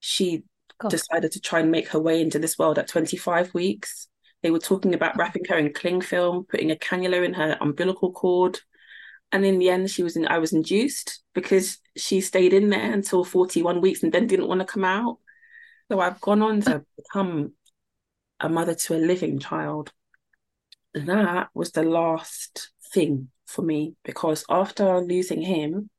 She 0.00 0.44
God. 0.78 0.90
decided 0.90 1.32
to 1.32 1.40
try 1.40 1.60
and 1.60 1.70
make 1.70 1.88
her 1.88 2.00
way 2.00 2.20
into 2.20 2.38
this 2.38 2.58
world 2.58 2.78
at 2.78 2.88
25 2.88 3.54
weeks. 3.54 4.08
They 4.42 4.50
were 4.50 4.58
talking 4.58 4.94
about 4.94 5.12
oh. 5.14 5.18
wrapping 5.18 5.44
her 5.48 5.58
in 5.58 5.72
cling 5.72 6.00
film, 6.00 6.46
putting 6.48 6.70
a 6.70 6.76
cannula 6.76 7.24
in 7.24 7.34
her 7.34 7.56
umbilical 7.60 8.12
cord. 8.12 8.58
And 9.32 9.44
in 9.44 9.58
the 9.58 9.70
end, 9.70 9.90
she 9.90 10.02
was 10.02 10.16
in, 10.16 10.26
I 10.26 10.38
was 10.38 10.52
induced 10.52 11.22
because 11.34 11.78
she 11.96 12.20
stayed 12.20 12.52
in 12.52 12.70
there 12.70 12.92
until 12.92 13.24
41 13.24 13.80
weeks 13.80 14.02
and 14.02 14.12
then 14.12 14.26
didn't 14.26 14.48
want 14.48 14.60
to 14.60 14.66
come 14.66 14.84
out. 14.84 15.18
So 15.90 16.00
I've 16.00 16.20
gone 16.20 16.42
on 16.42 16.60
to 16.62 16.76
uh. 16.76 16.80
become 16.96 17.52
a 18.40 18.48
mother 18.48 18.74
to 18.74 18.96
a 18.96 18.98
living 18.98 19.38
child 19.38 19.92
that 21.04 21.48
was 21.52 21.72
the 21.72 21.82
last 21.82 22.70
thing 22.92 23.28
for 23.44 23.62
me 23.62 23.94
because 24.04 24.44
after 24.48 25.00
losing 25.00 25.42
him, 25.42 25.90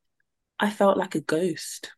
I 0.59 0.69
felt 0.69 0.97
like 0.97 1.15
a 1.15 1.21
ghost. 1.21 1.91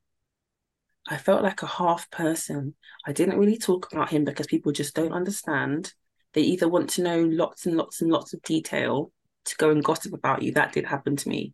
I 1.07 1.17
felt 1.17 1.43
like 1.43 1.63
a 1.63 1.67
half 1.67 2.11
person. 2.11 2.75
I 3.05 3.13
didn't 3.13 3.39
really 3.39 3.57
talk 3.57 3.91
about 3.91 4.09
him 4.09 4.25
because 4.25 4.47
people 4.47 4.71
just 4.71 4.95
don't 4.95 5.13
understand. 5.13 5.93
They 6.33 6.41
either 6.41 6.67
want 6.67 6.89
to 6.91 7.03
know 7.03 7.21
lots 7.21 7.65
and 7.65 7.77
lots 7.77 8.01
and 8.01 8.11
lots 8.11 8.33
of 8.33 8.41
detail 8.41 9.11
to 9.49 9.55
go 9.57 9.69
and 9.69 9.83
gossip 9.83 10.13
about 10.13 10.41
you. 10.41 10.53
That 10.53 10.73
did 10.73 10.85
happen 10.85 11.15
to 11.17 11.29
me. 11.29 11.53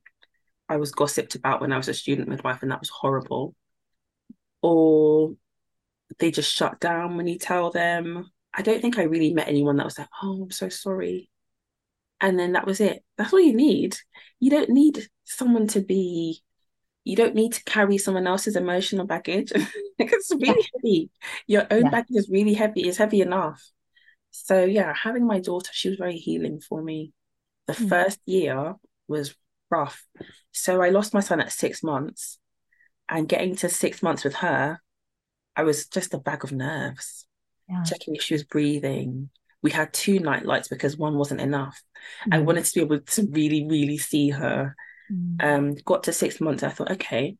I 0.69 0.77
was 0.77 0.91
gossiped 0.91 1.35
about 1.35 1.61
when 1.61 1.71
I 1.71 1.77
was 1.77 1.87
a 1.87 1.93
student 1.93 2.27
midwife, 2.27 2.61
and 2.61 2.71
that 2.71 2.79
was 2.79 2.89
horrible. 2.89 3.55
Or 4.61 5.35
they 6.19 6.31
just 6.31 6.53
shut 6.53 6.79
down 6.79 7.17
when 7.17 7.27
you 7.27 7.37
tell 7.37 7.71
them. 7.71 8.29
I 8.53 8.61
don't 8.61 8.81
think 8.81 8.97
I 8.97 9.03
really 9.03 9.33
met 9.33 9.49
anyone 9.49 9.75
that 9.77 9.85
was 9.85 9.99
like, 9.99 10.07
oh, 10.23 10.43
I'm 10.43 10.51
so 10.51 10.69
sorry 10.69 11.29
and 12.21 12.39
then 12.39 12.53
that 12.53 12.65
was 12.65 12.79
it. 12.79 13.03
That's 13.17 13.33
all 13.33 13.39
you 13.39 13.55
need. 13.55 13.97
You 14.39 14.49
don't 14.49 14.69
need 14.69 15.07
someone 15.23 15.67
to 15.69 15.81
be. 15.81 16.41
You 17.03 17.15
don't 17.15 17.35
need 17.35 17.53
to 17.53 17.63
carry 17.65 17.97
someone 17.97 18.25
else's 18.25 18.55
emotional 18.55 19.05
baggage. 19.05 19.51
it's 19.99 20.31
really 20.31 20.45
yeah. 20.47 20.53
heavy. 20.75 21.09
Your 21.45 21.67
own 21.69 21.83
yeah. 21.83 21.89
baggage 21.89 22.15
is 22.15 22.29
really 22.29 22.55
heavy. 22.55 22.87
It's 22.87 22.97
heavy 22.97 23.21
enough. 23.21 23.63
So 24.31 24.63
yeah, 24.63 24.93
having 24.93 25.27
my 25.27 25.39
daughter, 25.39 25.69
she 25.71 25.89
was 25.89 25.97
very 25.97 26.17
healing 26.17 26.61
for 26.61 26.81
me. 26.81 27.13
The 27.67 27.73
mm. 27.73 27.89
first 27.89 28.19
year 28.25 28.75
was 29.07 29.35
rough. 29.69 30.05
So 30.51 30.81
I 30.81 30.89
lost 30.89 31.13
my 31.13 31.19
son 31.19 31.41
at 31.41 31.51
six 31.51 31.83
months, 31.83 32.37
and 33.09 33.27
getting 33.27 33.55
to 33.57 33.69
six 33.69 34.01
months 34.01 34.23
with 34.23 34.35
her, 34.35 34.79
I 35.55 35.63
was 35.63 35.87
just 35.87 36.13
a 36.13 36.17
bag 36.19 36.43
of 36.43 36.51
nerves. 36.51 37.27
Yeah. 37.69 37.83
Checking 37.83 38.15
if 38.15 38.21
she 38.21 38.33
was 38.35 38.43
breathing, 38.43 39.29
we 39.63 39.71
had 39.71 39.93
two 39.93 40.19
night 40.19 40.45
lights 40.45 40.67
because 40.67 40.97
one 40.97 41.15
wasn't 41.15 41.41
enough. 41.41 41.81
Mm. 42.27 42.35
I 42.35 42.39
wanted 42.39 42.65
to 42.65 42.73
be 42.73 42.81
able 42.81 42.99
to 42.99 43.27
really, 43.31 43.65
really 43.67 43.97
see 43.97 44.29
her. 44.29 44.75
Mm. 45.11 45.43
Um, 45.43 45.75
got 45.85 46.03
to 46.03 46.13
six 46.13 46.39
months, 46.39 46.63
I 46.63 46.69
thought, 46.69 46.91
okay, 46.91 47.37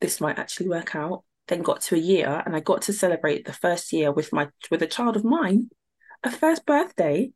this 0.00 0.20
might 0.20 0.38
actually 0.38 0.68
work 0.68 0.94
out. 0.94 1.24
then 1.48 1.62
got 1.62 1.80
to 1.82 1.94
a 1.94 1.98
year 1.98 2.42
and 2.44 2.56
I 2.56 2.60
got 2.60 2.82
to 2.82 2.92
celebrate 2.92 3.44
the 3.44 3.52
first 3.52 3.92
year 3.92 4.10
with 4.12 4.32
my 4.32 4.48
with 4.70 4.82
a 4.82 4.86
child 4.86 5.16
of 5.16 5.24
mine, 5.24 5.70
a 6.22 6.30
first 6.30 6.64
birthday. 6.66 7.32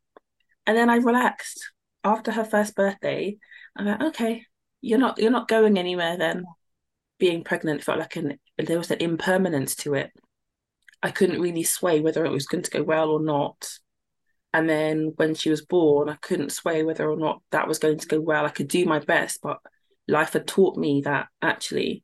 And 0.67 0.77
then 0.77 0.91
I 0.91 0.97
relaxed 0.97 1.73
after 2.05 2.33
her 2.33 2.45
first 2.45 2.75
birthday. 2.75 3.37
I'm 3.77 3.87
like, 3.87 4.03
okay, 4.03 4.45
you're 4.81 4.99
not 4.99 5.19
you're 5.19 5.31
not 5.31 5.49
going 5.49 5.79
anywhere 5.79 6.17
then. 6.17 6.45
Being 7.19 7.43
pregnant 7.43 7.83
felt 7.83 7.99
like 7.99 8.17
an 8.17 8.39
there 8.59 8.79
was 8.79 8.91
an 8.91 9.01
impermanence 9.01 9.75
to 9.77 9.95
it. 9.95 10.11
I 11.03 11.11
couldn't 11.11 11.41
really 11.41 11.63
sway 11.63 12.01
whether 12.01 12.25
it 12.25 12.33
was 12.33 12.47
going 12.47 12.65
to 12.65 12.71
go 12.71 12.83
well 12.83 13.11
or 13.11 13.23
not. 13.23 13.71
And 14.53 14.69
then 14.69 15.13
when 15.17 15.35
she 15.35 15.51
was 15.51 15.65
born, 15.65 16.09
I 16.09 16.17
couldn't 16.17 16.53
sway 16.53 16.83
whether 16.83 17.09
or 17.09 17.17
not 17.17 17.43
that 17.51 17.69
was 17.69 17.79
going 17.79 17.99
to 17.99 18.07
go 18.07 18.21
well. 18.21 18.47
I 18.47 18.51
could 18.51 18.69
do 18.69 18.85
my 18.87 18.99
best, 18.99 19.41
but 19.43 19.59
life 20.09 20.33
had 20.33 20.47
taught 20.47 20.77
me 20.77 21.03
that 21.05 21.29
actually 21.43 22.03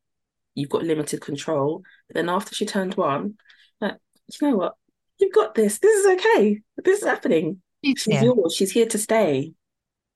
you've 0.55 0.69
got 0.69 0.85
limited 0.85 1.21
control. 1.21 1.83
But 2.09 2.15
then 2.15 2.29
after 2.29 2.55
she 2.55 2.67
turned 2.67 2.95
one, 2.95 3.35
like, 3.81 3.97
you 4.29 4.49
know 4.49 4.57
what? 4.57 4.75
You've 5.19 5.33
got 5.33 5.55
this. 5.55 5.79
This 5.79 6.05
is 6.05 6.19
okay. 6.19 6.61
This 6.85 7.01
is 7.01 7.07
happening. 7.09 7.63
She's 7.85 8.07
yeah. 8.07 8.23
yours. 8.25 8.55
She's 8.55 8.73
here 8.73 8.87
to 8.87 8.99
stay. 8.99 9.53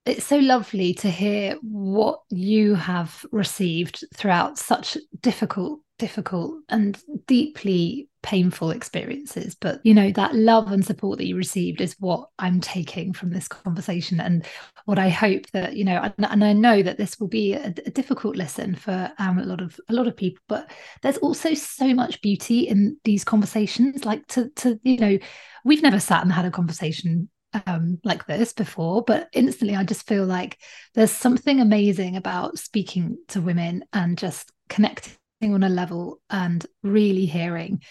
It's 0.08 0.24
so 0.24 0.38
lovely 0.38 0.94
to 0.94 1.10
hear 1.10 1.58
what 1.60 2.20
you 2.30 2.74
have 2.76 3.26
received 3.30 4.04
throughout 4.14 4.56
such 4.56 4.96
difficult, 5.20 5.80
difficult 5.98 6.54
and 6.70 6.98
deeply 7.26 8.08
painful 8.22 8.70
experiences. 8.70 9.54
But 9.54 9.80
you 9.84 9.92
know 9.92 10.10
that 10.12 10.34
love 10.34 10.72
and 10.72 10.82
support 10.82 11.18
that 11.18 11.26
you 11.26 11.36
received 11.36 11.82
is 11.82 11.94
what 12.00 12.28
i'm 12.38 12.60
taking 12.60 13.12
from 13.12 13.30
this 13.30 13.46
conversation 13.48 14.18
and 14.18 14.46
what 14.86 14.98
i 14.98 15.08
hope 15.08 15.48
that 15.52 15.76
you 15.76 15.84
know 15.84 16.00
and, 16.02 16.26
and 16.26 16.44
i 16.44 16.52
know 16.52 16.82
that 16.82 16.96
this 16.96 17.20
will 17.20 17.28
be 17.28 17.52
a, 17.52 17.66
a 17.66 17.90
difficult 17.90 18.34
lesson 18.34 18.74
for 18.74 19.12
um, 19.18 19.38
a 19.38 19.44
lot 19.44 19.60
of 19.60 19.78
a 19.90 19.92
lot 19.92 20.06
of 20.06 20.16
people. 20.16 20.42
But 20.48 20.70
there's 21.02 21.18
also 21.18 21.52
so 21.52 21.92
much 21.92 22.22
beauty 22.22 22.60
in 22.60 22.96
these 23.04 23.24
conversations. 23.24 24.06
Like 24.06 24.26
to 24.28 24.48
to 24.56 24.80
you 24.82 24.96
know 24.96 25.18
we've 25.66 25.82
never 25.82 26.00
sat 26.00 26.22
and 26.22 26.32
had 26.32 26.46
a 26.46 26.50
conversation 26.50 27.28
um, 27.66 27.98
like 28.04 28.26
this 28.26 28.52
before, 28.52 29.02
but 29.02 29.28
instantly 29.32 29.76
I 29.76 29.84
just 29.84 30.06
feel 30.06 30.24
like 30.24 30.58
there's 30.94 31.10
something 31.10 31.60
amazing 31.60 32.16
about 32.16 32.58
speaking 32.58 33.18
to 33.28 33.40
women 33.40 33.84
and 33.92 34.18
just 34.18 34.52
connecting 34.68 35.14
on 35.42 35.62
a 35.62 35.68
level 35.68 36.20
and 36.30 36.64
really 36.82 37.26
hearing 37.26 37.82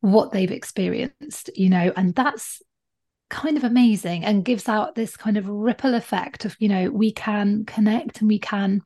what 0.00 0.32
they've 0.32 0.50
experienced, 0.50 1.50
you 1.54 1.68
know, 1.68 1.92
and 1.96 2.14
that's 2.14 2.62
kind 3.28 3.56
of 3.56 3.64
amazing 3.64 4.24
and 4.24 4.44
gives 4.44 4.68
out 4.68 4.94
this 4.94 5.16
kind 5.16 5.36
of 5.36 5.48
ripple 5.48 5.94
effect 5.94 6.44
of, 6.44 6.56
you 6.60 6.68
know, 6.68 6.90
we 6.90 7.12
can 7.12 7.64
connect 7.64 8.20
and 8.20 8.28
we 8.28 8.38
can 8.38 8.82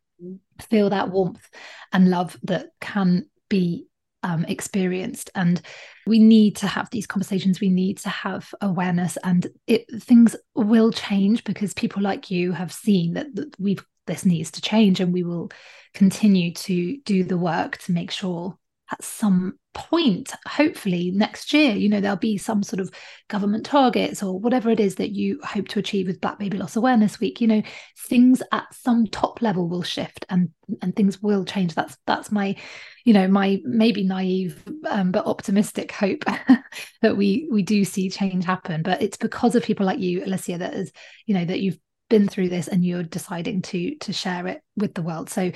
feel 0.70 0.90
that 0.90 1.11
warmth 1.11 1.46
and 1.92 2.11
love 2.11 2.36
that 2.42 2.68
can 2.80 3.26
be 3.48 3.86
um, 4.22 4.44
experienced. 4.46 5.30
And 5.34 5.60
we 6.06 6.18
need 6.18 6.56
to 6.56 6.66
have 6.66 6.90
these 6.90 7.06
conversations. 7.06 7.60
We 7.60 7.70
need 7.70 7.98
to 7.98 8.08
have 8.08 8.52
awareness. 8.60 9.16
And 9.24 9.46
it 9.66 9.86
things 10.02 10.36
will 10.54 10.92
change 10.92 11.44
because 11.44 11.74
people 11.74 12.02
like 12.02 12.30
you 12.30 12.52
have 12.52 12.72
seen 12.72 13.14
that, 13.14 13.34
that 13.36 13.58
we've 13.58 13.84
this 14.06 14.26
needs 14.26 14.50
to 14.50 14.60
change 14.60 14.98
and 15.00 15.12
we 15.12 15.22
will 15.22 15.50
continue 15.94 16.52
to 16.52 16.98
do 17.04 17.22
the 17.22 17.36
work 17.36 17.78
to 17.78 17.92
make 17.92 18.10
sure 18.10 18.58
at 18.93 19.03
some 19.03 19.59
point 19.72 20.34
hopefully 20.49 21.12
next 21.12 21.53
year 21.53 21.72
you 21.72 21.88
know 21.88 22.01
there'll 22.01 22.16
be 22.16 22.36
some 22.36 22.62
sort 22.62 22.80
of 22.80 22.91
government 23.28 23.64
targets 23.64 24.22
or 24.22 24.38
whatever 24.38 24.68
it 24.68 24.80
is 24.80 24.97
that 24.97 25.12
you 25.12 25.38
hope 25.45 25.68
to 25.68 25.78
achieve 25.78 26.09
with 26.09 26.20
black 26.20 26.38
baby 26.41 26.59
loss 26.59 26.74
awareness 26.74 27.20
week 27.20 27.41
you 27.41 27.47
know 27.47 27.62
things 28.09 28.43
at 28.51 28.66
some 28.74 29.07
top 29.07 29.41
level 29.41 29.68
will 29.68 29.82
shift 29.82 30.26
and 30.28 30.51
and 30.82 30.95
things 30.95 31.22
will 31.22 31.45
change. 31.45 31.74
That's 31.74 31.97
that's 32.07 32.30
my 32.30 32.57
you 33.05 33.12
know 33.12 33.28
my 33.28 33.61
maybe 33.64 34.05
naive 34.05 34.62
um, 34.88 35.11
but 35.12 35.26
optimistic 35.26 35.93
hope 35.93 36.24
that 37.03 37.16
we 37.16 37.49
we 37.51 37.62
do 37.62 37.84
see 37.84 38.11
change 38.11 38.45
happen. 38.45 38.82
But 38.82 39.03
it's 39.03 39.16
because 39.16 39.55
of 39.55 39.62
people 39.62 39.86
like 39.86 39.99
you 39.99 40.24
alicia 40.24 40.59
that 40.59 40.74
is 40.74 40.93
you 41.26 41.34
know 41.34 41.45
that 41.45 41.61
you've 41.61 41.78
been 42.09 42.28
through 42.28 42.49
this 42.49 42.68
and 42.68 42.84
you're 42.84 43.03
deciding 43.03 43.62
to 43.62 43.95
to 43.97 44.12
share 44.12 44.47
it 44.47 44.61
with 44.76 44.95
the 44.95 45.03
world. 45.03 45.30
So 45.30 45.53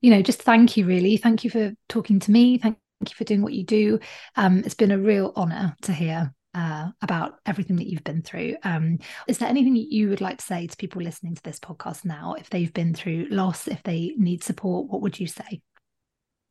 you 0.00 0.10
know, 0.10 0.22
just 0.22 0.42
thank 0.42 0.76
you, 0.76 0.86
really. 0.86 1.16
Thank 1.16 1.44
you 1.44 1.50
for 1.50 1.72
talking 1.88 2.20
to 2.20 2.30
me. 2.30 2.58
Thank 2.58 2.78
you 3.00 3.14
for 3.14 3.24
doing 3.24 3.42
what 3.42 3.52
you 3.52 3.64
do. 3.64 3.98
Um, 4.36 4.58
it's 4.58 4.74
been 4.74 4.90
a 4.90 4.98
real 4.98 5.32
honor 5.36 5.76
to 5.82 5.92
hear 5.92 6.34
uh, 6.54 6.88
about 7.02 7.34
everything 7.46 7.76
that 7.76 7.86
you've 7.86 8.04
been 8.04 8.22
through. 8.22 8.56
Um, 8.64 8.98
is 9.28 9.38
there 9.38 9.48
anything 9.48 9.76
you 9.76 10.08
would 10.08 10.20
like 10.20 10.38
to 10.38 10.44
say 10.44 10.66
to 10.66 10.76
people 10.76 11.02
listening 11.02 11.34
to 11.34 11.42
this 11.42 11.60
podcast 11.60 12.04
now? 12.04 12.34
If 12.38 12.50
they've 12.50 12.72
been 12.72 12.94
through 12.94 13.28
loss, 13.30 13.68
if 13.68 13.82
they 13.82 14.14
need 14.16 14.42
support, 14.42 14.90
what 14.90 15.02
would 15.02 15.20
you 15.20 15.26
say? 15.26 15.60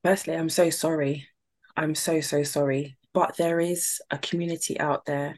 Firstly, 0.04 0.36
I'm 0.36 0.50
so 0.50 0.70
sorry. 0.70 1.28
I'm 1.76 1.96
so, 1.96 2.22
so 2.22 2.44
sorry. 2.44 2.98
But 3.14 3.36
there 3.38 3.60
is 3.60 4.00
a 4.12 4.18
community 4.18 4.80
out 4.80 5.06
there 5.06 5.38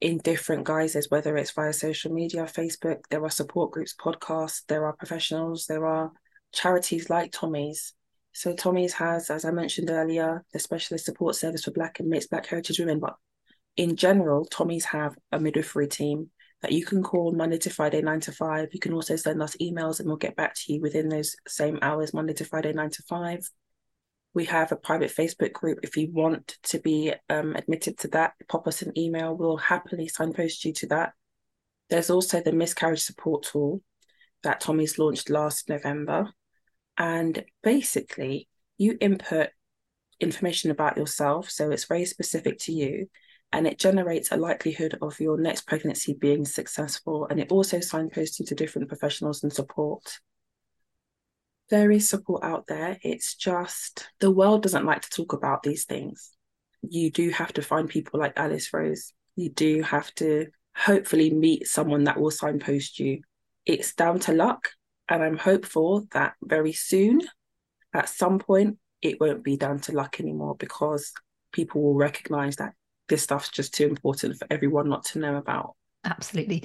in 0.00 0.18
different 0.18 0.64
guises, 0.64 1.10
whether 1.10 1.36
it's 1.36 1.50
via 1.50 1.72
social 1.72 2.12
media, 2.12 2.44
Facebook, 2.44 3.00
there 3.10 3.22
are 3.24 3.30
support 3.30 3.70
groups, 3.70 3.94
podcasts, 3.94 4.62
there 4.66 4.86
are 4.86 4.94
professionals, 4.94 5.66
there 5.66 5.86
are 5.86 6.10
charities 6.52 7.10
like 7.10 7.32
Tommy's. 7.32 7.92
So 8.32 8.54
Tommy's 8.54 8.92
has, 8.94 9.30
as 9.30 9.44
I 9.44 9.50
mentioned 9.50 9.90
earlier, 9.90 10.44
the 10.52 10.58
specialist 10.58 11.04
support 11.04 11.34
service 11.36 11.64
for 11.64 11.72
Black 11.72 12.00
and 12.00 12.08
mixed 12.08 12.30
Black 12.30 12.46
heritage 12.46 12.78
women. 12.78 13.00
But 13.00 13.16
in 13.76 13.96
general, 13.96 14.44
Tommy's 14.44 14.84
have 14.86 15.16
a 15.32 15.40
midwifery 15.40 15.88
team 15.88 16.30
that 16.62 16.72
you 16.72 16.84
can 16.84 17.02
call 17.02 17.32
Monday 17.32 17.58
to 17.58 17.70
Friday, 17.70 18.02
nine 18.02 18.20
to 18.20 18.32
five. 18.32 18.68
You 18.72 18.80
can 18.80 18.92
also 18.92 19.16
send 19.16 19.42
us 19.42 19.56
emails 19.60 19.98
and 19.98 20.08
we'll 20.08 20.16
get 20.16 20.36
back 20.36 20.54
to 20.54 20.72
you 20.72 20.80
within 20.80 21.08
those 21.08 21.34
same 21.48 21.78
hours, 21.82 22.12
Monday 22.12 22.34
to 22.34 22.44
Friday, 22.44 22.72
nine 22.72 22.90
to 22.90 23.02
five. 23.08 23.48
We 24.34 24.44
have 24.44 24.70
a 24.70 24.76
private 24.76 25.10
Facebook 25.10 25.52
group. 25.52 25.78
If 25.82 25.96
you 25.96 26.10
want 26.12 26.56
to 26.64 26.78
be 26.78 27.12
um, 27.28 27.56
admitted 27.56 27.98
to 27.98 28.08
that, 28.08 28.34
pop 28.48 28.68
us 28.68 28.82
an 28.82 28.96
email. 28.96 29.36
We'll 29.36 29.56
happily 29.56 30.06
signpost 30.06 30.64
you 30.64 30.72
to 30.74 30.86
that. 30.88 31.14
There's 31.88 32.10
also 32.10 32.40
the 32.40 32.52
miscarriage 32.52 33.02
support 33.02 33.42
tool 33.42 33.82
that 34.42 34.60
Tommy's 34.60 34.98
launched 34.98 35.30
last 35.30 35.68
November. 35.68 36.32
And 37.00 37.46
basically, 37.62 38.46
you 38.76 38.98
input 39.00 39.48
information 40.20 40.70
about 40.70 40.98
yourself. 40.98 41.50
So 41.50 41.70
it's 41.70 41.86
very 41.86 42.04
specific 42.04 42.58
to 42.60 42.72
you. 42.72 43.06
And 43.52 43.66
it 43.66 43.78
generates 43.78 44.30
a 44.30 44.36
likelihood 44.36 44.98
of 45.00 45.18
your 45.18 45.40
next 45.40 45.62
pregnancy 45.66 46.12
being 46.12 46.44
successful. 46.44 47.26
And 47.28 47.40
it 47.40 47.50
also 47.50 47.80
signposts 47.80 48.38
you 48.38 48.44
to 48.46 48.54
different 48.54 48.88
professionals 48.88 49.42
and 49.42 49.50
support. 49.50 50.20
There 51.70 51.90
is 51.90 52.06
support 52.06 52.44
out 52.44 52.66
there. 52.66 52.98
It's 53.02 53.34
just 53.34 54.06
the 54.20 54.30
world 54.30 54.62
doesn't 54.62 54.84
like 54.84 55.00
to 55.00 55.08
talk 55.10 55.32
about 55.32 55.62
these 55.62 55.86
things. 55.86 56.32
You 56.82 57.10
do 57.10 57.30
have 57.30 57.54
to 57.54 57.62
find 57.62 57.88
people 57.88 58.20
like 58.20 58.34
Alice 58.36 58.74
Rose. 58.74 59.14
You 59.36 59.48
do 59.48 59.80
have 59.82 60.14
to 60.16 60.48
hopefully 60.76 61.30
meet 61.30 61.66
someone 61.66 62.04
that 62.04 62.20
will 62.20 62.30
signpost 62.30 62.98
you. 62.98 63.22
It's 63.64 63.94
down 63.94 64.18
to 64.20 64.34
luck 64.34 64.68
and 65.10 65.22
I'm 65.22 65.36
hopeful 65.36 66.06
that 66.12 66.34
very 66.42 66.72
soon, 66.72 67.20
at 67.92 68.08
some 68.08 68.38
point, 68.38 68.78
it 69.02 69.20
won't 69.20 69.42
be 69.42 69.56
down 69.56 69.80
to 69.80 69.92
luck 69.92 70.20
anymore 70.20 70.54
because 70.54 71.12
people 71.52 71.82
will 71.82 71.94
recognize 71.94 72.56
that 72.56 72.74
this 73.08 73.22
stuff's 73.22 73.48
just 73.48 73.74
too 73.74 73.86
important 73.86 74.38
for 74.38 74.46
everyone 74.50 74.88
not 74.88 75.04
to 75.06 75.18
know 75.18 75.36
about. 75.36 75.74
Absolutely. 76.04 76.62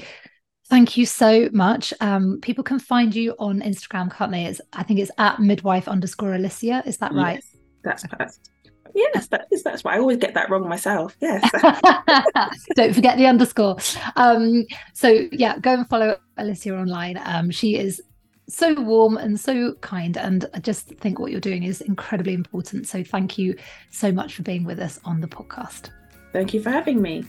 Thank 0.68 0.96
you 0.96 1.06
so 1.06 1.50
much. 1.54 1.94
Um, 2.02 2.40
people 2.42 2.64
can 2.64 2.80
find 2.80 3.14
you 3.14 3.36
on 3.40 3.62
Instagram, 3.62 4.16
can't 4.16 4.32
they? 4.32 4.46
It's, 4.46 4.62
I 4.74 4.84
think 4.84 5.00
it's 5.00 5.12
at 5.18 5.40
midwife 5.40 5.88
underscore 5.88 6.36
Alicia. 6.36 6.84
Is 6.86 6.98
that 6.98 7.14
right? 7.14 7.36
Yes, 7.44 7.62
that's 7.84 8.08
perfect. 8.08 8.50
Yes, 8.94 9.28
that 9.28 9.48
is. 9.52 9.62
That's 9.62 9.84
why 9.84 9.96
I 9.96 10.00
always 10.00 10.18
get 10.18 10.36
that 10.36 10.50
wrong 10.50 10.70
myself. 10.70 11.18
Yes. 11.20 11.44
Don't 12.76 12.94
forget 12.94 13.18
the 13.18 13.26
underscore. 13.26 13.78
Um, 14.16 14.66
so 14.94 15.28
yeah, 15.32 15.58
go 15.60 15.74
and 15.74 15.88
follow 15.90 16.18
Alicia 16.38 16.78
online. 16.78 17.20
Um, 17.26 17.52
she 17.52 17.76
is 17.76 18.02
so 18.48 18.80
warm 18.82 19.18
and 19.18 19.40
so 19.40 19.74
kind. 19.82 20.18
And 20.18 20.46
I 20.54 20.60
just 20.60 20.88
think 20.88 21.20
what 21.20 21.32
you're 21.32 21.40
doing 21.40 21.64
is 21.64 21.82
incredibly 21.82 22.34
important. 22.34 22.88
So 22.88 23.04
thank 23.04 23.38
you 23.38 23.56
so 23.90 24.12
much 24.12 24.36
for 24.36 24.44
being 24.44 24.64
with 24.64 24.80
us 24.80 25.00
on 25.06 25.22
the 25.22 25.28
podcast. 25.28 25.90
Thank 26.34 26.54
you 26.54 26.62
for 26.62 26.70
having 26.70 27.02
me. 27.02 27.24